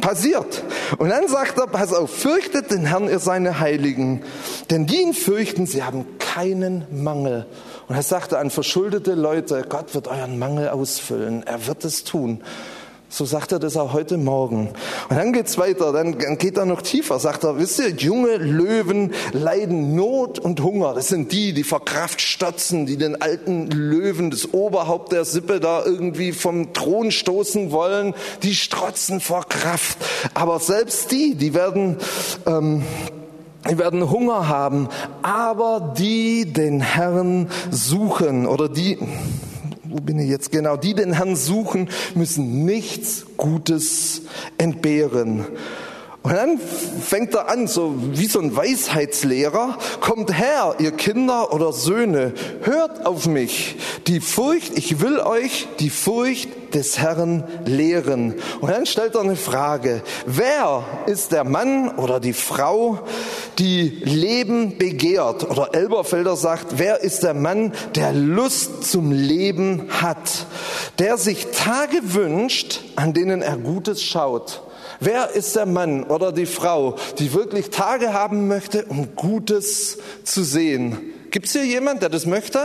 Passiert. 0.00 0.62
Und 0.98 1.10
dann 1.10 1.28
sagt 1.28 1.58
er, 1.58 1.66
pass 1.66 1.92
auf, 1.92 2.10
fürchtet 2.10 2.70
den 2.70 2.86
Herrn, 2.86 3.08
ihr 3.08 3.18
seine 3.18 3.60
Heiligen, 3.60 4.22
denn 4.70 4.86
die 4.86 5.02
ihn 5.02 5.12
fürchten, 5.14 5.66
sie 5.66 5.82
haben 5.82 6.06
keinen 6.18 6.86
Mangel. 6.90 7.46
Und 7.88 7.96
er 7.96 8.02
sagte 8.02 8.38
an 8.38 8.50
verschuldete 8.50 9.14
Leute, 9.14 9.64
Gott 9.68 9.94
wird 9.94 10.08
euren 10.08 10.38
Mangel 10.38 10.70
ausfüllen, 10.70 11.44
er 11.46 11.66
wird 11.66 11.84
es 11.84 12.04
tun. 12.04 12.42
So 13.16 13.24
sagt 13.24 13.52
er 13.52 13.58
das 13.58 13.78
auch 13.78 13.94
heute 13.94 14.18
Morgen. 14.18 14.68
Und 15.08 15.16
dann 15.16 15.32
geht's 15.32 15.56
weiter, 15.56 15.90
dann 15.90 16.18
geht 16.36 16.58
er 16.58 16.66
noch 16.66 16.82
tiefer, 16.82 17.18
sagt 17.18 17.44
er, 17.44 17.56
wisst 17.56 17.78
ihr, 17.78 17.88
junge 17.88 18.36
Löwen 18.36 19.14
leiden 19.32 19.94
Not 19.96 20.38
und 20.38 20.62
Hunger. 20.62 20.92
Das 20.92 21.08
sind 21.08 21.32
die, 21.32 21.54
die 21.54 21.64
vor 21.64 21.82
Kraft 21.82 22.20
stürzen, 22.20 22.84
die 22.84 22.98
den 22.98 23.22
alten 23.22 23.68
Löwen, 23.68 24.30
das 24.30 24.52
Oberhaupt 24.52 25.12
der 25.12 25.24
Sippe 25.24 25.60
da 25.60 25.82
irgendwie 25.82 26.32
vom 26.32 26.74
Thron 26.74 27.10
stoßen 27.10 27.72
wollen. 27.72 28.12
Die 28.42 28.54
strotzen 28.54 29.20
vor 29.20 29.48
Kraft. 29.48 29.96
Aber 30.34 30.60
selbst 30.60 31.10
die, 31.10 31.36
die 31.36 31.54
werden, 31.54 31.96
ähm, 32.44 32.82
die 33.70 33.78
werden 33.78 34.10
Hunger 34.10 34.46
haben. 34.46 34.90
Aber 35.22 35.94
die 35.96 36.52
den 36.52 36.82
Herrn 36.82 37.48
suchen 37.70 38.46
oder 38.46 38.68
die, 38.68 38.98
wo 39.96 40.02
bin 40.02 40.18
ich 40.18 40.28
jetzt 40.28 40.52
genau? 40.52 40.76
Die 40.76 40.92
den 40.92 41.14
Herrn 41.14 41.36
suchen, 41.36 41.88
müssen 42.14 42.66
nichts 42.66 43.24
Gutes 43.38 44.22
entbehren. 44.58 45.46
Und 46.22 46.32
dann 46.34 46.58
fängt 46.58 47.34
er 47.34 47.48
an, 47.48 47.66
so 47.66 47.94
wie 48.12 48.26
so 48.26 48.40
ein 48.40 48.54
Weisheitslehrer, 48.54 49.78
kommt 50.00 50.36
her, 50.36 50.74
ihr 50.80 50.90
Kinder 50.90 51.54
oder 51.54 51.72
Söhne, 51.72 52.34
hört 52.62 53.06
auf 53.06 53.26
mich. 53.26 53.76
Die 54.06 54.20
Furcht, 54.20 54.76
ich 54.76 55.00
will 55.00 55.18
euch 55.20 55.68
die 55.78 55.88
Furcht 55.88 56.74
des 56.74 56.98
Herrn 56.98 57.44
lehren. 57.64 58.34
Und 58.60 58.70
dann 58.70 58.86
stellt 58.86 59.14
er 59.14 59.22
eine 59.22 59.36
Frage. 59.36 60.02
Wer 60.26 60.84
ist 61.06 61.32
der 61.32 61.44
Mann 61.44 61.88
oder 61.90 62.20
die 62.20 62.34
Frau, 62.34 62.98
die 63.58 63.88
Leben 64.04 64.78
begehrt? 64.78 65.48
Oder 65.48 65.74
Elberfelder 65.74 66.36
sagt, 66.36 66.78
wer 66.78 67.00
ist 67.00 67.22
der 67.22 67.34
Mann, 67.34 67.72
der 67.94 68.12
Lust 68.12 68.84
zum 68.84 69.12
Leben 69.12 69.88
hat? 69.90 70.46
Der 70.98 71.18
sich 71.18 71.46
Tage 71.48 72.14
wünscht, 72.14 72.80
an 72.96 73.12
denen 73.12 73.42
er 73.42 73.56
Gutes 73.56 74.02
schaut. 74.02 74.62
Wer 75.00 75.30
ist 75.30 75.56
der 75.56 75.66
Mann 75.66 76.04
oder 76.04 76.32
die 76.32 76.46
Frau, 76.46 76.96
die 77.18 77.32
wirklich 77.34 77.70
Tage 77.70 78.12
haben 78.12 78.48
möchte, 78.48 78.84
um 78.86 79.14
Gutes 79.14 79.98
zu 80.24 80.42
sehen? 80.42 81.12
Gibt 81.30 81.46
es 81.46 81.52
hier 81.52 81.66
jemand, 81.66 82.02
der 82.02 82.08
das 82.08 82.24
möchte? 82.24 82.60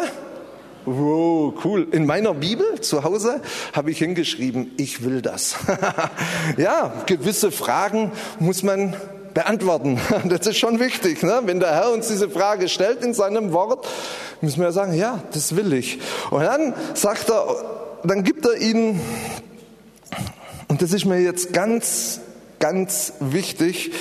Wow, 0.85 1.53
cool. 1.63 1.87
In 1.91 2.05
meiner 2.05 2.33
Bibel 2.33 2.81
zu 2.81 3.03
Hause 3.03 3.41
habe 3.73 3.91
ich 3.91 3.99
hingeschrieben, 3.99 4.71
ich 4.77 5.03
will 5.03 5.21
das. 5.21 5.55
ja, 6.57 7.03
gewisse 7.05 7.51
Fragen 7.51 8.11
muss 8.39 8.63
man 8.63 8.95
beantworten. 9.33 9.99
Das 10.25 10.47
ist 10.47 10.57
schon 10.57 10.79
wichtig. 10.79 11.23
Ne? 11.23 11.41
Wenn 11.45 11.59
der 11.59 11.71
Herr 11.71 11.91
uns 11.91 12.07
diese 12.07 12.29
Frage 12.29 12.69
stellt 12.69 13.03
in 13.03 13.13
seinem 13.13 13.53
Wort, 13.53 13.87
müssen 14.41 14.61
wir 14.61 14.71
sagen, 14.71 14.93
ja, 14.93 15.23
das 15.33 15.55
will 15.55 15.73
ich. 15.73 15.99
Und 16.29 16.41
dann 16.41 16.73
sagt 16.93 17.29
er, 17.29 17.55
dann 18.03 18.23
gibt 18.23 18.45
er 18.45 18.57
ihnen 18.57 18.99
und 20.67 20.81
das 20.81 20.93
ist 20.93 21.05
mir 21.05 21.19
jetzt 21.19 21.53
ganz, 21.53 22.21
ganz 22.59 23.13
wichtig. 23.19 23.91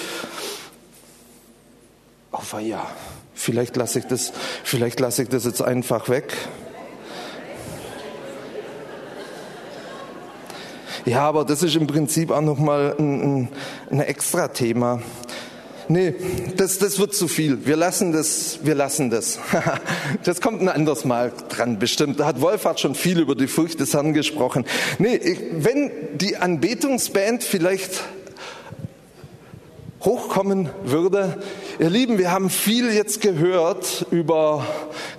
Oh 2.33 2.59
ja, 2.59 2.87
vielleicht 3.35 3.77
lasse 3.77 3.99
ich 3.99 4.07
das, 4.07 4.33
vielleicht 4.63 5.01
lasse 5.01 5.25
ich 5.25 5.29
das 5.29 5.45
jetzt 5.45 5.63
einfach 5.63 6.09
weg. 6.09 6.33
Ja, 11.05 11.23
aber 11.23 11.45
das 11.45 11.63
ist 11.63 11.77
im 11.77 11.87
Prinzip 11.87 12.31
auch 12.31 12.41
nochmal 12.41 12.95
ein, 12.99 13.23
ein, 13.23 13.49
ein 13.91 14.01
extra 14.01 14.49
Thema. 14.49 15.01
Nee, 15.91 16.15
das, 16.57 16.79
das 16.79 17.01
wird 17.01 17.15
zu 17.15 17.27
viel. 17.27 17.67
Wir 17.67 17.75
lassen 17.75 18.13
das, 18.13 18.61
wir 18.63 18.77
lassen 18.77 19.11
das. 19.11 19.41
das 20.25 20.41
kommt 20.41 20.63
ein 20.63 20.69
anderes 20.69 21.05
Mal 21.05 21.33
dran, 21.49 21.81
bestimmt. 21.81 22.21
Da 22.21 22.27
hat 22.27 22.41
Wolfhard 22.41 22.79
schon 22.79 22.95
viel 22.95 23.19
über 23.19 23.35
die 23.35 23.49
Furcht 23.49 23.81
des 23.81 23.93
Herrn 23.93 24.13
gesprochen. 24.13 24.65
Nee, 25.01 25.21
wenn 25.53 25.91
die 26.15 26.37
Anbetungsband 26.37 27.43
vielleicht 27.43 28.05
hochkommen 30.03 30.71
würde. 30.83 31.37
Ihr 31.79 31.91
Lieben, 31.91 32.19
wir 32.19 32.31
haben 32.31 32.49
viel 32.49 32.93
jetzt 32.93 33.21
gehört 33.21 34.07
über 34.11 34.67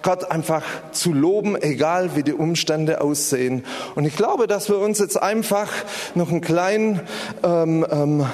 Gott 0.02 0.32
einfach 0.32 0.64
zu 0.92 1.14
loben, 1.14 1.56
egal 1.62 2.16
wie 2.16 2.24
die 2.24 2.34
Umstände 2.34 3.02
aussehen. 3.02 3.64
Und 3.94 4.06
ich 4.06 4.16
glaube, 4.16 4.48
dass 4.48 4.70
wir 4.70 4.80
uns 4.80 4.98
jetzt 5.00 5.22
einfach 5.22 5.70
noch 6.16 6.32
einen 6.32 6.42
kleinen 6.42 7.02
ähm, 7.44 7.86
ähm, 7.92 8.26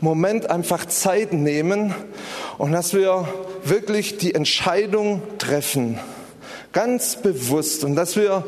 Moment 0.00 0.50
einfach 0.50 0.84
Zeit 0.84 1.32
nehmen 1.32 1.94
und 2.58 2.72
dass 2.72 2.92
wir 2.92 3.26
wirklich 3.64 4.18
die 4.18 4.34
Entscheidung 4.34 5.22
treffen, 5.38 5.98
ganz 6.72 7.16
bewusst 7.16 7.84
und 7.84 7.96
dass 7.96 8.16
wir 8.16 8.44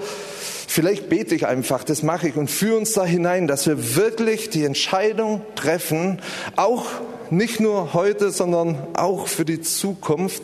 Vielleicht 0.70 1.09
bete 1.09 1.34
ich 1.34 1.46
einfach, 1.46 1.82
das 1.82 2.03
mache 2.03 2.28
ich 2.28 2.36
und 2.36 2.51
führe 2.51 2.76
uns 2.76 2.92
da 2.92 3.03
hinein, 3.03 3.49
dass 3.49 3.66
wir 3.66 3.96
wirklich 3.96 4.51
die 4.51 4.66
Entscheidung 4.66 5.40
treffen, 5.57 6.20
auch 6.57 6.84
nicht 7.31 7.61
nur 7.61 7.95
heute, 7.95 8.31
sondern 8.31 8.76
auch 8.95 9.26
für 9.26 9.45
die 9.45 9.61
Zukunft, 9.61 10.43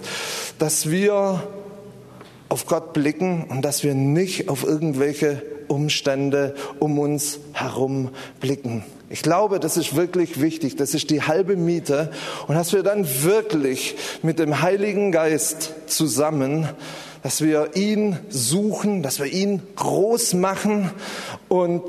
dass 0.59 0.91
wir 0.91 1.43
auf 2.49 2.66
Gott 2.66 2.93
blicken 2.93 3.45
und 3.49 3.62
dass 3.62 3.82
wir 3.82 3.95
nicht 3.95 4.49
auf 4.49 4.64
irgendwelche 4.64 5.43
Umstände 5.68 6.55
um 6.78 6.99
uns 6.99 7.41
herum 7.53 8.11
blicken. 8.41 8.85
Ich 9.11 9.22
glaube, 9.22 9.61
das 9.61 9.76
ist 9.76 9.97
wirklich 9.97 10.41
wichtig. 10.41 10.76
Das 10.76 10.95
ist 10.95 11.11
die 11.11 11.22
halbe 11.22 11.57
Miete. 11.57 12.11
Und 12.49 12.55
dass 12.55 12.72
wir 12.72 12.82
dann 12.82 13.07
wirklich 13.22 13.97
mit 14.22 14.39
dem 14.39 14.62
Heiligen 14.62 15.12
Geist 15.12 15.72
zusammen, 15.87 16.68
dass 17.22 17.41
wir 17.41 17.76
ihn 17.76 18.18
suchen, 18.28 19.03
dass 19.03 19.18
wir 19.18 19.26
ihn 19.26 19.62
groß 19.76 20.35
machen 20.35 20.91
und 21.49 21.82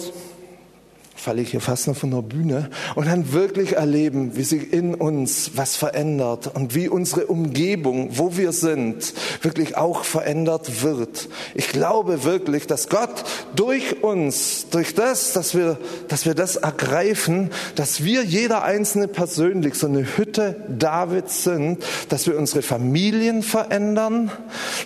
falle 1.26 1.42
ich 1.42 1.50
hier 1.50 1.60
fast 1.60 1.88
noch 1.88 1.98
von 1.98 2.12
der 2.12 2.22
Bühne 2.22 2.70
und 2.94 3.08
dann 3.08 3.34
wirklich 3.34 3.78
erleben, 3.78 4.36
wie 4.36 4.44
sich 4.44 4.72
in 4.72 4.94
uns 4.94 5.54
was 5.56 5.76
verändert 5.76 6.52
und 6.54 6.76
wie 6.76 6.88
unsere 6.88 7.26
Umgebung, 7.26 8.10
wo 8.12 8.38
wir 8.38 8.52
sind, 8.52 9.16
wirklich 9.42 9.76
auch 9.76 10.04
verändert 10.04 10.84
wird. 10.84 11.28
Ich 11.56 11.70
glaube 11.70 12.26
wirklich, 12.26 12.68
dass 12.68 12.90
Gott 12.90 13.24
durch 13.56 14.04
uns, 14.04 14.68
durch 14.70 14.94
das, 14.94 15.34
dass 15.34 15.56
wir, 15.56 15.80
dass 16.10 16.28
wir 16.28 16.36
das 16.36 16.58
ergreifen, 16.58 17.50
dass 17.74 18.04
wir 18.04 18.24
jeder 18.24 18.64
einzelne 18.64 19.08
persönlich 19.08 19.74
so 19.74 19.88
eine 19.88 20.06
Hütte 20.18 20.58
Davids 20.70 21.44
sind, 21.44 21.84
dass 22.10 22.28
wir 22.28 22.38
unsere 22.38 22.62
Familien 22.62 23.42
verändern, 23.42 24.32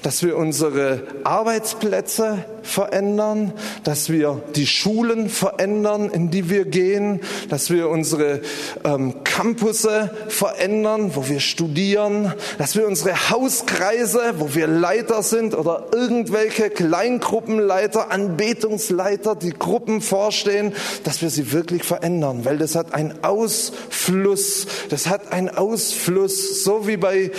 dass 0.03 0.23
wir 0.23 0.37
unsere 0.37 1.03
Arbeitsplätze 1.25 2.45
verändern, 2.63 3.53
dass 3.83 4.09
wir 4.09 4.41
die 4.55 4.67
Schulen 4.67 5.29
verändern, 5.29 6.09
in 6.09 6.31
die 6.31 6.49
wir 6.49 6.65
gehen, 6.65 7.21
dass 7.49 7.69
wir 7.69 7.89
unsere 7.89 8.41
ähm, 8.83 9.23
Campusse 9.23 10.11
verändern, 10.27 11.11
wo 11.15 11.27
wir 11.27 11.39
studieren, 11.39 12.33
dass 12.57 12.75
wir 12.75 12.87
unsere 12.87 13.29
Hauskreise, 13.29 14.35
wo 14.37 14.53
wir 14.55 14.67
Leiter 14.67 15.23
sind 15.23 15.55
oder 15.55 15.87
irgendwelche 15.93 16.69
Kleingruppenleiter, 16.69 18.11
Anbetungsleiter, 18.11 19.35
die 19.35 19.51
Gruppen 19.51 20.01
vorstehen, 20.01 20.73
dass 21.03 21.21
wir 21.21 21.29
sie 21.29 21.51
wirklich 21.51 21.83
verändern, 21.83 22.45
weil 22.45 22.57
das 22.57 22.75
hat 22.75 22.93
einen 22.93 23.23
Ausfluss, 23.23 24.67
das 24.89 25.07
hat 25.07 25.31
einen 25.31 25.49
Ausfluss, 25.49 26.63
so 26.63 26.87
wie 26.87 26.97
bei, 26.97 27.31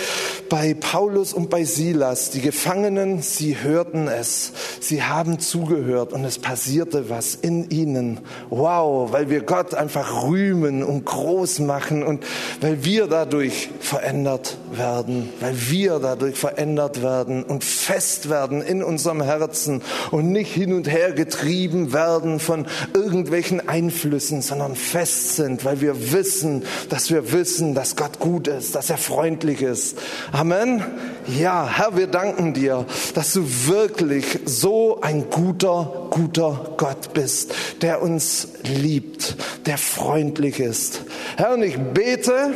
bei 0.49 0.73
Paulus 0.73 1.33
und 1.33 1.49
bei 1.49 1.63
Silas. 1.63 2.31
Die 2.31 2.41
Gefangenen, 2.41 3.21
sie 3.21 3.61
hörten 3.61 4.07
es, 4.07 4.51
sie 4.79 5.03
haben 5.11 5.39
zugehört 5.39 6.13
und 6.13 6.23
es 6.23 6.39
passierte 6.39 7.09
was 7.09 7.35
in 7.35 7.69
ihnen. 7.69 8.21
Wow, 8.49 9.11
weil 9.11 9.29
wir 9.29 9.41
Gott 9.41 9.73
einfach 9.73 10.23
rühmen 10.23 10.83
und 10.83 11.05
groß 11.05 11.59
machen 11.59 12.03
und 12.03 12.23
weil 12.61 12.85
wir 12.85 13.07
dadurch 13.07 13.69
verändert 13.79 14.57
werden, 14.71 15.29
weil 15.41 15.55
wir 15.69 15.99
dadurch 15.99 16.37
verändert 16.37 17.01
werden 17.01 17.43
und 17.43 17.63
fest 17.63 18.29
werden 18.29 18.61
in 18.61 18.83
unserem 18.83 19.21
Herzen 19.21 19.81
und 20.11 20.31
nicht 20.31 20.53
hin 20.53 20.73
und 20.73 20.89
her 20.89 21.11
getrieben 21.11 21.91
werden 21.93 22.39
von 22.39 22.65
irgendwelchen 22.93 23.67
Einflüssen, 23.67 24.41
sondern 24.41 24.75
fest 24.75 25.35
sind, 25.35 25.65
weil 25.65 25.81
wir 25.81 26.13
wissen, 26.13 26.63
dass 26.89 27.11
wir 27.11 27.33
wissen, 27.33 27.75
dass 27.75 27.95
Gott 27.95 28.19
gut 28.19 28.47
ist, 28.47 28.75
dass 28.75 28.89
er 28.89 28.97
freundlich 28.97 29.61
ist. 29.61 29.97
Amen. 30.31 30.83
Ja, 31.27 31.67
Herr, 31.67 31.97
wir 31.97 32.07
danken 32.07 32.53
dir, 32.53 32.85
dass 33.13 33.33
du 33.33 33.45
wirklich 33.67 34.39
so 34.45 35.00
ein 35.01 35.29
guter, 35.29 36.07
guter 36.11 36.73
Gott 36.77 37.13
bist, 37.13 37.53
der 37.81 38.01
uns 38.01 38.47
liebt, 38.63 39.35
der 39.65 39.77
freundlich 39.77 40.59
ist. 40.59 41.01
Herr, 41.37 41.53
und 41.53 41.63
ich 41.63 41.77
bete, 41.77 42.53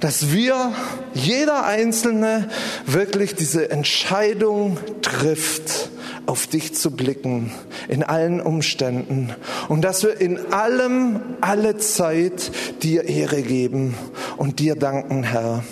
dass 0.00 0.32
wir, 0.32 0.72
jeder 1.14 1.64
Einzelne, 1.64 2.48
wirklich 2.86 3.34
diese 3.34 3.70
Entscheidung 3.70 4.78
trifft, 5.00 5.90
auf 6.26 6.46
dich 6.46 6.74
zu 6.74 6.92
blicken, 6.92 7.52
in 7.88 8.02
allen 8.02 8.40
Umständen. 8.40 9.34
Und 9.68 9.82
dass 9.82 10.02
wir 10.02 10.20
in 10.20 10.52
allem, 10.52 11.20
alle 11.40 11.78
Zeit 11.78 12.52
dir 12.82 13.04
Ehre 13.04 13.42
geben 13.42 13.96
und 14.36 14.60
dir 14.60 14.76
danken, 14.76 15.24
Herr. 15.24 15.64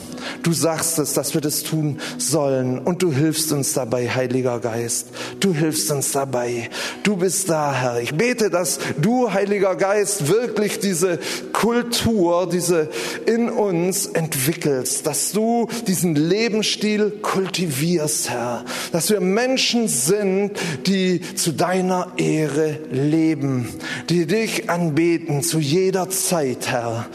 Du 0.43 0.53
sagst 0.53 0.99
es, 0.99 1.13
dass 1.13 1.35
wir 1.35 1.41
das 1.41 1.63
tun 1.63 1.99
sollen 2.19 2.79
und 2.79 3.03
du 3.03 3.13
hilfst 3.13 3.53
uns 3.53 3.73
dabei, 3.73 4.09
Heiliger 4.09 4.61
Geist. 4.61 5.09
Du 5.41 5.55
hilfst 5.55 5.91
uns 5.91 6.13
dabei. 6.13 6.71
Du 7.03 7.17
bist 7.17 7.49
da, 7.51 7.75
Herr. 7.75 8.01
Ich 8.01 8.15
bete, 8.15 8.51
dass 8.51 8.79
du, 9.01 9.33
Heiliger 9.33 9.77
Geist, 9.77 10.29
wirklich 10.29 10.79
diese 10.79 11.19
Kultur, 11.53 12.49
diese 12.51 12.89
in 13.27 13.51
uns 13.51 14.07
entwickelst, 14.07 15.07
dass 15.07 15.33
du 15.33 15.69
diesen 15.87 16.15
Lebensstil 16.15 17.11
kultivierst, 17.23 18.31
Herr. 18.31 18.65
Dass 18.93 19.11
wir 19.11 19.21
Menschen 19.21 19.89
sind, 19.89 20.53
die 20.87 21.21
zu 21.35 21.53
deiner 21.53 22.13
Ehre 22.17 22.79
leben, 22.91 23.69
die 24.09 24.27
dich 24.27 24.71
anbeten 24.71 25.43
zu 25.43 25.59
jeder 25.59 26.09
Zeit, 26.11 26.69
Herr. 26.69 27.07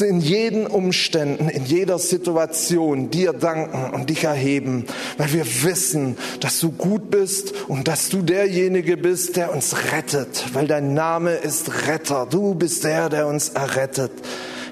In 0.00 0.20
jeden 0.20 0.66
Umständen, 0.66 1.48
in 1.48 1.64
jeder 1.64 1.98
Situation 1.98 2.28
Situation 2.48 3.10
dir 3.10 3.32
danken 3.32 3.94
und 3.94 4.08
dich 4.10 4.24
erheben, 4.24 4.86
weil 5.16 5.32
wir 5.32 5.46
wissen, 5.62 6.16
dass 6.40 6.60
du 6.60 6.70
gut 6.70 7.10
bist 7.10 7.52
und 7.68 7.88
dass 7.88 8.08
du 8.08 8.22
derjenige 8.22 8.96
bist, 8.96 9.36
der 9.36 9.54
uns 9.54 9.92
rettet, 9.92 10.46
weil 10.54 10.66
dein 10.66 10.94
Name 10.94 11.32
ist 11.32 11.86
Retter. 11.86 12.26
Du 12.28 12.54
bist 12.54 12.84
der, 12.84 13.08
der 13.08 13.26
uns 13.26 13.50
errettet. 13.50 14.12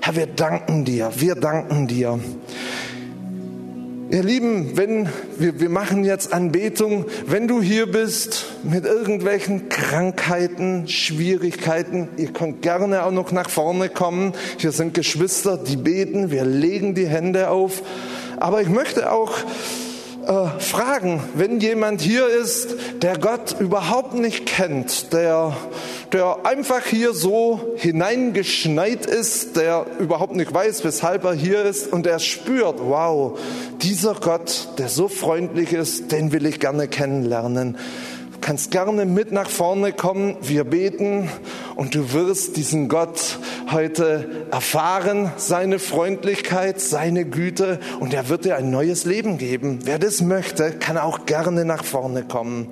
Herr, 0.01 0.17
wir 0.17 0.27
danken 0.27 0.85
dir, 0.85 1.11
wir 1.17 1.35
danken 1.35 1.87
dir. 1.87 2.19
Ihr 4.09 4.23
Lieben, 4.23 4.77
wenn 4.77 5.09
wir, 5.37 5.59
wir 5.59 5.69
machen 5.69 6.05
jetzt 6.05 6.33
Anbetung, 6.33 7.07
wenn 7.27 7.49
du 7.49 7.61
hier 7.61 7.91
bist 7.91 8.47
mit 8.63 8.85
irgendwelchen 8.85 9.69
Krankheiten, 9.69 10.87
Schwierigkeiten, 10.87 12.09
ihr 12.17 12.29
könnt 12.29 12.63
gerne 12.63 13.03
auch 13.03 13.11
noch 13.11 13.33
nach 13.33 13.51
vorne 13.51 13.89
kommen. 13.89 14.33
Hier 14.59 14.71
sind 14.71 14.95
Geschwister, 14.95 15.59
die 15.59 15.77
beten, 15.77 16.31
wir 16.31 16.45
legen 16.45 16.95
die 16.95 17.09
Hände 17.09 17.51
auf. 17.51 17.83
Aber 18.37 18.63
ich 18.63 18.69
möchte 18.69 19.11
auch 19.11 19.39
äh, 20.27 20.61
fragen, 20.61 21.23
wenn 21.35 21.61
jemand 21.61 22.01
hier 22.01 22.27
ist, 22.27 22.75
der 23.03 23.17
Gott 23.19 23.57
überhaupt 23.61 24.15
nicht 24.15 24.47
kennt, 24.47 25.13
der, 25.13 25.57
der 26.13 26.39
einfach 26.45 26.85
hier 26.85 27.13
so 27.13 27.75
hineingeschneit 27.77 29.07
ist, 29.07 29.57
der 29.57 29.87
überhaupt 29.99 30.35
nicht 30.35 30.53
weiß, 30.53 30.85
weshalb 30.85 31.25
er 31.25 31.35
hier 31.35 31.65
ist 31.65 31.93
und 31.93 32.07
der 32.07 32.19
spürt, 32.19 32.81
wow, 32.81 33.39
dieser 33.83 34.15
Gott, 34.15 34.69
der 34.79 34.89
so 34.89 35.09
freundlich 35.09 35.73
ist, 35.73 36.11
den 36.11 36.33
will 36.33 36.47
ich 36.47 36.61
gerne 36.61 36.89
kennenlernen 36.89 37.77
kannst 38.47 38.71
gerne 38.71 39.07
mit 39.07 39.33
nach 39.33 39.51
vorne 39.51 39.93
kommen. 39.93 40.37
Wir 40.41 40.63
beten 40.63 41.29
und 41.75 41.97
du 41.97 42.13
wirst 42.13 42.57
diesen 42.57 42.89
Gott 42.89 43.41
heute 43.73 44.47
erfahren, 44.53 45.33
seine 45.37 45.81
Freundlichkeit, 45.81 46.81
seine 46.81 47.25
Güte 47.25 47.81
und 47.99 48.15
er 48.15 48.29
wird 48.29 48.45
dir 48.45 48.55
ein 48.55 48.71
neues 48.71 49.05
Leben 49.05 49.37
geben. 49.37 49.81
Wer 49.83 49.99
das 49.99 50.21
möchte, 50.21 50.71
kann 50.71 50.97
auch 50.97 51.27
gerne 51.27 51.65
nach 51.65 51.83
vorne 51.83 52.23
kommen. 52.23 52.69